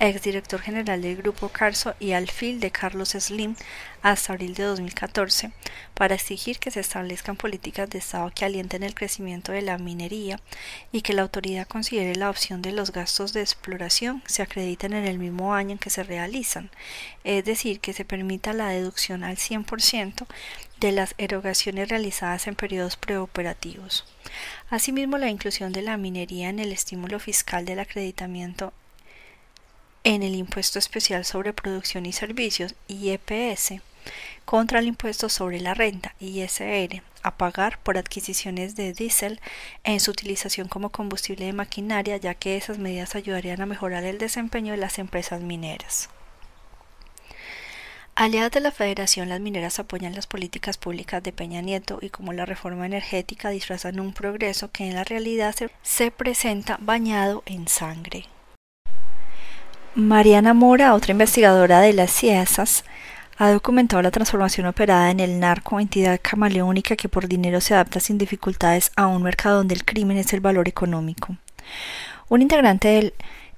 exdirector 0.01 0.61
general 0.61 1.01
del 1.01 1.17
Grupo 1.17 1.49
Carso 1.49 1.95
y 2.01 2.13
alfil 2.13 2.59
de 2.59 2.73
Carlos 2.73 3.11
Slim 3.11 3.55
hasta 4.03 4.33
abril 4.33 4.55
de 4.55 4.65
2014, 4.65 5.53
para 5.95 6.17
exigir 6.17 6.59
que 6.59 6.73
se 6.73 6.81
establezcan 6.81 7.37
políticas 7.37 7.89
de 7.89 7.99
Estado 7.99 8.31
que 8.35 8.45
alienten 8.45 8.83
el 8.83 8.95
crecimiento 8.95 9.53
de 9.53 9.63
la 9.63 9.79
minería 9.79 10.41
y 10.93 11.03
que 11.03 11.15
la 11.15 11.23
autoridad 11.23 11.69
considere 11.69 12.17
la 12.17 12.29
opción 12.29 12.61
de 12.61 12.73
los 12.73 12.91
gastos 12.91 13.33
de 13.33 13.41
exploración 13.41 14.23
se 14.27 14.43
acrediten 14.43 14.93
en 14.93 15.07
el 15.07 15.19
mismo 15.19 15.55
año 15.55 15.73
en 15.73 15.79
que 15.79 15.91
se 15.91 16.03
realizan, 16.03 16.71
es 17.23 17.45
decir, 17.45 17.81
que 17.81 17.93
se 17.93 18.05
permita 18.05 18.53
la 18.53 18.69
deducción 18.69 19.23
al 19.23 19.37
100% 19.37 20.27
de 20.81 20.93
las 20.93 21.15
erogaciones 21.19 21.89
realizadas 21.89 22.47
en 22.47 22.55
periodos 22.55 22.97
preoperativos. 22.97 24.05
Asimismo, 24.71 25.19
la 25.19 25.31
inclusión 25.31 25.73
de 25.73 25.83
la 25.83 25.97
minería 25.97 26.49
en 26.49 26.59
el 26.59 26.73
estímulo 26.73 27.19
fiscal 27.19 27.65
del 27.65 27.81
acreditamiento 27.81 28.73
en 30.05 30.23
el 30.23 30.35
impuesto 30.35 30.79
especial 30.79 31.25
sobre 31.25 31.55
producción 31.55 32.05
y 32.05 32.13
servicios 32.13 32.75
IEPS 32.89 33.81
contra 34.45 34.79
el 34.79 34.87
impuesto 34.87 35.31
sobre 35.31 35.61
la 35.61 35.73
renta 35.73 36.15
ISR 36.21 37.03
a 37.23 37.37
pagar 37.37 37.79
por 37.79 37.97
adquisiciones 37.97 38.77
de 38.77 38.93
diésel 38.93 39.41
en 39.83 39.99
su 39.99 40.11
utilización 40.11 40.69
como 40.69 40.91
combustible 40.91 41.47
de 41.47 41.55
maquinaria, 41.55 42.19
ya 42.19 42.35
que 42.35 42.59
esas 42.59 42.77
medidas 42.79 43.15
ayudarían 43.15 43.63
a 43.63 43.67
mejorar 43.67 44.05
el 44.05 44.19
desempeño 44.19 44.73
de 44.73 44.79
las 44.79 44.99
empresas 44.99 45.41
mineras. 45.41 46.11
Aliadas 48.17 48.53
de 48.53 48.61
la 48.61 48.71
Federación, 48.71 49.29
las 49.29 49.41
mineras 49.41 49.81
apoyan 49.81 50.15
las 50.15 50.29
políticas 50.29 50.79
públicas 50.79 51.21
de 51.21 51.33
Peña 51.33 51.63
Nieto 51.63 51.99
y 52.01 52.11
como 52.11 52.33
la 52.33 52.47
reforma 52.47 52.87
energética 52.87 53.51
disfrazan 53.51 53.99
un 53.99 54.13
progreso 54.13 54.71
que 54.71 54.87
en 54.87 54.95
la 54.95 55.03
realidad 55.03 55.53
se, 55.83 56.11
presenta 56.13 56.79
bañado 56.81 57.43
en 57.45 57.67
sangre. 57.67 58.27
Mariana 59.97 60.55
Mora, 60.55 60.95
otra 60.95 61.11
investigadora 61.11 61.81
de 61.81 61.93
las 61.93 62.13
CIESAS, 62.13 62.85
ha 63.37 63.51
documentado 63.51 64.01
la 64.01 64.13
transformación 64.13 64.69
operada 64.69 65.11
en 65.11 65.19
el 65.19 65.41
narco, 65.41 65.81
entidad 65.81 66.21
camaleónica 66.23 66.95
que 66.95 67.09
por 67.09 67.27
dinero 67.27 67.61
se 67.61 67.75
adapta 67.75 67.99
sin 67.99 68.17
dificultades 68.17 68.93
a 68.95 69.09
un 69.09 69.25
mercado 69.25 69.57
donde 69.57 69.75
el 69.75 69.85
crimen 69.85 70.19
es 70.19 70.33
el 70.33 70.41
valor 70.41 70.69
económico. 70.69 71.37
Un 72.29 72.43
integrante 72.43 73.13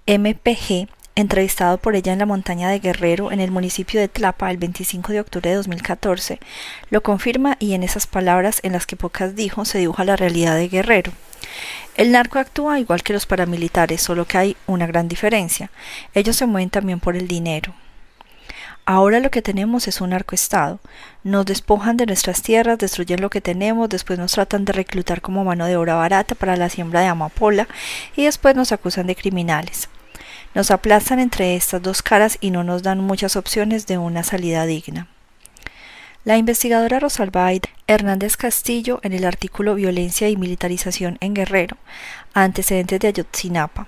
del 0.07 0.19
MPG 0.19 0.89
entrevistado 1.17 1.79
por 1.79 1.97
ella 1.97 2.13
en 2.13 2.19
la 2.19 2.27
montaña 2.27 2.69
de 2.69 2.79
Guerrero, 2.79 3.33
en 3.33 3.41
el 3.41 3.51
municipio 3.51 3.99
de 3.99 4.07
Tlapa, 4.07 4.51
el 4.51 4.59
25 4.59 5.13
de 5.13 5.21
octubre 5.21 5.51
de 5.51 5.57
2014, 5.57 6.39
lo 6.91 7.03
confirma 7.03 7.57
y 7.59 7.73
en 7.73 7.83
esas 7.83 8.07
palabras, 8.07 8.61
en 8.63 8.73
las 8.75 8.87
que 8.87 8.97
pocas 8.97 9.35
dijo, 9.35 9.65
se 9.65 9.79
dibuja 9.79 10.05
la 10.05 10.17
realidad 10.17 10.55
de 10.55 10.69
Guerrero. 10.69 11.13
El 11.97 12.13
narco 12.13 12.39
actúa 12.39 12.79
igual 12.79 13.03
que 13.03 13.15
los 13.15 13.25
paramilitares, 13.25 14.03
solo 14.03 14.27
que 14.27 14.37
hay 14.37 14.57
una 14.67 14.87
gran 14.87 15.09
diferencia. 15.09 15.71
Ellos 16.15 16.37
se 16.37 16.45
mueven 16.45 16.69
también 16.69 17.01
por 17.01 17.17
el 17.17 17.27
dinero. 17.27 17.75
Ahora 18.85 19.19
lo 19.19 19.31
que 19.31 19.43
tenemos 19.43 19.89
es 19.89 20.03
un 20.03 20.11
narcoestado. 20.11 20.79
Nos 21.25 21.47
despojan 21.47 21.97
de 21.97 22.07
nuestras 22.07 22.43
tierras, 22.43 22.79
destruyen 22.79 23.23
lo 23.23 23.31
que 23.31 23.41
tenemos, 23.41 23.89
después 23.89 24.19
nos 24.19 24.33
tratan 24.33 24.67
de 24.67 24.75
reclutar 24.75 25.23
como 25.23 25.45
mano 25.45 25.65
de 25.65 25.77
obra 25.77 25.95
barata 25.95 26.35
para 26.35 26.57
la 26.57 26.69
siembra 26.69 27.01
de 27.01 27.07
amapola 27.07 27.67
y 28.15 28.27
después 28.27 28.55
nos 28.55 28.71
acusan 28.71 29.07
de 29.07 29.17
criminales. 29.17 29.89
Nos 30.57 30.71
aplastan 30.71 31.19
entre 31.19 31.55
estas 31.55 31.83
dos 31.83 32.01
caras 32.01 32.39
y 32.41 32.51
no 32.51 32.65
nos 32.65 32.83
dan 32.83 32.99
muchas 32.99 33.37
opciones 33.37 33.87
de 33.87 33.99
una 33.99 34.23
salida 34.23 34.65
digna. 34.65 35.07
La 36.25 36.39
investigadora 36.39 36.99
Rosalba 36.99 37.53
Hernández 37.87 38.39
Castillo, 38.39 38.99
en 39.03 39.13
el 39.13 39.27
artículo 39.27 39.75
Violencia 39.75 40.31
y 40.31 40.37
Militarización 40.39 41.19
en 41.21 41.35
Guerrero, 41.35 41.77
antecedentes 42.33 43.01
de 43.01 43.09
Ayotzinapa, 43.09 43.87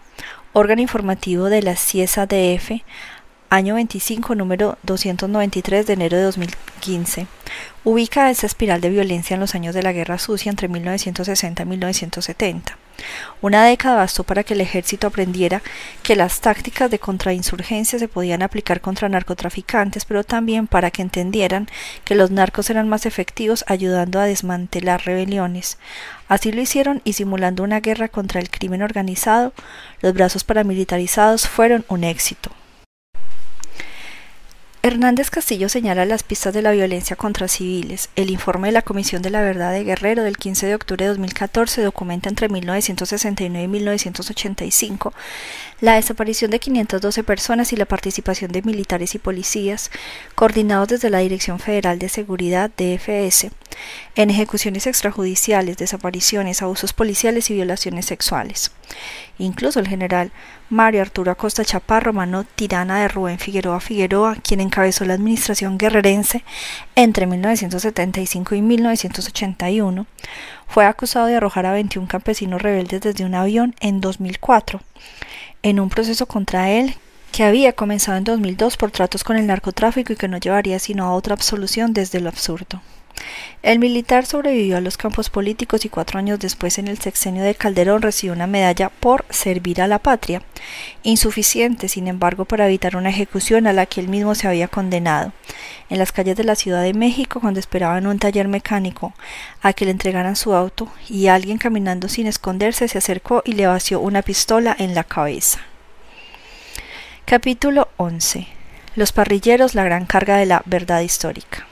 órgano 0.53 0.83
informativo 0.83 1.47
de 1.47 1.63
la 1.63 1.73
CIESA-DF, 1.73 2.83
año 3.49 3.77
25, 3.77 4.35
número 4.35 4.77
293 4.83 5.87
de 5.87 5.93
enero 5.95 6.19
de 6.19 6.25
2015, 6.25 7.27
ubica 7.85 8.31
esa 8.31 8.47
espiral 8.47 8.81
de 8.81 8.91
violencia 8.91 9.35
en 9.35 9.41
los 9.41 9.55
años 9.55 9.75
de 9.75 9.83
la 9.83 9.93
Guerra 9.93 10.19
Sucia 10.19 10.51
entre 10.51 10.69
1960 10.69 11.63
y 11.63 11.67
1970. 11.67 12.79
Una 13.41 13.65
década 13.65 13.97
bastó 13.97 14.25
para 14.25 14.43
que 14.43 14.55
el 14.55 14.61
ejército 14.61 15.07
aprendiera 15.07 15.63
que 16.03 16.17
las 16.17 16.41
tácticas 16.41 16.91
de 16.91 16.99
contrainsurgencia 16.99 17.99
se 17.99 18.09
podían 18.09 18.43
aplicar 18.43 18.81
contra 18.81 19.09
narcotraficantes, 19.09 20.05
pero 20.05 20.25
también 20.25 20.67
para 20.67 20.91
que 20.91 21.03
entendieran 21.03 21.69
que 22.05 22.17
los 22.17 22.31
narcos 22.31 22.71
eran 22.71 22.89
más 22.89 23.07
efectivos 23.07 23.65
ayudando 23.69 24.19
a 24.19 24.25
desmantelar 24.25 25.05
rebeliones. 25.05 25.79
Así 26.27 26.51
lo 26.51 26.61
hicieron 26.61 27.01
y 27.05 27.13
simulando 27.13 27.63
una 27.63 27.81
guerra 27.81 28.09
contra 28.09 28.41
el 28.41 28.51
crimen 28.51 28.83
organizado, 28.83 29.53
los 30.01 30.13
brazos 30.15 30.45
paramilitarizados 30.45 31.49
fueron 31.49 31.85
un 31.89 32.05
éxito. 32.05 32.51
Hernández 34.89 35.29
Castillo 35.29 35.69
señala 35.69 36.07
las 36.07 36.23
pistas 36.23 36.55
de 36.55 36.63
la 36.63 36.71
violencia 36.71 37.15
contra 37.15 37.47
civiles. 37.47 38.09
El 38.17 38.31
informe 38.31 38.69
de 38.69 38.73
la 38.73 38.81
Comisión 38.81 39.21
de 39.21 39.29
la 39.29 39.43
Verdad 39.43 39.71
de 39.71 39.85
Guerrero 39.85 40.23
del 40.23 40.39
15 40.39 40.67
de 40.67 40.75
octubre 40.75 41.05
de 41.05 41.11
2014 41.11 41.83
documenta 41.83 42.31
entre 42.31 42.49
1969 42.49 43.65
y 43.65 43.69
1985 43.69 45.13
la 45.83 45.97
desaparición 45.97 46.51
de 46.51 46.59
512 46.59 47.23
personas 47.23 47.75
y 47.75 47.77
la 47.77 47.85
participación 47.85 48.51
de 48.51 48.63
militares 48.63 49.15
y 49.15 49.19
policías, 49.19 49.91
coordinados 50.35 50.89
desde 50.89 51.11
la 51.11 51.19
Dirección 51.19 51.59
Federal 51.59 51.99
de 51.99 52.09
Seguridad 52.09 52.71
DFS, 52.71 53.51
en 54.17 54.31
ejecuciones 54.31 54.87
extrajudiciales, 54.87 55.77
desapariciones, 55.77 56.63
abusos 56.63 56.95
policiales 56.95 57.51
y 57.51 57.55
violaciones 57.55 58.07
sexuales. 58.07 58.71
Incluso 59.39 59.79
el 59.79 59.89
general 59.89 60.33
Mario 60.71 61.03
Arturo 61.03 61.31
Acosta 61.31 61.65
Chaparro, 61.65 62.13
mano 62.13 62.45
tirana 62.45 63.01
de 63.01 63.09
Rubén 63.09 63.39
Figueroa 63.39 63.81
Figueroa, 63.81 64.37
quien 64.37 64.61
encabezó 64.61 65.05
la 65.05 65.15
administración 65.15 65.79
guerrerense 65.79 66.45
entre 66.95 67.27
1975 67.27 68.55
y 68.55 68.63
1981, 68.63 70.07
fue 70.67 70.85
acusado 70.85 71.27
de 71.27 71.37
arrojar 71.37 71.67
a 71.67 71.73
21 71.73 72.09
campesinos 72.09 72.61
rebeldes 72.61 73.01
desde 73.01 73.25
un 73.25 73.35
avión 73.35 73.75
en 73.81 74.01
2004, 74.01 74.81
en 75.63 75.81
un 75.81 75.89
proceso 75.89 76.27
contra 76.27 76.71
él 76.71 76.97
que 77.33 77.45
había 77.45 77.73
comenzado 77.73 78.19
en 78.19 78.25
2002 78.25 78.77
por 78.77 78.91
tratos 78.91 79.23
con 79.23 79.37
el 79.37 79.47
narcotráfico 79.47 80.13
y 80.13 80.17
que 80.17 80.29
no 80.29 80.39
llevaría 80.39 80.79
sino 80.79 81.05
a 81.05 81.13
otra 81.13 81.35
absolución 81.35 81.93
desde 81.93 82.21
lo 82.21 82.29
absurdo. 82.29 82.81
El 83.63 83.81
militar 83.81 84.25
sobrevivió 84.25 84.77
a 84.77 84.81
los 84.81 84.97
campos 84.97 85.31
políticos 85.31 85.85
y 85.85 85.89
cuatro 85.89 86.19
años 86.19 86.39
después, 86.39 86.79
en 86.79 86.87
el 86.87 86.99
sexenio 86.99 87.43
de 87.43 87.55
Calderón, 87.55 88.03
recibió 88.03 88.33
una 88.33 88.47
medalla 88.47 88.89
por 88.89 89.25
servir 89.31 89.83
a 89.83 89.89
la 89.89 89.99
patria, 89.99 90.43
insuficiente, 91.03 91.89
sin 91.89 92.07
embargo, 92.07 92.45
para 92.45 92.67
evitar 92.67 92.97
una 92.97 93.11
ejecución 93.11 93.67
a 93.67 93.73
la 93.73 93.87
que 93.87 94.01
él 94.01 94.09
mismo 94.09 94.35
se 94.35 94.47
había 94.47 94.69
condenado. 94.69 95.33
En 95.91 95.99
las 95.99 96.13
calles 96.13 96.37
de 96.37 96.45
la 96.45 96.55
Ciudad 96.55 96.83
de 96.83 96.95
México, 96.95 97.41
cuando 97.41 97.61
esperaba 97.61 97.99
en 97.99 98.07
un 98.07 98.19
taller 98.19 98.47
mecánico 98.47 99.13
a 99.61 99.73
que 99.73 99.85
le 99.85 99.91
entregaran 99.91 100.37
su 100.37 100.55
auto, 100.55 100.89
y 101.09 101.27
alguien 101.27 101.59
caminando 101.59 102.09
sin 102.09 102.27
esconderse 102.27 102.89
se 102.89 102.99
acercó 102.99 103.43
y 103.45 103.53
le 103.53 103.67
vació 103.67 104.01
una 104.01 104.23
pistola 104.23 104.75
en 104.79 104.95
la 104.95 105.05
cabeza. 105.05 105.59
Capítulo 107.25 107.89
11. 107.99 108.47
Los 108.95 109.13
parrilleros, 109.13 109.75
la 109.75 109.85
gran 109.85 110.07
carga 110.07 110.37
de 110.37 110.47
la 110.47 110.63
verdad 110.65 111.03
histórica. 111.03 111.68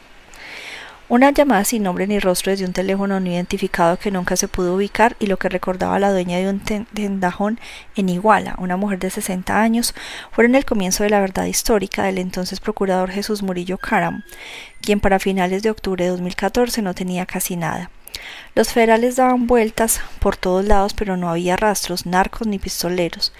Una 1.09 1.31
llamada 1.31 1.65
sin 1.65 1.85
nombre 1.85 2.09
ni 2.09 2.19
rostro 2.19 2.51
desde 2.51 2.65
un 2.65 2.73
teléfono 2.73 3.21
no 3.21 3.31
identificado 3.31 3.97
que 3.97 4.11
nunca 4.11 4.35
se 4.35 4.49
pudo 4.49 4.75
ubicar 4.75 5.15
y 5.21 5.27
lo 5.27 5.37
que 5.37 5.49
recordaba 5.49 6.01
la 6.01 6.11
dueña 6.11 6.39
de 6.39 6.49
un 6.49 6.59
tendajón 6.59 7.61
en 7.95 8.09
Iguala, 8.09 8.57
una 8.59 8.77
mujer 8.77 8.99
de 8.99 9.11
60 9.11 9.63
años, 9.63 9.95
fueron 10.33 10.57
el 10.57 10.65
comienzo 10.65 11.05
de 11.05 11.11
la 11.11 11.21
verdad 11.21 11.45
histórica 11.45 12.03
del 12.03 12.19
entonces 12.19 12.59
procurador 12.59 13.13
Jesús 13.13 13.45
Murillo 13.45 13.79
Caram, 13.79 14.25
quien 14.81 14.99
para 14.99 15.21
finales 15.21 15.63
de 15.63 15.71
octubre 15.71 16.03
de 16.03 16.11
2014 16.11 16.83
no 16.83 16.93
tenía 16.93 17.25
casi 17.25 17.55
nada. 17.55 17.89
Los 18.57 18.73
federales 18.73 19.15
daban 19.15 19.47
vueltas 19.47 20.01
por 20.19 20.37
todos 20.37 20.65
lados, 20.65 20.93
pero 20.95 21.17
no 21.17 21.31
había 21.31 21.57
rastros, 21.57 22.07
narcos 22.07 22.49
ni 22.49 22.59
pistoleros. 22.59 23.33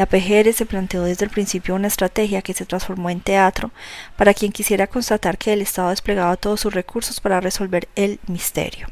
La 0.00 0.06
PGR 0.06 0.54
se 0.54 0.64
planteó 0.64 1.02
desde 1.02 1.26
el 1.26 1.30
principio 1.30 1.74
una 1.74 1.88
estrategia 1.88 2.40
que 2.40 2.54
se 2.54 2.64
transformó 2.64 3.10
en 3.10 3.20
teatro 3.20 3.70
para 4.16 4.32
quien 4.32 4.50
quisiera 4.50 4.86
constatar 4.86 5.36
que 5.36 5.52
el 5.52 5.60
Estado 5.60 5.90
desplegaba 5.90 6.38
todos 6.38 6.60
sus 6.60 6.72
recursos 6.72 7.20
para 7.20 7.38
resolver 7.38 7.86
el 7.96 8.18
misterio. 8.26 8.86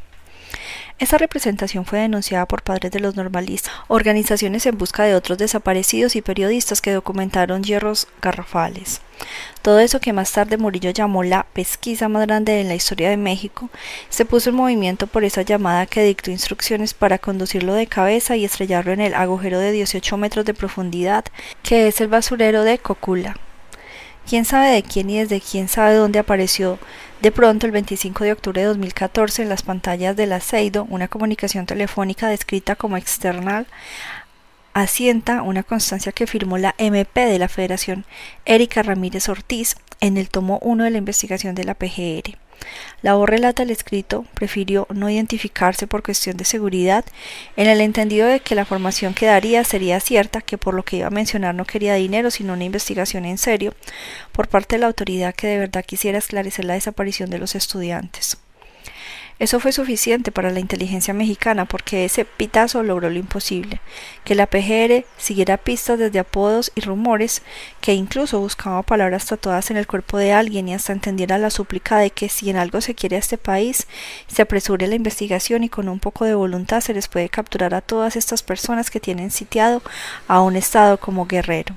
Esta 0.98 1.18
representación 1.18 1.84
fue 1.84 2.00
denunciada 2.00 2.46
por 2.46 2.62
padres 2.62 2.90
de 2.90 3.00
los 3.00 3.16
normalistas, 3.16 3.72
organizaciones 3.86 4.66
en 4.66 4.78
busca 4.78 5.04
de 5.04 5.14
otros 5.14 5.38
desaparecidos 5.38 6.16
y 6.16 6.22
periodistas 6.22 6.80
que 6.80 6.92
documentaron 6.92 7.62
hierros 7.62 8.08
garrafales. 8.20 9.00
Todo 9.62 9.80
eso 9.80 10.00
que 10.00 10.12
más 10.12 10.32
tarde 10.32 10.56
Murillo 10.56 10.90
llamó 10.90 11.22
la 11.22 11.44
pesquisa 11.52 12.08
más 12.08 12.26
grande 12.26 12.60
en 12.60 12.68
la 12.68 12.74
historia 12.74 13.10
de 13.10 13.16
México, 13.16 13.70
se 14.08 14.24
puso 14.24 14.50
en 14.50 14.56
movimiento 14.56 15.06
por 15.06 15.24
esa 15.24 15.42
llamada 15.42 15.86
que 15.86 16.04
dictó 16.04 16.30
instrucciones 16.30 16.94
para 16.94 17.18
conducirlo 17.18 17.74
de 17.74 17.86
cabeza 17.86 18.36
y 18.36 18.44
estrellarlo 18.44 18.92
en 18.92 19.00
el 19.00 19.14
agujero 19.14 19.58
de 19.58 19.72
18 19.72 20.16
metros 20.16 20.44
de 20.44 20.54
profundidad, 20.54 21.24
que 21.62 21.88
es 21.88 22.00
el 22.00 22.08
basurero 22.08 22.64
de 22.64 22.78
Cocula. 22.78 23.36
Quién 24.28 24.44
sabe 24.44 24.70
de 24.72 24.82
quién 24.82 25.08
y 25.08 25.18
desde 25.18 25.40
quién 25.40 25.68
sabe 25.68 25.94
dónde 25.94 26.18
apareció 26.18 26.78
de 27.22 27.32
pronto, 27.32 27.64
el 27.64 27.72
25 27.72 28.24
de 28.24 28.32
octubre 28.32 28.60
de 28.60 28.66
2014, 28.66 29.42
en 29.42 29.48
las 29.48 29.62
pantallas 29.62 30.14
del 30.16 30.34
Aceido, 30.34 30.86
una 30.90 31.08
comunicación 31.08 31.64
telefónica 31.64 32.28
descrita 32.28 32.76
como 32.76 32.98
external 32.98 33.66
asienta 34.74 35.40
una 35.40 35.62
constancia 35.62 36.12
que 36.12 36.26
firmó 36.26 36.58
la 36.58 36.74
MP 36.76 37.24
de 37.24 37.38
la 37.38 37.48
Federación 37.48 38.04
Erika 38.44 38.82
Ramírez 38.82 39.30
Ortiz 39.30 39.76
en 40.00 40.18
el 40.18 40.28
tomo 40.28 40.58
1 40.60 40.84
de 40.84 40.90
la 40.90 40.98
investigación 40.98 41.54
de 41.54 41.64
la 41.64 41.74
PGR. 41.74 42.36
La 43.02 43.14
voz 43.14 43.28
relata 43.28 43.62
el 43.62 43.70
escrito, 43.70 44.24
prefirió 44.34 44.86
no 44.92 45.08
identificarse 45.08 45.86
por 45.86 46.02
cuestión 46.02 46.36
de 46.36 46.44
seguridad, 46.44 47.04
en 47.56 47.68
el 47.68 47.80
entendido 47.80 48.26
de 48.26 48.40
que 48.40 48.54
la 48.54 48.64
formación 48.64 49.14
que 49.14 49.26
daría 49.26 49.62
sería 49.64 50.00
cierta, 50.00 50.40
que 50.40 50.58
por 50.58 50.74
lo 50.74 50.84
que 50.84 50.96
iba 50.96 51.06
a 51.06 51.10
mencionar 51.10 51.54
no 51.54 51.64
quería 51.64 51.94
dinero, 51.94 52.30
sino 52.30 52.54
una 52.54 52.64
investigación 52.64 53.24
en 53.24 53.38
serio, 53.38 53.74
por 54.32 54.48
parte 54.48 54.76
de 54.76 54.80
la 54.80 54.86
autoridad 54.86 55.34
que 55.34 55.46
de 55.46 55.58
verdad 55.58 55.84
quisiera 55.84 56.18
esclarecer 56.18 56.64
la 56.64 56.74
desaparición 56.74 57.30
de 57.30 57.38
los 57.38 57.54
estudiantes. 57.54 58.38
Eso 59.38 59.60
fue 59.60 59.70
suficiente 59.70 60.32
para 60.32 60.50
la 60.50 60.58
inteligencia 60.58 61.14
mexicana 61.14 61.64
porque 61.64 62.04
ese 62.04 62.24
pitazo 62.24 62.82
logró 62.82 63.08
lo 63.08 63.20
imposible, 63.20 63.80
que 64.24 64.34
la 64.34 64.46
PGR 64.46 65.04
siguiera 65.16 65.58
pistas 65.58 65.96
desde 65.96 66.18
apodos 66.18 66.72
y 66.74 66.80
rumores, 66.80 67.42
que 67.80 67.94
incluso 67.94 68.40
buscaba 68.40 68.82
palabras 68.82 69.26
tatuadas 69.26 69.70
en 69.70 69.76
el 69.76 69.86
cuerpo 69.86 70.18
de 70.18 70.32
alguien 70.32 70.68
y 70.68 70.74
hasta 70.74 70.92
entendiera 70.92 71.38
la 71.38 71.50
súplica 71.50 71.98
de 71.98 72.10
que 72.10 72.28
si 72.28 72.50
en 72.50 72.56
algo 72.56 72.80
se 72.80 72.96
quiere 72.96 73.14
a 73.14 73.20
este 73.20 73.38
país, 73.38 73.86
se 74.26 74.42
apresure 74.42 74.88
la 74.88 74.96
investigación 74.96 75.62
y 75.62 75.68
con 75.68 75.88
un 75.88 76.00
poco 76.00 76.24
de 76.24 76.34
voluntad 76.34 76.80
se 76.80 76.94
les 76.94 77.06
puede 77.06 77.28
capturar 77.28 77.74
a 77.74 77.80
todas 77.80 78.16
estas 78.16 78.42
personas 78.42 78.90
que 78.90 78.98
tienen 78.98 79.30
sitiado 79.30 79.82
a 80.26 80.40
un 80.40 80.56
Estado 80.56 80.98
como 80.98 81.26
guerrero. 81.26 81.76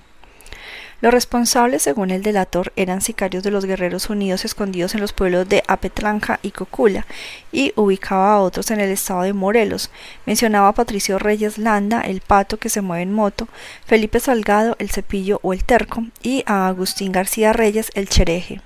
Los 1.02 1.12
responsables, 1.12 1.82
según 1.82 2.12
el 2.12 2.22
delator, 2.22 2.72
eran 2.76 3.02
sicarios 3.02 3.44
de 3.44 3.50
los 3.50 3.66
Guerreros 3.66 4.10
Unidos 4.12 4.46
escondidos 4.46 4.94
en 4.94 5.02
los 5.02 5.14
pueblos 5.14 5.50
de 5.50 5.64
Apetlanca 5.68 6.40
y 6.44 6.52
Cocula, 6.52 7.08
y 7.52 7.74
ubicaba 7.76 8.34
a 8.34 8.40
otros 8.40 8.70
en 8.70 8.80
el 8.80 8.92
estado 8.92 9.24
de 9.24 9.34
Morelos. 9.34 9.90
Mencionaba 10.28 10.68
a 10.68 10.74
Patricio 10.74 11.18
Reyes 11.18 11.58
Landa, 11.58 12.02
el 12.02 12.22
pato 12.22 12.58
que 12.58 12.70
se 12.70 12.82
mueve 12.82 13.04
en 13.04 13.14
moto, 13.14 13.48
Felipe 13.86 14.20
Salgado, 14.20 14.76
el 14.78 14.92
cepillo 14.92 15.40
o 15.42 15.54
el 15.54 15.64
terco, 15.64 16.06
y 16.22 16.44
a 16.46 16.68
Agustín 16.68 17.12
García 17.12 17.52
Reyes, 17.52 17.90
el 17.96 18.08
chereje. 18.08 18.62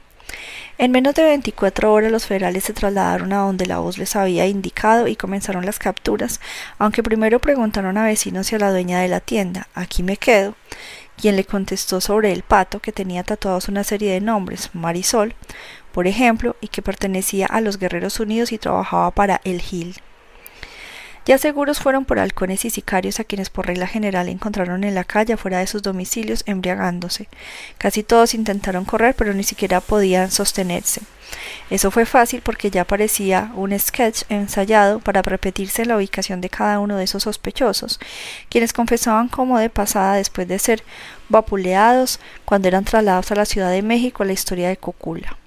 En 0.77 0.91
menos 0.91 1.15
de 1.15 1.23
24 1.23 1.93
horas 1.93 2.11
los 2.11 2.25
federales 2.25 2.65
se 2.65 2.73
trasladaron 2.73 3.31
a 3.31 3.37
donde 3.37 3.65
la 3.65 3.79
voz 3.79 3.97
les 3.97 4.17
había 4.17 4.45
indicado 4.45 5.07
y 5.07 5.15
comenzaron 5.15 5.65
las 5.65 5.79
capturas, 5.79 6.41
aunque 6.77 7.01
primero 7.01 7.39
preguntaron 7.39 7.97
a 7.97 8.03
vecinos 8.03 8.51
y 8.51 8.55
a 8.55 8.59
la 8.59 8.71
dueña 8.71 8.99
de 8.99 9.07
la 9.07 9.21
tienda, 9.21 9.69
aquí 9.73 10.03
me 10.03 10.17
quedo, 10.17 10.53
quien 11.15 11.37
le 11.37 11.45
contestó 11.45 12.01
sobre 12.01 12.33
el 12.33 12.43
pato 12.43 12.81
que 12.81 12.91
tenía 12.91 13.23
tatuados 13.23 13.69
una 13.69 13.85
serie 13.85 14.11
de 14.11 14.19
nombres, 14.19 14.69
Marisol, 14.73 15.33
por 15.93 16.07
ejemplo, 16.07 16.57
y 16.59 16.67
que 16.67 16.81
pertenecía 16.81 17.45
a 17.45 17.61
los 17.61 17.79
Guerreros 17.79 18.19
Unidos 18.19 18.51
y 18.51 18.57
trabajaba 18.57 19.11
para 19.11 19.39
el 19.45 19.61
Gil. 19.61 19.95
Ya 21.25 21.39
seguros 21.39 21.79
fueron 21.79 22.05
por 22.05 22.19
halcones 22.19 22.65
y 22.65 22.69
sicarios 22.69 23.19
a 23.19 23.23
quienes 23.23 23.49
por 23.49 23.65
regla 23.65 23.87
general 23.87 24.29
encontraron 24.29 24.83
en 24.83 24.93
la 24.93 25.03
calle 25.03 25.37
fuera 25.37 25.57
de 25.57 25.65
sus 25.65 25.81
domicilios 25.81 26.43
embriagándose. 26.45 27.27
Casi 27.79 28.03
todos 28.03 28.35
intentaron 28.35 28.85
correr, 28.85 29.15
pero 29.15 29.33
ni 29.33 29.43
siquiera 29.43 29.81
podían 29.81 30.29
sostenerse. 30.29 31.01
Eso 31.71 31.89
fue 31.89 32.05
fácil 32.05 32.41
porque 32.43 32.69
ya 32.69 32.85
parecía 32.85 33.51
un 33.55 33.77
sketch 33.77 34.21
ensayado 34.29 34.99
para 34.99 35.23
repetirse 35.23 35.85
la 35.85 35.97
ubicación 35.97 36.41
de 36.41 36.49
cada 36.49 36.79
uno 36.79 36.95
de 36.95 37.05
esos 37.05 37.23
sospechosos, 37.23 37.99
quienes 38.49 38.71
confesaban 38.71 39.27
como 39.27 39.57
de 39.57 39.71
pasada 39.71 40.17
después 40.17 40.47
de 40.47 40.59
ser 40.59 40.83
vapuleados 41.29 42.19
cuando 42.45 42.67
eran 42.67 42.85
trasladados 42.85 43.31
a 43.31 43.35
la 43.35 43.45
Ciudad 43.45 43.71
de 43.71 43.81
México 43.81 44.21
a 44.21 44.27
la 44.27 44.33
historia 44.33 44.69
de 44.69 44.77
Cocula. 44.77 45.37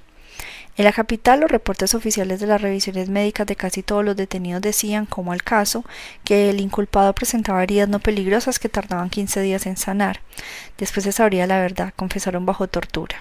En 0.78 0.84
la 0.84 0.92
capital, 0.92 1.40
los 1.40 1.50
reportes 1.50 1.92
oficiales 1.96 2.38
de 2.38 2.46
las 2.46 2.62
revisiones 2.62 3.08
médicas 3.08 3.48
de 3.48 3.56
casi 3.56 3.82
todos 3.82 4.04
los 4.04 4.14
detenidos 4.14 4.62
decían, 4.62 5.06
como 5.06 5.32
al 5.32 5.42
caso, 5.42 5.84
que 6.22 6.50
el 6.50 6.60
inculpado 6.60 7.12
presentaba 7.14 7.64
heridas 7.64 7.88
no 7.88 7.98
peligrosas 7.98 8.60
que 8.60 8.68
tardaban 8.68 9.10
15 9.10 9.40
días 9.40 9.66
en 9.66 9.76
sanar. 9.76 10.20
Después 10.78 11.02
se 11.02 11.10
sabría 11.10 11.48
la 11.48 11.58
verdad, 11.58 11.92
confesaron 11.96 12.46
bajo 12.46 12.68
tortura. 12.68 13.16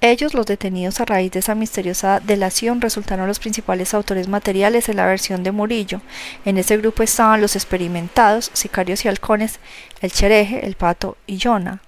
Ellos, 0.00 0.32
los 0.32 0.46
detenidos 0.46 1.00
a 1.00 1.06
raíz 1.06 1.32
de 1.32 1.40
esa 1.40 1.56
misteriosa 1.56 2.20
delación, 2.20 2.80
resultaron 2.80 3.26
los 3.26 3.40
principales 3.40 3.92
autores 3.92 4.28
materiales 4.28 4.88
en 4.88 4.98
la 4.98 5.06
versión 5.06 5.42
de 5.42 5.50
Murillo. 5.50 6.02
En 6.44 6.56
ese 6.56 6.76
grupo 6.76 7.02
estaban 7.02 7.40
los 7.40 7.56
experimentados, 7.56 8.52
sicarios 8.52 9.04
y 9.04 9.08
halcones, 9.08 9.58
el 10.02 10.12
chereje, 10.12 10.64
el 10.64 10.76
pato 10.76 11.16
y 11.26 11.38
Yona 11.38 11.82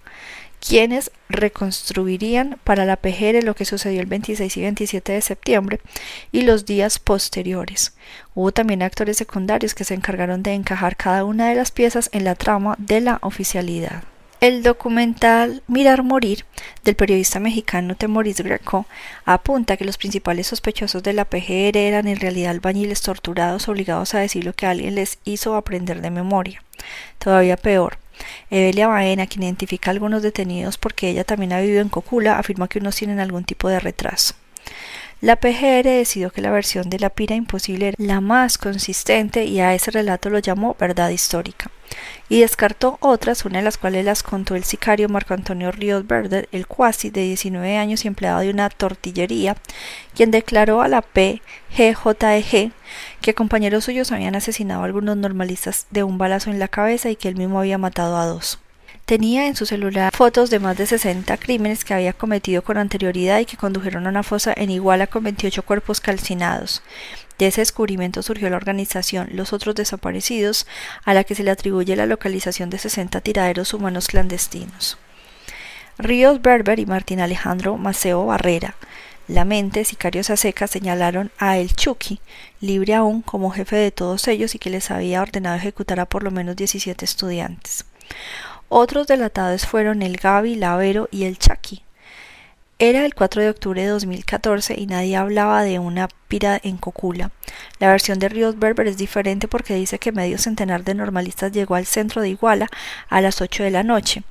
quienes 0.67 1.11
reconstruirían 1.29 2.59
para 2.65 2.85
la 2.85 2.97
PGR 2.97 3.45
lo 3.45 3.55
que 3.55 3.65
sucedió 3.65 4.01
el 4.01 4.07
26 4.07 4.57
y 4.57 4.61
27 4.63 5.13
de 5.13 5.21
septiembre 5.21 5.81
y 6.33 6.43
los 6.43 6.67
días 6.67 6.99
posteriores. 6.99 7.95
Hubo 8.35 8.53
también 8.53 8.83
actores 8.83 9.17
secundarios 9.17 9.75
que 9.75 9.85
se 9.85 9.95
encargaron 9.95 10.43
de 10.43 10.55
encajar 10.55 10.97
cada 10.97 11.25
una 11.25 11.49
de 11.49 11.55
las 11.55 11.71
piezas 11.71 12.09
en 12.13 12.25
la 12.25 12.35
trama 12.35 12.75
de 12.79 13.01
la 13.01 13.19
oficialidad. 13.23 14.05
El 14.39 14.63
documental 14.63 15.63
Mirar 15.67 16.03
Morir 16.03 16.45
del 16.85 16.95
periodista 16.95 17.41
mexicano 17.41 17.97
Temoris 17.97 18.43
Greco 18.43 18.85
apunta 19.25 19.79
que 19.79 19.87
los 19.87 19.97
principales 19.97 20.49
sospechosos 20.49 21.03
de 21.03 21.15
la 21.15 21.25
PGR 21.25 21.77
eran 21.79 22.07
en 22.07 22.21
realidad 22.21 22.51
albañiles 22.51 23.01
torturados 23.01 23.67
obligados 23.69 24.15
a 24.15 24.19
decir 24.19 24.45
lo 24.45 24.53
que 24.53 24.67
alguien 24.67 24.95
les 24.95 25.19
hizo 25.25 25.55
aprender 25.55 26.03
de 26.03 26.11
memoria. 26.11 26.63
Todavía 27.19 27.57
peor, 27.57 27.99
Evelia 28.51 28.89
Baena, 28.89 29.27
quien 29.27 29.43
identifica 29.43 29.91
a 29.91 29.93
algunos 29.93 30.23
detenidos 30.23 30.79
porque 30.79 31.11
ella 31.11 31.25
también 31.25 31.53
ha 31.53 31.61
vivido 31.61 31.83
en 31.83 31.89
Cocula, 31.89 32.39
afirma 32.39 32.69
que 32.69 32.79
unos 32.79 32.97
tienen 32.97 33.21
algún 33.21 33.45
tipo 33.45 33.69
de 33.69 33.81
retraso. 33.81 34.35
La 35.23 35.37
PGR 35.37 35.85
decidió 35.85 36.31
que 36.31 36.43
la 36.43 36.51
versión 36.51 36.91
de 36.91 36.99
la 36.99 37.09
pira 37.11 37.35
imposible 37.35 37.89
era 37.89 37.97
la 37.99 38.21
más 38.21 38.59
consistente 38.59 39.45
y 39.45 39.61
a 39.61 39.75
ese 39.75 39.91
relato 39.91 40.29
lo 40.29 40.39
llamó 40.39 40.77
verdad 40.79 41.09
histórica 41.09 41.71
y 42.29 42.41
descartó 42.41 42.99
otras, 43.01 43.45
una 43.45 43.59
de 43.59 43.65
las 43.65 43.79
cuales 43.79 44.05
las 44.05 44.23
contó 44.23 44.57
el 44.57 44.65
sicario 44.65 45.09
Marco 45.09 45.35
Antonio 45.35 45.71
Ríos 45.73 46.07
Verde, 46.07 46.49
el 46.53 46.67
cuasi 46.67 47.11
de 47.11 47.23
19 47.23 47.77
años 47.77 48.05
y 48.05 48.09
empleado 48.09 48.41
de 48.41 48.51
una 48.51 48.69
tortillería, 48.69 49.57
quien 50.15 50.31
declaró 50.31 50.83
a 50.83 50.89
la 50.89 51.03
PGJEG 51.03 52.73
que 53.21 53.35
compañeros 53.35 53.85
suyos 53.85 54.13
habían 54.13 54.35
asesinado 54.35 54.83
a 54.83 54.87
algunos 54.87 55.17
normalistas 55.17 55.87
de 55.91 56.03
un 56.03 56.19
balazo 56.19 56.51
en 56.51 56.59
la 56.59 56.69
cabeza 56.69 57.11
y 57.11 57.17
que 57.17 57.29
él 57.29 57.37
mismo 57.37 57.59
había 57.59 57.79
matado 57.79 58.17
a 58.17 58.27
dos. 58.27 58.59
Tenía 59.07 59.47
en 59.47 59.55
su 59.55 59.67
celular 59.67 60.13
fotos 60.13 60.51
de 60.51 60.59
más 60.59 60.77
de 60.77 60.85
60 60.85 61.37
crímenes 61.37 61.85
que 61.85 61.95
había 61.95 62.13
cometido 62.13 62.63
con 62.63 62.77
anterioridad 62.77 63.39
y 63.39 63.45
que 63.45 63.57
condujeron 63.57 64.05
a 64.05 64.11
una 64.11 64.25
fosa 64.25 64.53
en 64.57 64.69
Iguala 64.69 65.07
con 65.07 65.23
28 65.23 65.63
cuerpos 65.63 66.01
calcinados. 66.01 66.83
De 67.39 67.47
ese 67.47 67.61
descubrimiento 67.61 68.21
surgió 68.23 68.51
la 68.51 68.57
organización 68.57 69.29
Los 69.31 69.53
Otros 69.53 69.77
Desaparecidos, 69.77 70.67
a 71.05 71.15
la 71.15 71.23
que 71.23 71.37
se 71.37 71.45
le 71.45 71.53
atribuye 71.53 71.95
la 71.95 72.07
localización 72.07 72.69
de 72.69 72.79
60 72.79 73.21
tiraderos 73.21 73.73
humanos 73.75 74.09
clandestinos. 74.09 74.99
Ríos 75.99 76.43
Berber 76.43 76.81
y 76.81 76.87
Martín 76.87 77.21
Alejandro 77.21 77.77
Maceo 77.77 78.27
Barrera, 78.27 78.75
la 79.29 79.45
mente, 79.45 79.85
sicarios 79.85 80.31
a 80.31 80.37
secas, 80.37 80.73
señalaron 80.73 81.31
a 81.39 81.59
El 81.59 81.77
Chucky, 81.77 82.21
libre 82.61 82.95
aún 82.95 83.23
como 83.23 83.53
jefe 83.53 83.77
de 83.77 83.93
todos 83.93 84.27
ellos 84.27 84.57
y 84.57 84.59
que 84.59 84.71
les 84.71 84.91
había 84.91 85.23
ordenado 85.23 85.57
ejecutar 85.57 86.01
a 86.01 86.07
por 86.07 86.25
lo 86.25 86.33
menos 86.33 86.57
17 86.57 87.05
estudiantes. 87.05 87.85
Otros 88.69 89.07
delatados 89.07 89.65
fueron 89.67 90.03
el 90.03 90.17
Gaby, 90.17 90.57
Lavero 90.57 91.09
y 91.13 91.25
el 91.25 91.39
Chucky. 91.39 91.83
Era 92.79 93.07
el 93.07 93.15
4 93.15 93.43
de 93.43 93.49
octubre 93.49 93.81
de 93.81 93.89
2014 93.89 94.75
y 94.77 94.87
nadie 94.87 95.17
hablaba 95.17 95.63
de 95.63 95.79
una 95.79 96.09
pira 96.29 96.61
en 96.63 96.77
Cocula. 96.77 97.31
La 97.79 97.89
versión 97.89 98.19
de 98.19 98.29
Ríos 98.29 98.59
Berber 98.59 98.87
es 98.87 98.99
diferente 98.99 99.49
porque 99.49 99.75
dice 99.75 99.99
que 99.99 100.13
medio 100.13 100.37
centenar 100.37 100.85
de 100.85 100.95
normalistas 100.95 101.53
llegó 101.53 101.77
al 101.77 101.87
centro 101.87 102.21
de 102.21 102.31
Iguala 102.31 102.67
a 103.09 103.21
las 103.21 103.41
8 103.41 103.63
de 103.63 103.71
la 103.71 103.83
noche. 103.83 104.25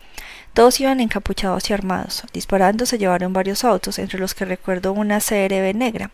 Todos 0.53 0.79
iban 0.79 0.99
encapuchados 0.99 1.69
y 1.69 1.73
armados. 1.73 2.23
Disparando 2.33 2.85
se 2.85 2.97
llevaron 2.97 3.33
varios 3.33 3.63
autos, 3.63 3.99
entre 3.99 4.19
los 4.19 4.33
que 4.33 4.45
recuerdo 4.45 4.93
una 4.93 5.19
CRB 5.19 5.73
negra. 5.75 6.11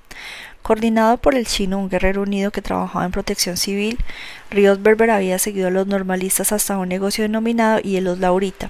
Coordinado 0.61 1.17
por 1.17 1.35
el 1.35 1.47
chino, 1.47 1.79
un 1.79 1.89
guerrero 1.89 2.21
unido 2.21 2.51
que 2.51 2.61
trabajaba 2.61 3.05
en 3.05 3.11
protección 3.11 3.57
civil, 3.57 3.97
Ríos 4.51 4.81
Berber 4.81 5.09
había 5.09 5.39
seguido 5.39 5.69
a 5.69 5.71
los 5.71 5.87
normalistas 5.87 6.51
hasta 6.51 6.77
un 6.77 6.89
negocio 6.89 7.23
denominado 7.23 7.79
y 7.83 7.99
Los 7.99 8.19
Laurita, 8.19 8.69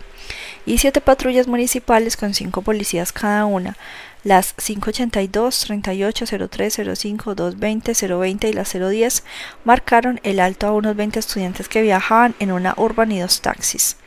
y 0.65 0.77
siete 0.77 1.01
patrullas 1.01 1.47
municipales 1.47 2.15
con 2.15 2.33
cinco 2.33 2.61
policías 2.61 3.11
cada 3.11 3.45
una, 3.45 3.75
las 4.23 4.53
582, 4.53 5.61
38, 5.61 6.25
03, 6.47 6.81
05, 6.95 7.35
220, 7.35 7.93
020 7.93 8.49
y 8.49 8.53
la 8.53 8.63
010 8.63 9.23
marcaron 9.65 10.19
el 10.23 10.39
alto 10.39 10.67
a 10.67 10.73
unos 10.73 10.95
20 10.95 11.19
estudiantes 11.19 11.67
que 11.67 11.81
viajaban 11.81 12.35
en 12.39 12.51
una 12.51 12.75
urban 12.77 13.11
y 13.11 13.19
dos 13.19 13.41
taxis. 13.41 13.97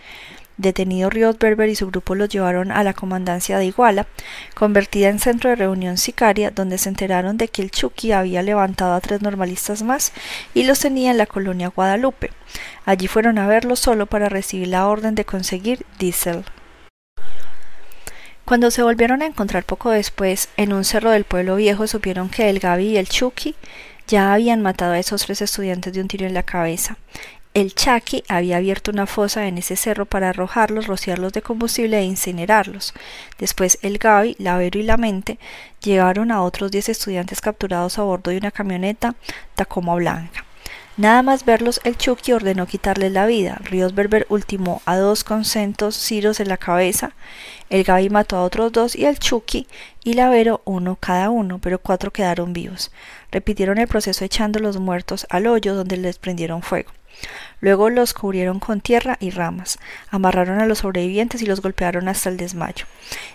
Detenido 0.56 1.10
Ríos 1.10 1.38
Berber 1.38 1.68
y 1.68 1.74
su 1.74 1.88
grupo 1.88 2.14
los 2.14 2.28
llevaron 2.28 2.70
a 2.70 2.84
la 2.84 2.94
comandancia 2.94 3.58
de 3.58 3.66
Iguala, 3.66 4.06
convertida 4.54 5.08
en 5.08 5.18
centro 5.18 5.50
de 5.50 5.56
reunión 5.56 5.98
sicaria, 5.98 6.50
donde 6.50 6.78
se 6.78 6.88
enteraron 6.88 7.36
de 7.36 7.48
que 7.48 7.62
el 7.62 7.72
Chucky 7.72 8.12
había 8.12 8.42
levantado 8.42 8.94
a 8.94 9.00
tres 9.00 9.20
normalistas 9.20 9.82
más 9.82 10.12
y 10.54 10.62
los 10.64 10.78
tenía 10.78 11.10
en 11.10 11.18
la 11.18 11.26
colonia 11.26 11.68
Guadalupe. 11.68 12.30
Allí 12.84 13.08
fueron 13.08 13.38
a 13.38 13.46
verlo 13.48 13.74
solo 13.74 14.06
para 14.06 14.28
recibir 14.28 14.68
la 14.68 14.86
orden 14.86 15.14
de 15.14 15.24
conseguir 15.24 15.84
diésel. 15.98 16.44
Cuando 18.44 18.70
se 18.70 18.82
volvieron 18.82 19.22
a 19.22 19.26
encontrar 19.26 19.64
poco 19.64 19.90
después 19.90 20.50
en 20.56 20.72
un 20.72 20.84
cerro 20.84 21.10
del 21.10 21.24
pueblo 21.24 21.56
viejo, 21.56 21.86
supieron 21.86 22.28
que 22.28 22.50
el 22.50 22.60
Gaby 22.60 22.88
y 22.88 22.96
el 22.98 23.08
Chucky 23.08 23.56
ya 24.06 24.34
habían 24.34 24.60
matado 24.60 24.92
a 24.92 24.98
esos 24.98 25.24
tres 25.24 25.40
estudiantes 25.40 25.94
de 25.94 26.02
un 26.02 26.08
tiro 26.08 26.26
en 26.26 26.34
la 26.34 26.42
cabeza. 26.42 26.98
El 27.54 27.72
Chaki 27.72 28.24
había 28.28 28.56
abierto 28.56 28.90
una 28.90 29.06
fosa 29.06 29.46
en 29.46 29.58
ese 29.58 29.76
cerro 29.76 30.06
para 30.06 30.30
arrojarlos, 30.30 30.88
rociarlos 30.88 31.32
de 31.32 31.40
combustible 31.40 32.00
e 32.00 32.02
incinerarlos. 32.02 32.94
Después 33.38 33.78
el 33.82 33.98
Gaby, 33.98 34.34
Lavero 34.40 34.80
y 34.80 34.82
la 34.82 34.96
Mente 34.96 35.38
llevaron 35.80 36.32
a 36.32 36.42
otros 36.42 36.72
diez 36.72 36.88
estudiantes 36.88 37.40
capturados 37.40 37.96
a 37.96 38.02
bordo 38.02 38.32
de 38.32 38.38
una 38.38 38.50
camioneta 38.50 39.14
Tacoma 39.54 39.94
blanca. 39.94 40.44
Nada 40.96 41.22
más 41.22 41.44
verlos, 41.44 41.80
el 41.84 41.96
Chucky 41.96 42.32
ordenó 42.32 42.66
quitarles 42.66 43.12
la 43.12 43.24
vida. 43.24 43.60
Ríos 43.62 43.94
Berber 43.94 44.26
ultimó 44.30 44.82
a 44.84 44.96
dos 44.96 45.22
con 45.22 45.44
centos 45.44 45.94
ciros 45.94 46.40
en 46.40 46.48
la 46.48 46.56
cabeza. 46.56 47.12
El 47.70 47.84
Gaby 47.84 48.10
mató 48.10 48.36
a 48.36 48.42
otros 48.42 48.72
dos 48.72 48.96
y 48.96 49.04
el 49.04 49.20
Chucky 49.20 49.68
y 50.02 50.14
Lavero 50.14 50.60
uno 50.64 50.96
cada 50.98 51.30
uno, 51.30 51.60
pero 51.60 51.78
cuatro 51.78 52.12
quedaron 52.12 52.52
vivos. 52.52 52.90
Repitieron 53.30 53.78
el 53.78 53.86
proceso 53.86 54.24
echando 54.24 54.58
los 54.58 54.78
muertos 54.78 55.24
al 55.30 55.46
hoyo 55.46 55.76
donde 55.76 55.96
les 55.98 56.18
prendieron 56.18 56.60
fuego. 56.60 56.90
Luego 57.60 57.90
los 57.90 58.12
cubrieron 58.12 58.60
con 58.60 58.80
tierra 58.80 59.16
y 59.20 59.30
ramas, 59.30 59.78
amarraron 60.10 60.60
a 60.60 60.66
los 60.66 60.78
sobrevivientes 60.78 61.40
y 61.42 61.46
los 61.46 61.62
golpearon 61.62 62.08
hasta 62.08 62.28
el 62.28 62.36
desmayo. 62.36 62.86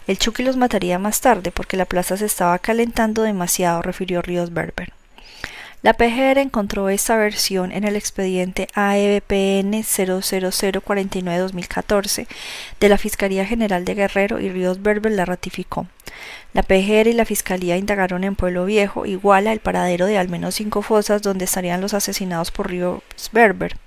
El 0.08 0.20
Chucky 0.20 0.44
los 0.44 0.58
mataría 0.58 1.00
más 1.00 1.22
tarde 1.22 1.52
porque 1.52 1.78
la 1.78 1.86
plaza 1.86 2.18
se 2.18 2.26
estaba 2.26 2.60
calentando 2.60 3.24
demasiado, 3.24 3.82
refirió 3.82 4.22
Ríos 4.22 4.54
Berber. 4.54 4.94
La 5.82 5.94
PGR 5.94 6.40
encontró 6.40 6.90
esta 6.90 7.16
versión 7.16 7.72
en 7.72 7.86
el 7.86 7.96
expediente 7.96 8.68
AEBPN 8.74 9.72
00049-2014 9.72 12.28
de 12.82 12.90
la 12.90 12.98
Fiscalía 12.98 13.46
General 13.46 13.86
de 13.86 13.96
Guerrero 13.96 14.42
y 14.42 14.50
Ríos 14.50 14.82
Berber 14.82 15.14
la 15.14 15.24
ratificó. 15.24 15.88
La 16.52 16.64
PGR 16.64 17.08
y 17.08 17.14
la 17.14 17.24
Fiscalía 17.24 17.78
indagaron 17.78 18.26
en 18.26 18.36
Pueblo 18.36 18.66
Viejo, 18.66 19.06
Iguala, 19.06 19.54
el 19.54 19.62
paradero 19.62 20.06
de 20.06 20.18
al 20.18 20.28
menos 20.28 20.56
cinco 20.56 20.82
fosas 20.82 21.22
donde 21.22 21.46
estarían 21.46 21.80
los 21.80 21.94
asesinados 21.94 22.52
por 22.52 22.70
Ríos 22.70 23.02
Berber. 23.32 23.78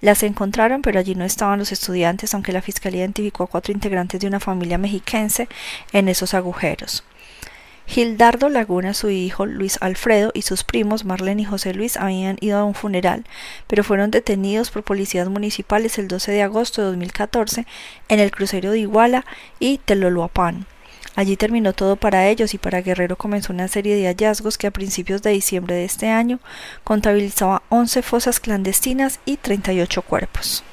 Las 0.00 0.24
encontraron, 0.24 0.82
pero 0.82 0.98
allí 0.98 1.14
no 1.14 1.24
estaban 1.24 1.60
los 1.60 1.70
estudiantes, 1.70 2.34
aunque 2.34 2.52
la 2.52 2.60
Fiscalía 2.60 3.02
identificó 3.02 3.44
a 3.44 3.46
cuatro 3.46 3.72
integrantes 3.72 4.20
de 4.20 4.26
una 4.26 4.40
familia 4.40 4.78
mexiquense 4.78 5.46
en 5.92 6.08
esos 6.08 6.34
agujeros. 6.34 7.04
Gildardo 7.86 8.48
Laguna, 8.48 8.94
su 8.94 9.10
hijo 9.10 9.46
Luis 9.46 9.78
Alfredo 9.80 10.30
y 10.34 10.42
sus 10.42 10.64
primos 10.64 11.04
Marlene 11.04 11.42
y 11.42 11.44
José 11.44 11.74
Luis 11.74 11.96
habían 11.96 12.38
ido 12.40 12.58
a 12.58 12.64
un 12.64 12.74
funeral, 12.74 13.24
pero 13.66 13.84
fueron 13.84 14.10
detenidos 14.10 14.70
por 14.70 14.82
policías 14.82 15.28
municipales 15.28 15.98
el 15.98 16.08
12 16.08 16.32
de 16.32 16.42
agosto 16.42 16.80
de 16.80 16.88
2014 16.88 17.66
en 18.08 18.20
el 18.20 18.30
crucero 18.30 18.70
de 18.70 18.80
Iguala 18.80 19.24
y 19.58 19.78
Teloloapan. 19.78 20.66
Allí 21.16 21.36
terminó 21.36 21.72
todo 21.72 21.96
para 21.96 22.26
ellos 22.28 22.54
y 22.54 22.58
para 22.58 22.80
Guerrero 22.80 23.16
comenzó 23.16 23.52
una 23.52 23.68
serie 23.68 23.94
de 23.94 24.06
hallazgos 24.06 24.58
que 24.58 24.66
a 24.66 24.72
principios 24.72 25.22
de 25.22 25.30
diciembre 25.30 25.76
de 25.76 25.84
este 25.84 26.08
año 26.08 26.40
contabilizaba 26.82 27.62
11 27.68 28.02
fosas 28.02 28.40
clandestinas 28.40 29.20
y 29.24 29.36
38 29.36 30.02
cuerpos. 30.02 30.64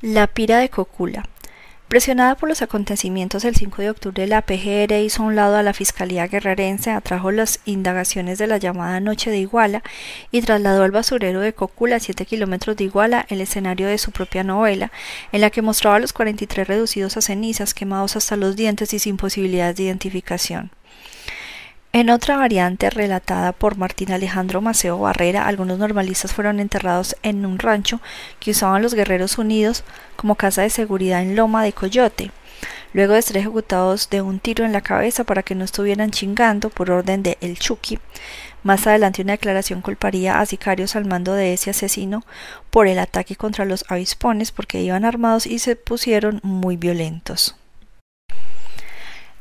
La 0.00 0.26
pira 0.28 0.58
de 0.58 0.70
Cocula. 0.70 1.28
Presionada 1.94 2.34
por 2.34 2.48
los 2.48 2.60
acontecimientos 2.60 3.44
el 3.44 3.54
5 3.54 3.82
de 3.82 3.90
octubre, 3.90 4.26
la 4.26 4.42
PGR 4.42 4.94
hizo 4.94 5.22
un 5.22 5.36
lado 5.36 5.54
a 5.54 5.62
la 5.62 5.72
Fiscalía 5.72 6.26
Guerrerense, 6.26 6.90
atrajo 6.90 7.30
las 7.30 7.60
indagaciones 7.66 8.36
de 8.38 8.48
la 8.48 8.58
llamada 8.58 8.98
Noche 8.98 9.30
de 9.30 9.38
Iguala 9.38 9.84
y 10.32 10.42
trasladó 10.42 10.82
al 10.82 10.90
basurero 10.90 11.38
de 11.38 11.52
Cocula, 11.52 11.94
a 11.94 12.00
7 12.00 12.26
kilómetros 12.26 12.76
de 12.76 12.82
Iguala, 12.82 13.24
el 13.28 13.40
escenario 13.40 13.86
de 13.86 13.98
su 13.98 14.10
propia 14.10 14.42
novela, 14.42 14.90
en 15.30 15.40
la 15.40 15.50
que 15.50 15.62
mostraba 15.62 15.94
a 15.94 16.00
los 16.00 16.12
43 16.12 16.66
reducidos 16.66 17.16
a 17.16 17.20
cenizas, 17.20 17.74
quemados 17.74 18.16
hasta 18.16 18.34
los 18.34 18.56
dientes 18.56 18.92
y 18.92 18.98
sin 18.98 19.16
posibilidades 19.16 19.76
de 19.76 19.84
identificación. 19.84 20.72
En 21.94 22.10
otra 22.10 22.36
variante 22.36 22.90
relatada 22.90 23.52
por 23.52 23.76
Martín 23.76 24.10
Alejandro 24.10 24.60
Maceo 24.60 24.98
Barrera, 24.98 25.46
algunos 25.46 25.78
normalistas 25.78 26.32
fueron 26.32 26.58
enterrados 26.58 27.14
en 27.22 27.46
un 27.46 27.60
rancho 27.60 28.00
que 28.40 28.50
usaban 28.50 28.82
los 28.82 28.94
Guerreros 28.94 29.38
Unidos 29.38 29.84
como 30.16 30.34
casa 30.34 30.62
de 30.62 30.70
seguridad 30.70 31.22
en 31.22 31.36
Loma 31.36 31.62
de 31.62 31.72
Coyote, 31.72 32.32
luego 32.94 33.12
de 33.12 33.22
ser 33.22 33.36
ejecutados 33.36 34.10
de 34.10 34.22
un 34.22 34.40
tiro 34.40 34.64
en 34.64 34.72
la 34.72 34.80
cabeza 34.80 35.22
para 35.22 35.44
que 35.44 35.54
no 35.54 35.64
estuvieran 35.64 36.10
chingando 36.10 36.68
por 36.68 36.90
orden 36.90 37.22
de 37.22 37.38
El 37.40 37.60
Chucky. 37.60 38.00
Más 38.64 38.88
adelante 38.88 39.22
una 39.22 39.34
declaración 39.34 39.80
culparía 39.80 40.40
a 40.40 40.46
sicarios 40.46 40.96
al 40.96 41.04
mando 41.04 41.34
de 41.34 41.52
ese 41.52 41.70
asesino 41.70 42.24
por 42.72 42.88
el 42.88 42.98
ataque 42.98 43.36
contra 43.36 43.64
los 43.64 43.84
avispones 43.88 44.50
porque 44.50 44.82
iban 44.82 45.04
armados 45.04 45.46
y 45.46 45.60
se 45.60 45.76
pusieron 45.76 46.40
muy 46.42 46.76
violentos. 46.76 47.54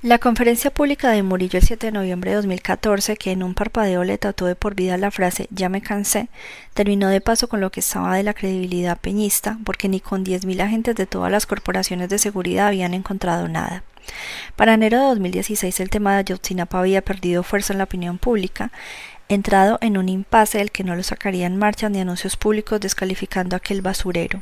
La 0.03 0.19
conferencia 0.19 0.69
pública 0.69 1.11
de 1.11 1.23
Murillo 1.23 1.59
el 1.59 1.65
7 1.65 1.85
de 1.85 1.91
noviembre 1.93 2.31
de 2.31 2.35
2014, 2.35 3.15
que 3.15 3.31
en 3.31 3.41
un 3.41 3.53
parpadeo 3.53 4.03
le 4.03 4.17
trató 4.17 4.45
de 4.47 4.55
por 4.57 4.75
vida 4.75 4.97
la 4.97 5.11
frase 5.11 5.47
ya 5.49 5.69
me 5.69 5.81
cansé, 5.81 6.27
terminó 6.73 7.07
de 7.07 7.21
paso 7.21 7.47
con 7.47 7.61
lo 7.61 7.71
que 7.71 7.79
estaba 7.79 8.17
de 8.17 8.23
la 8.23 8.33
credibilidad 8.33 8.97
peñista, 8.97 9.57
porque 9.63 9.87
ni 9.87 10.01
con 10.01 10.25
10.000 10.25 10.59
agentes 10.59 10.95
de 10.97 11.05
todas 11.05 11.31
las 11.31 11.45
corporaciones 11.45 12.09
de 12.09 12.19
seguridad 12.19 12.67
habían 12.67 12.93
encontrado 12.93 13.47
nada. 13.47 13.83
Para 14.57 14.73
enero 14.73 14.99
de 14.99 15.05
2016 15.05 15.79
el 15.79 15.89
tema 15.89 16.11
de 16.11 16.17
Ayotzinapa 16.17 16.79
había 16.79 17.01
perdido 17.01 17.41
fuerza 17.41 17.71
en 17.71 17.77
la 17.77 17.85
opinión 17.85 18.17
pública, 18.17 18.73
entrado 19.29 19.77
en 19.79 19.97
un 19.97 20.09
impasse 20.09 20.57
del 20.57 20.71
que 20.71 20.83
no 20.83 20.97
lo 20.97 21.03
sacaría 21.03 21.47
en 21.47 21.55
marcha 21.55 21.87
ni 21.87 22.01
anuncios 22.01 22.35
públicos 22.35 22.81
descalificando 22.81 23.55
aquel 23.55 23.81
basurero. 23.81 24.41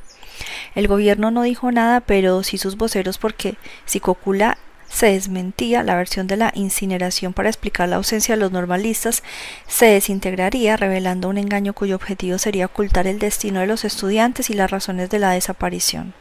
El 0.73 0.87
gobierno 0.87 1.29
no 1.29 1.43
dijo 1.43 1.71
nada, 1.71 1.99
pero 2.01 2.41
sí 2.41 2.57
sus 2.57 2.77
voceros 2.77 3.19
porque 3.19 3.57
si 3.85 3.99
Cocula 3.99 4.57
se 4.91 5.07
desmentía 5.07 5.83
la 5.83 5.95
versión 5.95 6.27
de 6.27 6.37
la 6.37 6.51
incineración 6.53 7.33
para 7.33 7.49
explicar 7.49 7.87
la 7.87 7.95
ausencia 7.95 8.35
de 8.35 8.41
los 8.41 8.51
normalistas, 8.51 9.23
se 9.67 9.85
desintegraría 9.85 10.75
revelando 10.75 11.29
un 11.29 11.37
engaño 11.37 11.73
cuyo 11.73 11.95
objetivo 11.95 12.37
sería 12.37 12.65
ocultar 12.65 13.07
el 13.07 13.17
destino 13.17 13.61
de 13.61 13.67
los 13.67 13.85
estudiantes 13.85 14.49
y 14.49 14.53
las 14.53 14.69
razones 14.69 15.09
de 15.09 15.19
la 15.19 15.31
desaparición. 15.31 16.13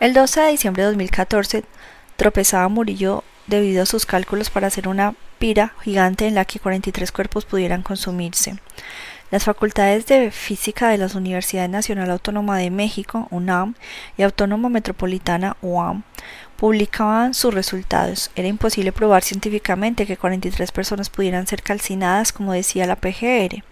El 0.00 0.14
12 0.14 0.40
de 0.40 0.50
diciembre 0.50 0.82
de 0.82 0.88
2014 0.88 1.64
tropezaba 2.16 2.68
Murillo 2.68 3.22
debido 3.46 3.82
a 3.82 3.86
sus 3.86 4.04
cálculos 4.04 4.50
para 4.50 4.66
hacer 4.66 4.88
una 4.88 5.14
pira 5.38 5.74
gigante 5.82 6.26
en 6.26 6.34
la 6.34 6.44
que 6.44 6.58
43 6.58 7.12
cuerpos 7.12 7.44
pudieran 7.44 7.82
consumirse. 7.82 8.56
Las 9.34 9.42
facultades 9.42 10.06
de 10.06 10.30
física 10.30 10.90
de 10.90 10.96
las 10.96 11.16
Universidades 11.16 11.68
Nacional 11.68 12.08
Autónoma 12.08 12.56
de 12.56 12.70
México, 12.70 13.26
UNAM, 13.32 13.74
y 14.16 14.22
Autónoma 14.22 14.68
Metropolitana, 14.68 15.56
UAM, 15.60 16.04
publicaban 16.56 17.34
sus 17.34 17.52
resultados. 17.52 18.30
Era 18.36 18.46
imposible 18.46 18.92
probar 18.92 19.24
científicamente 19.24 20.06
que 20.06 20.16
43 20.16 20.70
personas 20.70 21.10
pudieran 21.10 21.48
ser 21.48 21.64
calcinadas, 21.64 22.32
como 22.32 22.52
decía 22.52 22.86
la 22.86 22.94
PGR. 22.94 23.64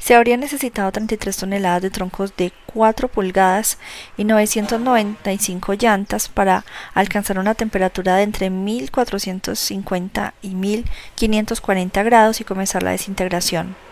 Se 0.00 0.16
habrían 0.16 0.40
necesitado 0.40 0.90
33 0.90 1.36
toneladas 1.36 1.82
de 1.82 1.90
troncos 1.90 2.36
de 2.36 2.52
4 2.74 3.06
pulgadas 3.06 3.78
y 4.16 4.24
995 4.24 5.74
llantas 5.74 6.28
para 6.28 6.64
alcanzar 6.92 7.38
una 7.38 7.54
temperatura 7.54 8.16
de 8.16 8.24
entre 8.24 8.50
1450 8.50 10.34
y 10.42 10.56
1540 10.56 12.02
grados 12.02 12.40
y 12.40 12.44
comenzar 12.44 12.82
la 12.82 12.90
desintegración. 12.90 13.87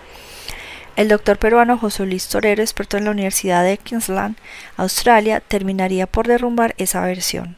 El 0.96 1.08
doctor 1.08 1.38
peruano 1.38 1.76
José 1.76 2.06
Luis 2.06 2.26
Torero, 2.26 2.62
experto 2.62 2.96
en 2.96 3.04
la 3.04 3.10
Universidad 3.10 3.62
de 3.62 3.76
Queensland, 3.76 4.36
Australia, 4.78 5.40
terminaría 5.40 6.06
por 6.06 6.26
derrumbar 6.26 6.74
esa 6.78 7.02
versión. 7.02 7.56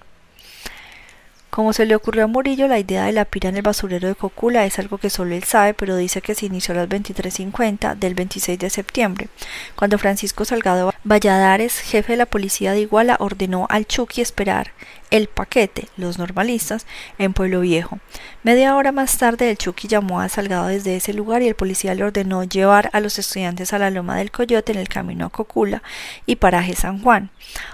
Como 1.58 1.72
se 1.72 1.86
le 1.86 1.96
ocurrió 1.96 2.22
a 2.22 2.26
Murillo, 2.28 2.68
la 2.68 2.78
idea 2.78 3.06
de 3.06 3.12
la 3.12 3.24
pira 3.24 3.48
en 3.48 3.56
el 3.56 3.62
basurero 3.62 4.06
de 4.06 4.14
Cocula 4.14 4.64
es 4.64 4.78
algo 4.78 4.98
que 4.98 5.10
solo 5.10 5.34
él 5.34 5.42
sabe, 5.42 5.74
pero 5.74 5.96
dice 5.96 6.22
que 6.22 6.36
se 6.36 6.46
inició 6.46 6.72
a 6.72 6.76
las 6.76 6.88
23.50 6.88 7.96
del 7.96 8.14
26 8.14 8.60
de 8.60 8.70
septiembre, 8.70 9.28
cuando 9.74 9.98
Francisco 9.98 10.44
Salgado 10.44 10.94
Valladares, 11.02 11.80
jefe 11.80 12.12
de 12.12 12.18
la 12.18 12.26
policía 12.26 12.70
de 12.70 12.82
Iguala, 12.82 13.16
ordenó 13.18 13.66
al 13.70 13.88
Chucky 13.88 14.20
esperar 14.20 14.70
el 15.10 15.26
paquete, 15.26 15.88
los 15.96 16.16
normalistas, 16.16 16.86
en 17.18 17.32
Pueblo 17.32 17.58
Viejo. 17.58 17.98
Media 18.44 18.76
hora 18.76 18.92
más 18.92 19.18
tarde, 19.18 19.50
el 19.50 19.58
Chucky 19.58 19.88
llamó 19.88 20.20
a 20.20 20.28
Salgado 20.28 20.68
desde 20.68 20.94
ese 20.94 21.12
lugar 21.12 21.42
y 21.42 21.48
el 21.48 21.56
policía 21.56 21.92
le 21.96 22.04
ordenó 22.04 22.44
llevar 22.44 22.88
a 22.92 23.00
los 23.00 23.18
estudiantes 23.18 23.72
a 23.72 23.80
la 23.80 23.90
Loma 23.90 24.16
del 24.16 24.30
Coyote 24.30 24.70
en 24.70 24.78
el 24.78 24.88
camino 24.88 25.26
a 25.26 25.30
Cocula 25.30 25.82
y 26.24 26.36
paraje 26.36 26.76
San 26.76 27.02
Juan. 27.02 27.30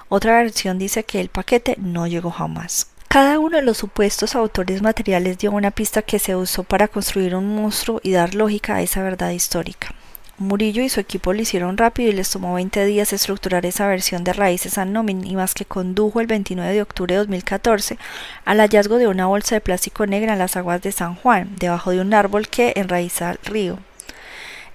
Otra 0.08 0.38
versión 0.38 0.78
dice 0.78 1.04
que 1.04 1.20
el 1.20 1.28
paquete 1.28 1.76
no 1.78 2.06
llegó 2.06 2.30
jamás. 2.30 2.93
Cada 3.14 3.38
uno 3.38 3.58
de 3.58 3.62
los 3.62 3.76
supuestos 3.76 4.34
autores 4.34 4.82
materiales 4.82 5.38
dio 5.38 5.52
una 5.52 5.70
pista 5.70 6.02
que 6.02 6.18
se 6.18 6.34
usó 6.34 6.64
para 6.64 6.88
construir 6.88 7.36
un 7.36 7.54
monstruo 7.54 8.00
y 8.02 8.10
dar 8.10 8.34
lógica 8.34 8.74
a 8.74 8.82
esa 8.82 9.04
verdad 9.04 9.30
histórica. 9.30 9.94
Murillo 10.36 10.82
y 10.82 10.88
su 10.88 10.98
equipo 10.98 11.32
lo 11.32 11.40
hicieron 11.40 11.76
rápido 11.76 12.10
y 12.10 12.12
les 12.12 12.28
tomó 12.28 12.54
20 12.54 12.84
días 12.84 13.12
estructurar 13.12 13.66
esa 13.66 13.86
versión 13.86 14.24
de 14.24 14.32
raíces 14.32 14.78
anónimas 14.78 15.54
que 15.54 15.64
condujo 15.64 16.20
el 16.20 16.26
29 16.26 16.72
de 16.72 16.82
octubre 16.82 17.14
de 17.14 17.18
2014 17.18 17.98
al 18.44 18.58
hallazgo 18.58 18.98
de 18.98 19.06
una 19.06 19.26
bolsa 19.26 19.54
de 19.54 19.60
plástico 19.60 20.06
negra 20.06 20.32
en 20.32 20.40
las 20.40 20.56
aguas 20.56 20.82
de 20.82 20.90
San 20.90 21.14
Juan, 21.14 21.54
debajo 21.56 21.92
de 21.92 22.00
un 22.00 22.14
árbol 22.14 22.48
que 22.48 22.72
enraiza 22.74 23.30
el 23.30 23.38
río, 23.44 23.78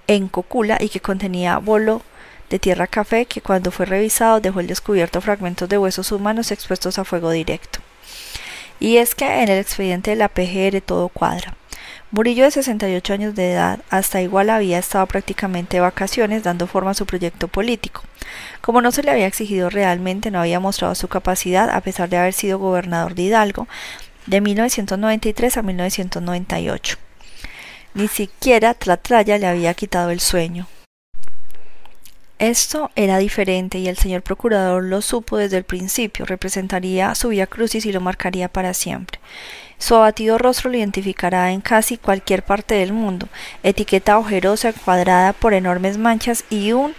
en 0.06 0.28
Cocula 0.28 0.78
y 0.80 0.88
que 0.88 1.00
contenía 1.00 1.58
bolo 1.58 2.00
de 2.48 2.58
tierra 2.58 2.86
café 2.86 3.26
que 3.26 3.42
cuando 3.42 3.70
fue 3.70 3.84
revisado 3.84 4.40
dejó 4.40 4.60
el 4.60 4.66
descubierto 4.66 5.20
fragmentos 5.20 5.68
de 5.68 5.76
huesos 5.76 6.10
humanos 6.10 6.50
expuestos 6.52 6.98
a 6.98 7.04
fuego 7.04 7.30
directo. 7.32 7.80
Y 8.80 8.96
es 8.96 9.14
que 9.14 9.42
en 9.42 9.50
el 9.50 9.58
expediente 9.58 10.10
de 10.10 10.16
la 10.16 10.28
PGR 10.28 10.80
todo 10.80 11.08
cuadra. 11.10 11.54
Murillo, 12.12 12.42
de 12.42 12.50
68 12.50 13.12
años 13.12 13.34
de 13.36 13.52
edad, 13.52 13.78
hasta 13.88 14.20
igual 14.20 14.50
había 14.50 14.78
estado 14.78 15.06
prácticamente 15.06 15.76
de 15.76 15.80
vacaciones 15.80 16.42
dando 16.42 16.66
forma 16.66 16.90
a 16.90 16.94
su 16.94 17.06
proyecto 17.06 17.46
político. 17.46 18.02
Como 18.60 18.80
no 18.80 18.90
se 18.90 19.04
le 19.04 19.12
había 19.12 19.28
exigido 19.28 19.70
realmente, 19.70 20.32
no 20.32 20.40
había 20.40 20.58
mostrado 20.58 20.96
su 20.96 21.06
capacidad 21.06 21.70
a 21.70 21.80
pesar 21.82 22.08
de 22.08 22.16
haber 22.16 22.32
sido 22.32 22.58
gobernador 22.58 23.14
de 23.14 23.22
Hidalgo 23.22 23.68
de 24.26 24.40
1993 24.40 25.56
a 25.56 25.62
1998. 25.62 26.96
Ni 27.94 28.08
siquiera 28.08 28.74
Tlatlaya 28.74 29.38
le 29.38 29.46
había 29.46 29.74
quitado 29.74 30.10
el 30.10 30.20
sueño. 30.20 30.66
Esto 32.40 32.90
era 32.96 33.18
diferente 33.18 33.78
y 33.80 33.86
el 33.86 33.98
señor 33.98 34.22
procurador 34.22 34.82
lo 34.82 35.02
supo 35.02 35.36
desde 35.36 35.58
el 35.58 35.64
principio, 35.64 36.24
representaría 36.24 37.14
su 37.14 37.28
vía 37.28 37.46
crucis 37.46 37.84
y 37.84 37.92
lo 37.92 38.00
marcaría 38.00 38.48
para 38.48 38.72
siempre. 38.72 39.20
Su 39.76 39.94
abatido 39.94 40.38
rostro 40.38 40.70
lo 40.70 40.78
identificará 40.78 41.52
en 41.52 41.60
casi 41.60 41.98
cualquier 41.98 42.42
parte 42.42 42.76
del 42.76 42.94
mundo, 42.94 43.28
etiqueta 43.62 44.16
ojerosa 44.18 44.72
cuadrada 44.72 45.34
por 45.34 45.52
enormes 45.52 45.98
manchas 45.98 46.44
y 46.48 46.72
un 46.72 46.94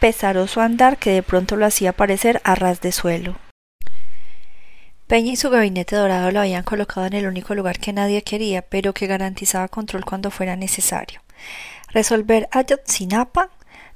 pesaroso 0.00 0.60
andar 0.60 0.98
que 0.98 1.12
de 1.12 1.22
pronto 1.22 1.56
lo 1.56 1.64
hacía 1.64 1.94
parecer 1.94 2.42
a 2.44 2.54
ras 2.54 2.82
de 2.82 2.92
suelo. 2.92 3.38
Peña 5.06 5.32
y 5.32 5.36
su 5.36 5.48
gabinete 5.48 5.96
dorado 5.96 6.30
lo 6.30 6.40
habían 6.40 6.62
colocado 6.62 7.06
en 7.06 7.14
el 7.14 7.26
único 7.26 7.54
lugar 7.54 7.78
que 7.78 7.94
nadie 7.94 8.20
quería, 8.20 8.60
pero 8.60 8.92
que 8.92 9.06
garantizaba 9.06 9.68
control 9.68 10.04
cuando 10.04 10.30
fuera 10.30 10.56
necesario. 10.56 11.22
Resolver 11.90 12.50
Ayotzinapa 12.52 13.48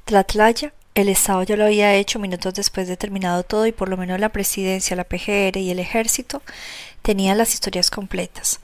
Tlatlaya, 0.05 0.72
el 0.94 1.09
Estado 1.09 1.42
ya 1.44 1.57
lo 1.57 1.64
había 1.64 1.94
hecho 1.94 2.18
minutos 2.18 2.53
después 2.55 2.86
de 2.88 2.96
terminado 2.96 3.44
todo 3.44 3.66
y 3.66 3.72
por 3.72 3.88
lo 3.88 3.96
menos 3.96 4.20
la 4.20 4.28
presidencia, 4.28 4.96
la 4.96 5.05
PGR 5.05 5.57
y 5.57 5.70
el 5.70 5.78
ejército 5.78 6.42
tenían 7.03 7.38
las 7.38 7.55
historias 7.55 7.90
completas. 7.90 8.61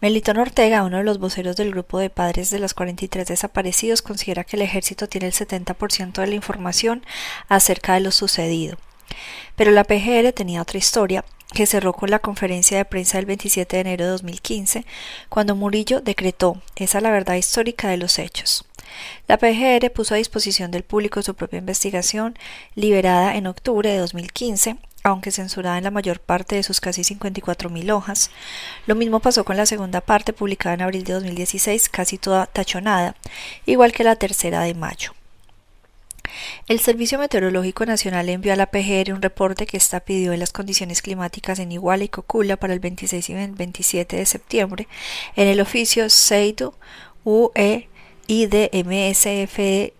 Melitón 0.00 0.38
Ortega, 0.38 0.82
uno 0.82 0.98
de 0.98 1.04
los 1.04 1.18
voceros 1.18 1.56
del 1.56 1.70
grupo 1.70 1.98
de 1.98 2.10
padres 2.10 2.50
de 2.50 2.58
los 2.58 2.74
43 2.74 3.26
desaparecidos, 3.28 4.02
considera 4.02 4.44
que 4.44 4.56
el 4.56 4.62
ejército 4.62 5.08
tiene 5.08 5.26
el 5.26 5.32
70% 5.32 6.20
de 6.20 6.26
la 6.26 6.34
información 6.34 7.04
acerca 7.48 7.94
de 7.94 8.00
lo 8.00 8.10
sucedido. 8.10 8.76
Pero 9.56 9.70
la 9.70 9.84
PGR 9.84 10.32
tenía 10.32 10.62
otra 10.62 10.78
historia 10.78 11.24
que 11.52 11.66
cerró 11.66 11.92
con 11.92 12.10
la 12.10 12.20
conferencia 12.20 12.78
de 12.78 12.84
prensa 12.84 13.18
del 13.18 13.26
27 13.26 13.76
de 13.76 13.80
enero 13.80 14.04
de 14.04 14.10
2015, 14.12 14.86
cuando 15.28 15.56
Murillo 15.56 16.00
decretó 16.00 16.62
esa 16.76 17.00
la 17.00 17.10
verdad 17.10 17.34
histórica 17.34 17.88
de 17.88 17.96
los 17.96 18.18
hechos. 18.18 18.64
La 19.28 19.38
PGR 19.38 19.90
puso 19.90 20.14
a 20.14 20.18
disposición 20.18 20.70
del 20.70 20.82
público 20.82 21.22
su 21.22 21.34
propia 21.34 21.58
investigación, 21.58 22.38
liberada 22.74 23.36
en 23.36 23.46
octubre 23.46 23.90
de 23.90 23.98
2015, 23.98 24.76
aunque 25.02 25.30
censurada 25.30 25.78
en 25.78 25.84
la 25.84 25.90
mayor 25.90 26.20
parte 26.20 26.56
de 26.56 26.62
sus 26.62 26.80
casi 26.80 27.02
54.000 27.02 27.92
hojas. 27.92 28.30
Lo 28.86 28.94
mismo 28.94 29.20
pasó 29.20 29.44
con 29.44 29.56
la 29.56 29.66
segunda 29.66 30.00
parte, 30.00 30.32
publicada 30.32 30.74
en 30.74 30.82
abril 30.82 31.04
de 31.04 31.14
2016, 31.14 31.88
casi 31.88 32.18
toda 32.18 32.46
tachonada, 32.46 33.16
igual 33.66 33.92
que 33.92 34.04
la 34.04 34.16
tercera 34.16 34.62
de 34.62 34.74
mayo. 34.74 35.12
El 36.68 36.80
Servicio 36.80 37.18
Meteorológico 37.18 37.84
Nacional 37.86 38.28
envió 38.28 38.52
a 38.52 38.56
la 38.56 38.66
PGR 38.66 39.12
un 39.12 39.22
reporte 39.22 39.66
que 39.66 39.76
está 39.76 40.00
pidió 40.00 40.30
de 40.30 40.36
las 40.36 40.52
condiciones 40.52 41.02
climáticas 41.02 41.58
en 41.58 41.72
Iguala 41.72 42.04
y 42.04 42.08
Cocula 42.08 42.56
para 42.56 42.72
el 42.72 42.80
26 42.80 43.30
y 43.30 43.34
27 43.34 44.16
de 44.16 44.26
septiembre 44.26 44.88
en 45.36 45.48
el 45.48 45.60
oficio 45.60 46.08
Seidu 46.08 46.72
UE 47.24 47.88
IDMSF-D 48.30 49.92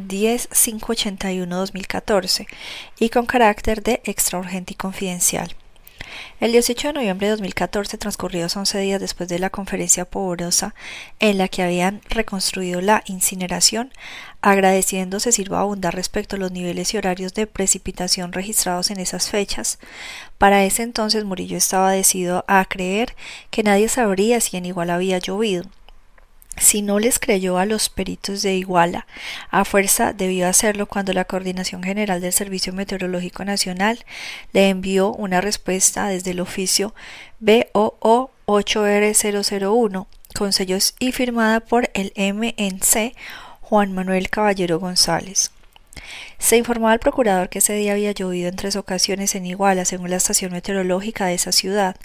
10581-2014 0.00 2.46
y 3.00 3.08
con 3.08 3.26
carácter 3.26 3.82
de 3.82 4.00
extra 4.04 4.38
urgente 4.38 4.74
y 4.74 4.76
confidencial. 4.76 5.56
El 6.38 6.52
18 6.52 6.86
de 6.88 6.94
noviembre 6.94 7.26
de 7.26 7.32
2014, 7.32 7.98
transcurridos 7.98 8.56
11 8.56 8.78
días 8.78 9.00
después 9.00 9.28
de 9.28 9.40
la 9.40 9.50
conferencia 9.50 10.04
pobrosa 10.04 10.76
en 11.18 11.38
la 11.38 11.48
que 11.48 11.64
habían 11.64 12.02
reconstruido 12.08 12.80
la 12.80 13.02
incineración, 13.06 13.90
agradeciendo 14.40 15.18
se 15.18 15.32
sirva 15.32 15.58
abundar 15.58 15.96
respecto 15.96 16.36
a 16.36 16.38
los 16.38 16.52
niveles 16.52 16.94
y 16.94 16.98
horarios 16.98 17.34
de 17.34 17.48
precipitación 17.48 18.32
registrados 18.32 18.92
en 18.92 19.00
esas 19.00 19.28
fechas. 19.28 19.80
Para 20.38 20.64
ese 20.64 20.84
entonces 20.84 21.24
Murillo 21.24 21.56
estaba 21.56 21.90
decidido 21.90 22.44
a 22.46 22.64
creer 22.64 23.16
que 23.50 23.64
nadie 23.64 23.88
sabría 23.88 24.40
si 24.40 24.56
en 24.56 24.66
igual 24.66 24.90
había 24.90 25.18
llovido 25.18 25.64
si 26.56 26.82
no 26.82 26.98
les 26.98 27.18
creyó 27.18 27.58
a 27.58 27.66
los 27.66 27.88
peritos 27.88 28.42
de 28.42 28.54
Iguala, 28.54 29.06
a 29.50 29.64
fuerza 29.64 30.12
debió 30.12 30.48
hacerlo 30.48 30.86
cuando 30.86 31.12
la 31.12 31.24
Coordinación 31.24 31.82
General 31.82 32.20
del 32.20 32.32
Servicio 32.32 32.72
Meteorológico 32.72 33.44
Nacional 33.44 34.04
le 34.52 34.68
envió 34.68 35.12
una 35.12 35.40
respuesta 35.40 36.08
desde 36.08 36.32
el 36.32 36.40
oficio 36.40 36.94
BOO 37.40 38.30
8R001 38.46 40.06
con 40.34 40.52
sellos 40.52 40.94
y 40.98 41.12
firmada 41.12 41.60
por 41.60 41.90
el 41.94 42.12
MNC 42.16 43.14
Juan 43.60 43.92
Manuel 43.92 44.28
Caballero 44.30 44.78
González. 44.78 45.53
Se 46.38 46.56
informó 46.56 46.88
al 46.88 46.98
procurador 46.98 47.48
que 47.48 47.58
ese 47.58 47.74
día 47.74 47.92
había 47.92 48.12
llovido 48.12 48.48
en 48.48 48.56
tres 48.56 48.76
ocasiones 48.76 49.34
en 49.34 49.46
Iguala, 49.46 49.84
según 49.84 50.10
la 50.10 50.16
estación 50.16 50.52
meteorológica 50.52 51.26
de 51.26 51.34
esa 51.34 51.52
ciudad. 51.52 51.96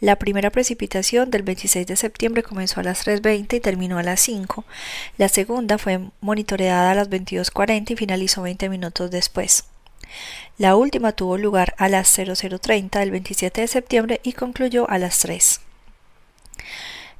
La 0.00 0.16
primera 0.16 0.50
precipitación 0.50 1.30
del 1.30 1.42
26 1.42 1.86
de 1.86 1.96
septiembre 1.96 2.42
comenzó 2.42 2.80
a 2.80 2.84
las 2.84 3.06
3.20 3.06 3.56
y 3.56 3.60
terminó 3.60 3.98
a 3.98 4.02
las 4.02 4.20
5. 4.20 4.64
La 5.18 5.28
segunda 5.28 5.78
fue 5.78 6.00
monitoreada 6.20 6.90
a 6.90 6.94
las 6.94 7.10
22.40 7.10 7.92
y 7.92 7.96
finalizó 7.96 8.42
20 8.42 8.68
minutos 8.68 9.10
después. 9.10 9.64
La 10.58 10.76
última 10.76 11.12
tuvo 11.12 11.38
lugar 11.38 11.74
a 11.78 11.88
las 11.88 12.08
0030 12.08 13.00
del 13.00 13.10
27 13.10 13.60
de 13.60 13.68
septiembre 13.68 14.20
y 14.22 14.32
concluyó 14.32 14.88
a 14.88 14.98
las 14.98 15.18
3. 15.20 15.60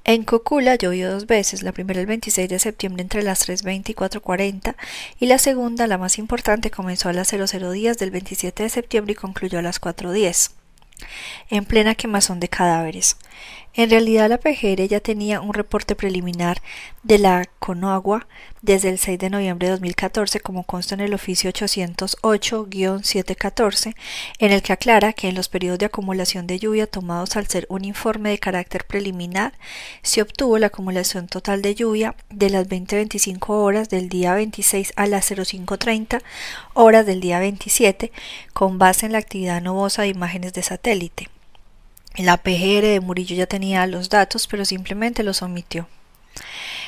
En 0.06 0.22
Cocula 0.22 0.74
llovió 0.74 1.10
dos 1.10 1.26
veces, 1.26 1.62
la 1.62 1.72
primera 1.72 1.98
el 1.98 2.06
26 2.06 2.50
de 2.50 2.58
septiembre 2.58 3.00
entre 3.00 3.22
las 3.22 3.48
3.20 3.48 3.88
y 3.88 3.94
4.40 3.94 4.76
y 5.18 5.26
la 5.26 5.38
segunda, 5.38 5.86
la 5.86 5.96
más 5.96 6.18
importante, 6.18 6.70
comenzó 6.70 7.08
a 7.08 7.14
las 7.14 7.28
00 7.28 7.70
días 7.72 7.96
del 7.96 8.10
27 8.10 8.64
de 8.64 8.68
septiembre 8.68 9.12
y 9.12 9.16
concluyó 9.16 9.60
a 9.60 9.62
las 9.62 9.80
4.10 9.80 10.50
en 11.48 11.64
plena 11.64 11.94
quemazón 11.94 12.38
de 12.38 12.48
cadáveres. 12.48 13.16
En 13.76 13.90
realidad 13.90 14.28
la 14.28 14.38
PGR 14.38 14.86
ya 14.86 15.00
tenía 15.00 15.40
un 15.40 15.52
reporte 15.52 15.96
preliminar 15.96 16.62
de 17.02 17.18
la 17.18 17.44
Conagua 17.58 18.28
desde 18.62 18.88
el 18.88 19.00
6 19.00 19.18
de 19.18 19.30
noviembre 19.30 19.66
de 19.66 19.72
2014 19.72 20.38
como 20.38 20.62
consta 20.62 20.94
en 20.94 21.00
el 21.00 21.12
oficio 21.12 21.50
808-714 21.50 23.96
en 24.38 24.52
el 24.52 24.62
que 24.62 24.72
aclara 24.72 25.12
que 25.12 25.28
en 25.28 25.34
los 25.34 25.48
periodos 25.48 25.80
de 25.80 25.86
acumulación 25.86 26.46
de 26.46 26.60
lluvia 26.60 26.86
tomados 26.86 27.36
al 27.36 27.48
ser 27.48 27.66
un 27.68 27.84
informe 27.84 28.30
de 28.30 28.38
carácter 28.38 28.84
preliminar 28.86 29.54
se 30.02 30.22
obtuvo 30.22 30.56
la 30.58 30.68
acumulación 30.68 31.26
total 31.26 31.60
de 31.60 31.74
lluvia 31.74 32.14
de 32.30 32.50
las 32.50 32.68
20-25 32.68 33.48
horas 33.48 33.88
del 33.88 34.08
día 34.08 34.34
26 34.34 34.92
a 34.94 35.08
las 35.08 35.26
0530 35.26 36.20
horas 36.74 37.06
del 37.06 37.20
día 37.20 37.40
27 37.40 38.12
con 38.52 38.78
base 38.78 39.06
en 39.06 39.12
la 39.12 39.18
actividad 39.18 39.60
nubosa 39.60 40.02
de 40.02 40.08
imágenes 40.08 40.52
de 40.52 40.62
satélite. 40.62 41.33
La 42.16 42.36
PGR 42.36 42.82
de 42.82 43.00
Murillo 43.00 43.34
ya 43.34 43.46
tenía 43.46 43.84
los 43.88 44.08
datos, 44.08 44.46
pero 44.46 44.64
simplemente 44.64 45.24
los 45.24 45.42
omitió. 45.42 45.88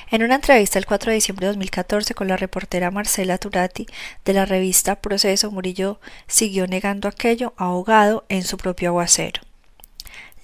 En 0.08 0.22
una 0.22 0.36
entrevista 0.36 0.78
el 0.78 0.86
4 0.86 1.10
de 1.10 1.16
diciembre 1.16 1.46
de 1.46 1.52
2014 1.52 2.14
con 2.14 2.28
la 2.28 2.36
reportera 2.36 2.92
Marcela 2.92 3.36
Turati 3.36 3.88
de 4.24 4.32
la 4.32 4.44
revista 4.44 5.00
Proceso, 5.00 5.50
Murillo 5.50 6.00
siguió 6.28 6.68
negando 6.68 7.08
aquello, 7.08 7.54
ahogado 7.56 8.24
en 8.28 8.44
su 8.44 8.56
propio 8.56 8.90
aguacero. 8.90 9.42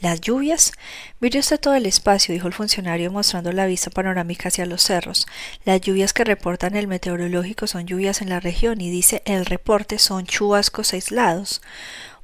¿Las 0.01 0.21
lluvias? 0.21 0.73
Mire 1.21 1.39
usted 1.39 1.61
todo 1.61 1.77
el 1.77 1.87
espacio, 1.87 2.35
dijo 2.35 2.49
el 2.49 2.53
funcionario 2.53 3.13
mostrando 3.13 3.53
la 3.53 3.67
vista 3.67 3.89
panorámica 3.89 4.49
hacia 4.49 4.67
los 4.67 4.83
cerros. 4.83 5.29
Las 5.65 5.81
lluvias 5.81 6.13
que 6.13 6.25
reportan 6.25 6.75
el 6.75 6.89
meteorológico 6.89 7.69
son 7.69 7.87
lluvias 7.87 8.21
en 8.21 8.31
la 8.31 8.41
región 8.41 8.81
y 8.81 8.91
dice 8.91 9.23
el 9.27 9.47
reporte 9.47 10.01
son 10.01 10.27
chubascos 10.27 10.93
aislados. 10.93 11.63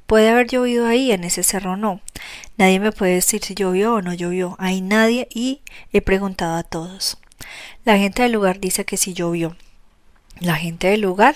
Puede 0.07 0.27
haber 0.27 0.47
llovido 0.47 0.87
ahí, 0.87 1.13
en 1.13 1.23
ese 1.23 1.41
cerro 1.41 1.77
no. 1.77 2.01
Nadie 2.57 2.79
me 2.79 2.91
puede 2.91 3.15
decir 3.15 3.43
si 3.43 3.55
llovió 3.55 3.95
o 3.95 4.01
no 4.01 4.13
llovió. 4.13 4.55
Hay 4.59 4.81
nadie 4.81 5.27
y 5.33 5.61
he 5.91 6.01
preguntado 6.01 6.55
a 6.55 6.63
todos. 6.63 7.17
La 7.85 7.97
gente 7.97 8.23
del 8.23 8.33
lugar 8.33 8.59
dice 8.59 8.85
que 8.85 8.97
sí 8.97 9.13
llovió. 9.13 9.55
La 10.39 10.55
gente 10.55 10.87
del 10.87 11.01
lugar, 11.01 11.35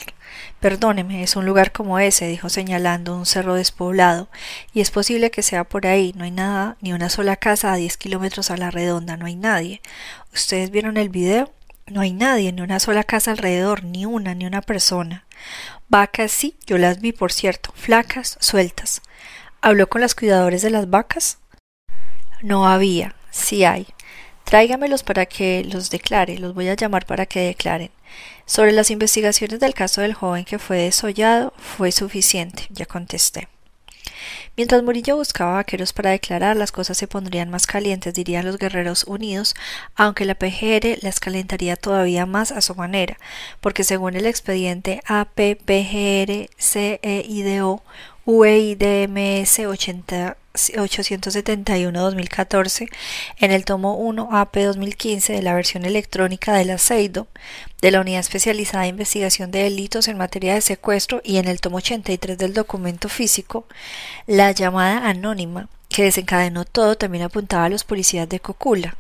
perdóneme, 0.62 1.24
es 1.24 1.36
un 1.36 1.46
lugar 1.46 1.74
como 1.74 2.00
ese, 2.00 2.28
dijo 2.28 2.48
señalando 2.48 3.18
un 3.18 3.26
cerro 3.26 3.56
despoblado, 3.56 4.30
y 4.74 4.80
es 4.80 4.92
posible 4.92 5.30
que 5.30 5.44
sea 5.44 5.66
por 5.66 5.86
ahí, 5.88 6.14
no 6.16 6.24
hay 6.24 6.32
nada, 6.32 6.78
ni 6.80 6.94
una 6.94 7.10
sola 7.10 7.36
casa 7.36 7.74
a 7.74 7.76
diez 7.76 7.98
kilómetros 7.98 8.50
a 8.50 8.56
la 8.56 8.72
redonda, 8.72 9.18
no 9.18 9.26
hay 9.26 9.36
nadie. 9.36 9.82
¿Ustedes 10.34 10.72
vieron 10.72 10.96
el 10.96 11.10
video? 11.10 11.52
No 11.86 12.00
hay 12.00 12.14
nadie, 12.14 12.54
ni 12.54 12.62
una 12.62 12.80
sola 12.80 13.04
casa 13.04 13.32
alrededor, 13.32 13.84
ni 13.84 14.06
una, 14.06 14.36
ni 14.36 14.46
una 14.46 14.62
persona. 14.62 15.26
Vacas 15.90 16.32
sí, 16.32 16.56
yo 16.66 16.78
las 16.78 17.02
vi, 17.02 17.12
por 17.12 17.34
cierto, 17.34 17.74
flacas, 17.76 18.38
sueltas. 18.40 19.02
¿Habló 19.66 19.88
con 19.88 20.02
los 20.02 20.14
cuidadores 20.14 20.62
de 20.62 20.70
las 20.70 20.90
vacas? 20.90 21.38
No 22.42 22.68
había, 22.68 23.16
sí 23.32 23.64
hay. 23.64 23.88
Tráigamelos 24.44 25.04
para 25.04 25.26
que 25.26 25.64
los 25.64 25.90
declare, 25.90 26.38
los 26.38 26.54
voy 26.54 26.68
a 26.68 26.76
llamar 26.76 27.06
para 27.06 27.26
que 27.26 27.40
declaren. 27.40 27.90
Sobre 28.46 28.74
las 28.74 28.92
investigaciones 28.92 29.62
del 29.62 29.74
caso 29.74 30.02
del 30.02 30.16
joven 30.16 30.44
que 30.44 30.60
fue 30.60 30.80
desollado, 30.80 31.54
fue 31.56 31.94
suficiente, 31.94 32.68
ya 32.72 32.86
contesté. 32.86 33.48
Mientras 34.58 34.84
Murillo 34.84 35.16
buscaba 35.16 35.54
vaqueros 35.54 35.94
para 35.94 36.12
declarar, 36.12 36.58
las 36.58 36.74
cosas 36.74 36.98
se 36.98 37.08
pondrían 37.08 37.50
más 37.50 37.66
calientes, 37.66 38.14
dirían 38.14 38.46
los 38.46 38.58
guerreros 38.58 39.06
unidos, 39.06 39.56
aunque 39.96 40.26
la 40.26 40.36
PGR 40.36 40.98
las 41.02 41.22
calentaría 41.22 41.78
todavía 41.78 42.26
más 42.26 42.52
a 42.52 42.60
su 42.60 42.76
manera, 42.76 43.18
porque 43.62 43.86
según 43.86 44.18
el 44.18 44.26
expediente 44.26 45.02
APPGR 45.08 46.50
CEIDO 46.60 47.82
UEIDMS 48.26 49.60
80 49.60 50.38
871-2014 50.54 52.88
en 53.40 53.52
el 53.52 53.66
tomo 53.66 53.96
1 53.96 54.30
AP 54.32 54.58
2015 54.58 55.34
de 55.34 55.42
la 55.42 55.56
versión 55.56 55.84
electrónica 55.84 56.54
del 56.54 56.70
aceido 56.70 57.28
de 57.82 57.90
la 57.92 58.02
Unidad 58.02 58.20
Especializada 58.20 58.84
de 58.84 58.90
Investigación 58.90 59.50
de 59.50 59.64
Delitos 59.64 60.08
en 60.08 60.18
materia 60.18 60.54
de 60.54 60.62
secuestro 60.62 61.22
y 61.24 61.38
en 61.38 61.48
el 61.48 61.60
tomo 61.60 61.78
83 61.78 62.38
del 62.38 62.54
documento 62.54 63.10
físico, 63.10 63.66
la 64.28 64.52
llamada 64.52 65.10
anónima 65.10 65.70
que 65.90 66.04
desencadenó 66.04 66.66
todo 66.66 66.98
también 66.98 67.24
apuntaba 67.24 67.66
a 67.66 67.70
los 67.70 67.84
policías 67.84 68.30
de 68.30 68.40
Cocula. 68.40 68.96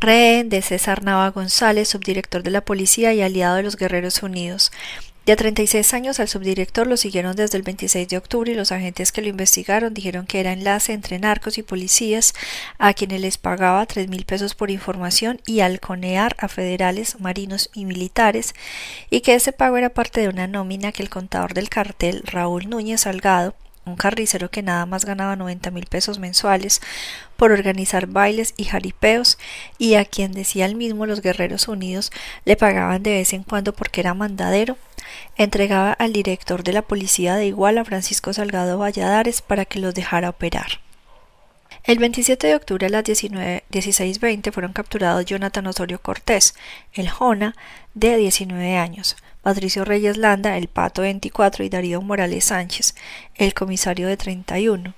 Rehén 0.00 0.48
de 0.48 0.62
César 0.62 1.04
Nava 1.04 1.30
González, 1.30 1.88
subdirector 1.88 2.42
de 2.42 2.50
la 2.50 2.62
policía 2.62 3.14
y 3.14 3.22
aliado 3.22 3.54
de 3.54 3.62
los 3.62 3.76
Guerreros 3.76 4.24
Unidos, 4.24 4.72
de 5.24 5.32
a 5.32 5.36
36 5.36 5.94
años 5.94 6.18
al 6.18 6.26
subdirector 6.26 6.88
lo 6.88 6.96
siguieron 6.96 7.36
desde 7.36 7.56
el 7.56 7.62
26 7.62 8.08
de 8.08 8.16
octubre 8.16 8.50
y 8.50 8.56
los 8.56 8.72
agentes 8.72 9.12
que 9.12 9.22
lo 9.22 9.28
investigaron 9.28 9.94
dijeron 9.94 10.26
que 10.26 10.40
era 10.40 10.52
enlace 10.52 10.92
entre 10.92 11.20
narcos 11.20 11.58
y 11.58 11.62
policías 11.62 12.34
a 12.78 12.92
quienes 12.92 13.20
les 13.20 13.38
pagaba 13.38 13.86
tres 13.86 14.08
mil 14.08 14.24
pesos 14.24 14.56
por 14.56 14.72
información 14.72 15.40
y 15.46 15.60
halconear 15.60 16.34
a 16.38 16.48
federales, 16.48 17.20
marinos 17.20 17.70
y 17.72 17.84
militares 17.84 18.54
y 19.10 19.20
que 19.20 19.34
ese 19.34 19.52
pago 19.52 19.76
era 19.76 19.90
parte 19.90 20.20
de 20.20 20.28
una 20.28 20.48
nómina 20.48 20.90
que 20.90 21.04
el 21.04 21.10
contador 21.10 21.54
del 21.54 21.68
cartel, 21.68 22.22
Raúl 22.24 22.68
Núñez 22.68 23.02
Salgado, 23.02 23.54
un 23.84 23.96
carricero 23.96 24.50
que 24.50 24.62
nada 24.62 24.86
más 24.86 25.04
ganaba 25.04 25.36
90 25.36 25.70
mil 25.70 25.86
pesos 25.86 26.18
mensuales 26.18 26.80
por 27.36 27.52
organizar 27.52 28.06
bailes 28.06 28.54
y 28.56 28.64
jaripeos 28.64 29.38
y 29.78 29.94
a 29.94 30.04
quien 30.04 30.32
decía 30.32 30.66
el 30.66 30.76
mismo 30.76 31.06
los 31.06 31.20
Guerreros 31.20 31.68
Unidos 31.68 32.12
le 32.44 32.56
pagaban 32.56 33.02
de 33.02 33.14
vez 33.14 33.32
en 33.32 33.42
cuando 33.42 33.72
porque 33.72 34.00
era 34.00 34.14
mandadero, 34.14 34.76
entregaba 35.36 35.92
al 35.92 36.12
director 36.12 36.62
de 36.62 36.72
la 36.72 36.82
policía 36.82 37.34
de 37.34 37.46
Iguala, 37.46 37.84
Francisco 37.84 38.32
Salgado 38.32 38.78
Valladares, 38.78 39.42
para 39.42 39.64
que 39.64 39.80
los 39.80 39.94
dejara 39.94 40.30
operar. 40.30 40.80
El 41.84 41.98
27 41.98 42.46
de 42.46 42.54
octubre 42.54 42.86
a 42.86 42.90
las 42.90 43.02
16.20 43.02 44.52
fueron 44.52 44.72
capturados 44.72 45.24
Jonathan 45.24 45.66
Osorio 45.66 46.00
Cortés, 46.00 46.54
el 46.92 47.10
Jona, 47.10 47.56
de 47.94 48.16
19 48.16 48.76
años, 48.76 49.16
Patricio 49.42 49.84
Reyes 49.84 50.16
Landa, 50.16 50.56
el 50.56 50.68
Pato 50.68 51.02
24 51.02 51.64
y 51.64 51.68
Darío 51.68 52.00
Morales 52.00 52.44
Sánchez, 52.44 52.94
el 53.34 53.54
comisario 53.54 54.06
de 54.06 54.16
31, 54.16 54.94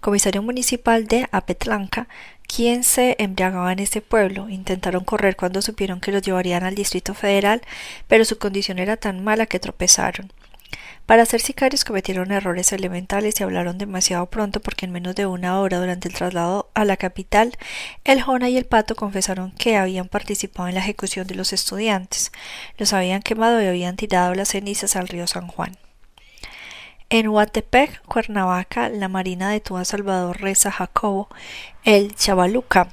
comisario 0.00 0.42
municipal 0.42 1.08
de 1.08 1.26
Apetlanca, 1.32 2.06
quien 2.46 2.84
se 2.84 3.16
embriagaba 3.18 3.72
en 3.72 3.80
este 3.80 4.00
pueblo. 4.00 4.48
Intentaron 4.48 5.04
correr 5.04 5.34
cuando 5.34 5.60
supieron 5.60 6.00
que 6.00 6.12
los 6.12 6.22
llevarían 6.22 6.62
al 6.62 6.76
Distrito 6.76 7.14
Federal, 7.14 7.62
pero 8.06 8.24
su 8.24 8.38
condición 8.38 8.78
era 8.78 8.96
tan 8.96 9.24
mala 9.24 9.46
que 9.46 9.58
tropezaron. 9.58 10.32
Para 11.10 11.26
ser 11.26 11.40
sicarios 11.40 11.84
cometieron 11.84 12.30
errores 12.30 12.72
elementales 12.72 13.40
y 13.40 13.42
hablaron 13.42 13.78
demasiado 13.78 14.26
pronto 14.26 14.60
porque 14.60 14.86
en 14.86 14.92
menos 14.92 15.16
de 15.16 15.26
una 15.26 15.58
hora 15.58 15.80
durante 15.80 16.06
el 16.06 16.14
traslado 16.14 16.70
a 16.72 16.84
la 16.84 16.96
capital, 16.96 17.58
el 18.04 18.22
Jona 18.22 18.48
y 18.48 18.56
el 18.56 18.64
Pato 18.64 18.94
confesaron 18.94 19.50
que 19.50 19.76
habían 19.76 20.06
participado 20.06 20.68
en 20.68 20.76
la 20.76 20.80
ejecución 20.82 21.26
de 21.26 21.34
los 21.34 21.52
estudiantes, 21.52 22.30
los 22.78 22.92
habían 22.92 23.22
quemado 23.22 23.60
y 23.60 23.66
habían 23.66 23.96
tirado 23.96 24.36
las 24.36 24.50
cenizas 24.50 24.94
al 24.94 25.08
río 25.08 25.26
San 25.26 25.48
Juan. 25.48 25.76
En 27.08 27.26
Huatepec, 27.26 28.02
Cuernavaca, 28.06 28.88
la 28.88 29.08
Marina 29.08 29.50
detuvo 29.50 29.78
a 29.78 29.84
Salvador 29.84 30.40
Reza 30.40 30.70
Jacobo, 30.70 31.28
el 31.82 32.14
Chavaluca, 32.14 32.86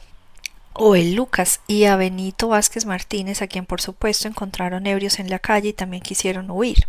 o 0.74 0.96
el 0.96 1.14
Lucas 1.14 1.62
y 1.68 1.86
a 1.86 1.96
Benito 1.96 2.48
Vázquez 2.48 2.88
Martínez, 2.88 3.44
a 3.44 3.48
quien 3.48 3.68
por 3.68 3.80
supuesto 3.80 4.28
encontraron 4.28 4.88
ebrios 4.88 5.20
en 5.20 5.30
la 5.30 5.38
calle 5.38 5.70
y 5.70 5.74
también 5.74 6.02
quisieron 6.02 6.50
huir. 6.50 6.88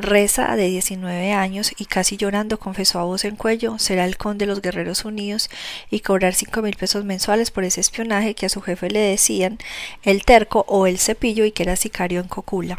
Reza, 0.00 0.56
de 0.56 0.68
19 0.68 1.32
años 1.32 1.72
y 1.76 1.84
casi 1.84 2.16
llorando, 2.16 2.58
confesó 2.58 2.98
a 2.98 3.04
voz 3.04 3.24
en 3.24 3.36
cuello 3.36 3.78
ser 3.78 4.00
halcón 4.00 4.38
de 4.38 4.46
los 4.46 4.62
Guerreros 4.62 5.04
Unidos 5.04 5.50
y 5.90 6.00
cobrar 6.00 6.34
cinco 6.34 6.62
mil 6.62 6.76
pesos 6.76 7.04
mensuales 7.04 7.50
por 7.50 7.64
ese 7.64 7.80
espionaje 7.80 8.34
que 8.34 8.46
a 8.46 8.50
su 8.50 8.60
jefe 8.60 8.90
le 8.90 9.00
decían 9.00 9.58
el 10.02 10.24
terco 10.24 10.64
o 10.68 10.86
el 10.86 10.98
cepillo 10.98 11.44
y 11.44 11.52
que 11.52 11.62
era 11.62 11.76
sicario 11.76 12.20
en 12.20 12.28
Cocula. 12.28 12.78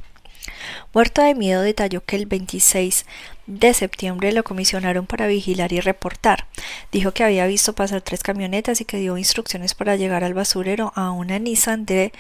Muerto 0.93 1.21
de 1.21 1.35
miedo, 1.35 1.61
detalló 1.61 2.03
que 2.03 2.15
el 2.15 2.25
26 2.25 3.05
de 3.47 3.73
septiembre 3.73 4.31
lo 4.31 4.43
comisionaron 4.43 5.05
para 5.05 5.27
vigilar 5.27 5.71
y 5.71 5.79
reportar. 5.79 6.47
Dijo 6.91 7.11
que 7.13 7.23
había 7.23 7.45
visto 7.47 7.73
pasar 7.73 8.01
tres 8.01 8.23
camionetas 8.23 8.81
y 8.81 8.85
que 8.85 8.97
dio 8.97 9.17
instrucciones 9.17 9.73
para 9.73 9.95
llegar 9.95 10.23
al 10.23 10.33
basurero 10.33 10.91
a 10.95 11.11
una 11.11 11.39
Nissan 11.39 11.85
de 11.85 12.11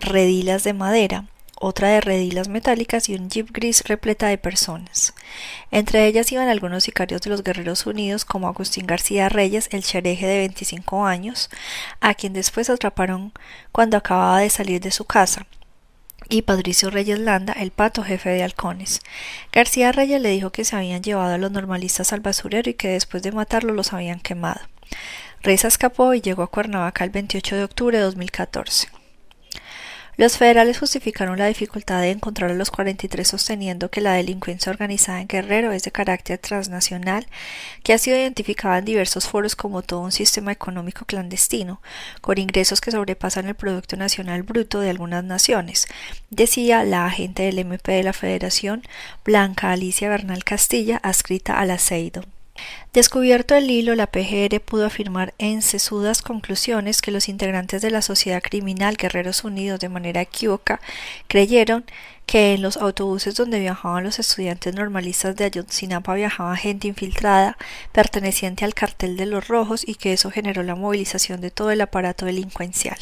redilas 0.00 0.64
de 0.64 0.72
madera 0.74 1.24
otra 1.60 1.88
de 1.88 2.00
redilas 2.00 2.48
metálicas 2.48 3.08
y 3.08 3.14
un 3.14 3.28
jeep 3.30 3.50
gris 3.52 3.82
repleta 3.84 4.28
de 4.28 4.38
personas. 4.38 5.14
Entre 5.70 6.06
ellas 6.06 6.30
iban 6.32 6.48
algunos 6.48 6.84
sicarios 6.84 7.20
de 7.22 7.30
los 7.30 7.42
Guerreros 7.42 7.86
Unidos 7.86 8.24
como 8.24 8.48
Agustín 8.48 8.86
García 8.86 9.28
Reyes, 9.28 9.68
el 9.72 9.82
chereje 9.82 10.26
de 10.26 10.38
25 10.38 11.06
años, 11.06 11.50
a 12.00 12.14
quien 12.14 12.32
después 12.32 12.70
atraparon 12.70 13.32
cuando 13.72 13.96
acababa 13.96 14.40
de 14.40 14.50
salir 14.50 14.80
de 14.80 14.90
su 14.90 15.04
casa, 15.04 15.46
y 16.28 16.42
Patricio 16.42 16.90
Reyes 16.90 17.18
Landa, 17.18 17.54
el 17.54 17.70
pato 17.70 18.02
jefe 18.02 18.30
de 18.30 18.42
halcones. 18.42 19.00
García 19.52 19.92
Reyes 19.92 20.20
le 20.20 20.30
dijo 20.30 20.50
que 20.50 20.64
se 20.64 20.76
habían 20.76 21.02
llevado 21.02 21.34
a 21.34 21.38
los 21.38 21.50
normalistas 21.50 22.12
al 22.12 22.20
basurero 22.20 22.68
y 22.68 22.74
que 22.74 22.88
después 22.88 23.22
de 23.22 23.32
matarlo 23.32 23.72
los 23.72 23.92
habían 23.92 24.20
quemado. 24.20 24.60
Reza 25.42 25.68
escapó 25.68 26.14
y 26.14 26.20
llegó 26.20 26.42
a 26.42 26.50
Cuernavaca 26.50 27.04
el 27.04 27.10
28 27.10 27.56
de 27.56 27.64
octubre 27.64 27.98
de 27.98 28.04
2014. 28.04 28.97
Los 30.18 30.36
federales 30.36 30.80
justificaron 30.80 31.38
la 31.38 31.46
dificultad 31.46 32.00
de 32.00 32.10
encontrar 32.10 32.50
a 32.50 32.54
los 32.54 32.72
43 32.72 33.28
sosteniendo 33.28 33.88
que 33.88 34.00
la 34.00 34.14
delincuencia 34.14 34.70
organizada 34.70 35.20
en 35.20 35.28
Guerrero 35.28 35.70
es 35.70 35.84
de 35.84 35.92
carácter 35.92 36.38
transnacional, 36.38 37.28
que 37.84 37.92
ha 37.92 37.98
sido 37.98 38.16
identificada 38.16 38.78
en 38.78 38.84
diversos 38.84 39.28
foros 39.28 39.54
como 39.54 39.82
todo 39.82 40.00
un 40.00 40.10
sistema 40.10 40.50
económico 40.50 41.04
clandestino, 41.04 41.80
con 42.20 42.36
ingresos 42.36 42.80
que 42.80 42.90
sobrepasan 42.90 43.46
el 43.46 43.54
Producto 43.54 43.96
Nacional 43.96 44.42
Bruto 44.42 44.80
de 44.80 44.90
algunas 44.90 45.22
naciones, 45.22 45.86
decía 46.30 46.82
la 46.82 47.06
agente 47.06 47.44
del 47.44 47.60
MP 47.60 47.92
de 47.92 48.02
la 48.02 48.12
Federación, 48.12 48.82
Blanca 49.24 49.70
Alicia 49.70 50.08
Bernal 50.08 50.42
Castilla, 50.42 50.96
adscrita 50.96 51.60
al 51.60 51.70
aceido. 51.70 52.24
Descubierto 52.92 53.54
el 53.54 53.70
hilo, 53.70 53.94
la 53.94 54.06
PGR 54.06 54.60
pudo 54.60 54.86
afirmar 54.86 55.34
en 55.38 55.62
sesudas 55.62 56.22
conclusiones 56.22 57.02
que 57.02 57.10
los 57.10 57.28
integrantes 57.28 57.82
de 57.82 57.90
la 57.90 58.02
sociedad 58.02 58.42
criminal 58.42 58.96
Guerreros 58.96 59.44
Unidos 59.44 59.80
de 59.80 59.88
manera 59.88 60.20
equívoca 60.20 60.80
creyeron 61.28 61.84
que 62.26 62.54
en 62.54 62.62
los 62.62 62.76
autobuses 62.76 63.34
donde 63.34 63.60
viajaban 63.60 64.04
los 64.04 64.18
estudiantes 64.18 64.74
normalistas 64.74 65.36
de 65.36 65.44
Ayotzinapa 65.44 66.14
viajaba 66.14 66.56
gente 66.56 66.88
infiltrada 66.88 67.56
perteneciente 67.92 68.64
al 68.64 68.74
cartel 68.74 69.16
de 69.16 69.26
los 69.26 69.48
rojos 69.48 69.82
y 69.86 69.94
que 69.94 70.12
eso 70.12 70.30
generó 70.30 70.62
la 70.62 70.74
movilización 70.74 71.40
de 71.40 71.50
todo 71.50 71.70
el 71.70 71.80
aparato 71.80 72.26
delincuencial. 72.26 72.98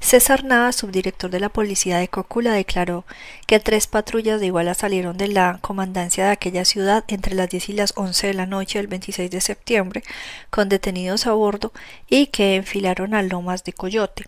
César 0.00 0.44
Nava, 0.44 0.72
subdirector 0.72 1.30
de 1.30 1.40
la 1.40 1.48
policía 1.48 1.98
de 1.98 2.08
Cocula, 2.08 2.52
declaró 2.52 3.04
que 3.46 3.60
tres 3.60 3.86
patrullas 3.86 4.40
de 4.40 4.46
Iguala 4.46 4.74
salieron 4.74 5.16
de 5.16 5.28
la 5.28 5.58
comandancia 5.60 6.26
de 6.26 6.30
aquella 6.30 6.64
ciudad 6.64 7.04
entre 7.08 7.34
las 7.34 7.48
10 7.48 7.70
y 7.70 7.72
las 7.72 7.92
11 7.96 8.28
de 8.28 8.34
la 8.34 8.46
noche 8.46 8.78
del 8.78 8.86
26 8.88 9.30
de 9.30 9.40
septiembre 9.40 10.02
con 10.50 10.68
detenidos 10.68 11.26
a 11.26 11.32
bordo 11.32 11.72
y 12.08 12.26
que 12.28 12.56
enfilaron 12.56 13.14
a 13.14 13.22
Lomas 13.22 13.64
de 13.64 13.72
Coyote. 13.72 14.26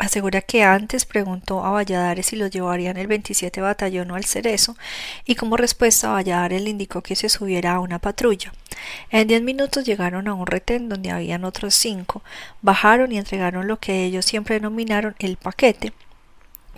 Asegura 0.00 0.40
que 0.40 0.64
antes 0.64 1.04
preguntó 1.04 1.62
a 1.62 1.72
Valladares 1.72 2.24
si 2.24 2.36
los 2.36 2.50
llevarían 2.50 2.96
el 2.96 3.06
27 3.06 3.60
batallón 3.60 4.10
o 4.10 4.14
al 4.14 4.24
Cerezo 4.24 4.74
y 5.26 5.34
como 5.34 5.58
respuesta 5.58 6.08
Valladares 6.08 6.62
le 6.62 6.70
indicó 6.70 7.02
que 7.02 7.14
se 7.14 7.28
subiera 7.28 7.74
a 7.74 7.80
una 7.80 7.98
patrulla. 7.98 8.50
En 9.10 9.28
diez 9.28 9.42
minutos 9.42 9.84
llegaron 9.84 10.26
a 10.26 10.32
un 10.32 10.46
retén 10.46 10.88
donde 10.88 11.10
habían 11.10 11.44
otros 11.44 11.74
cinco, 11.74 12.22
bajaron 12.62 13.12
y 13.12 13.18
entregaron 13.18 13.68
lo 13.68 13.78
que 13.78 14.04
ellos 14.06 14.24
siempre 14.24 14.54
denominaron 14.54 15.14
el 15.18 15.36
paquete, 15.36 15.92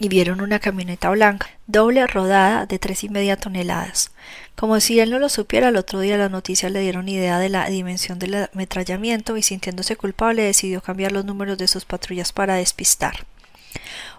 y 0.02 0.08
vieron 0.08 0.40
una 0.40 0.58
camioneta 0.58 1.10
blanca, 1.10 1.48
doble 1.68 2.04
rodada 2.08 2.66
de 2.66 2.80
tres 2.80 3.04
y 3.04 3.08
media 3.08 3.36
toneladas. 3.36 4.10
Como 4.56 4.80
si 4.80 4.98
él 4.98 5.12
no 5.12 5.20
lo 5.20 5.28
supiera, 5.28 5.68
el 5.68 5.76
otro 5.76 6.00
día 6.00 6.18
las 6.18 6.30
noticias 6.30 6.72
le 6.72 6.80
dieron 6.80 7.08
idea 7.08 7.38
de 7.38 7.48
la 7.48 7.68
dimensión 7.68 8.18
del 8.18 8.48
ametrallamiento 8.52 9.36
y 9.36 9.42
sintiéndose 9.42 9.94
culpable 9.94 10.42
decidió 10.42 10.82
cambiar 10.82 11.12
los 11.12 11.24
números 11.24 11.56
de 11.56 11.68
sus 11.68 11.84
patrullas 11.84 12.32
para 12.32 12.56
despistar. 12.56 13.26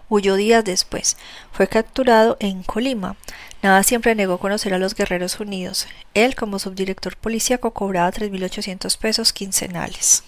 Huyó 0.08 0.36
días 0.36 0.64
después. 0.64 1.18
Fue 1.52 1.68
capturado 1.68 2.38
en 2.40 2.62
Colima. 2.62 3.16
Nada 3.62 3.82
siempre 3.82 4.14
negó 4.14 4.38
conocer 4.38 4.72
a 4.72 4.78
los 4.78 4.94
Guerreros 4.94 5.38
Unidos. 5.38 5.86
Él, 6.14 6.34
como 6.34 6.58
subdirector 6.58 7.18
policíaco, 7.18 7.72
cobraba 7.72 8.10
3.800 8.10 8.96
pesos 8.96 9.34
quincenales. 9.34 10.24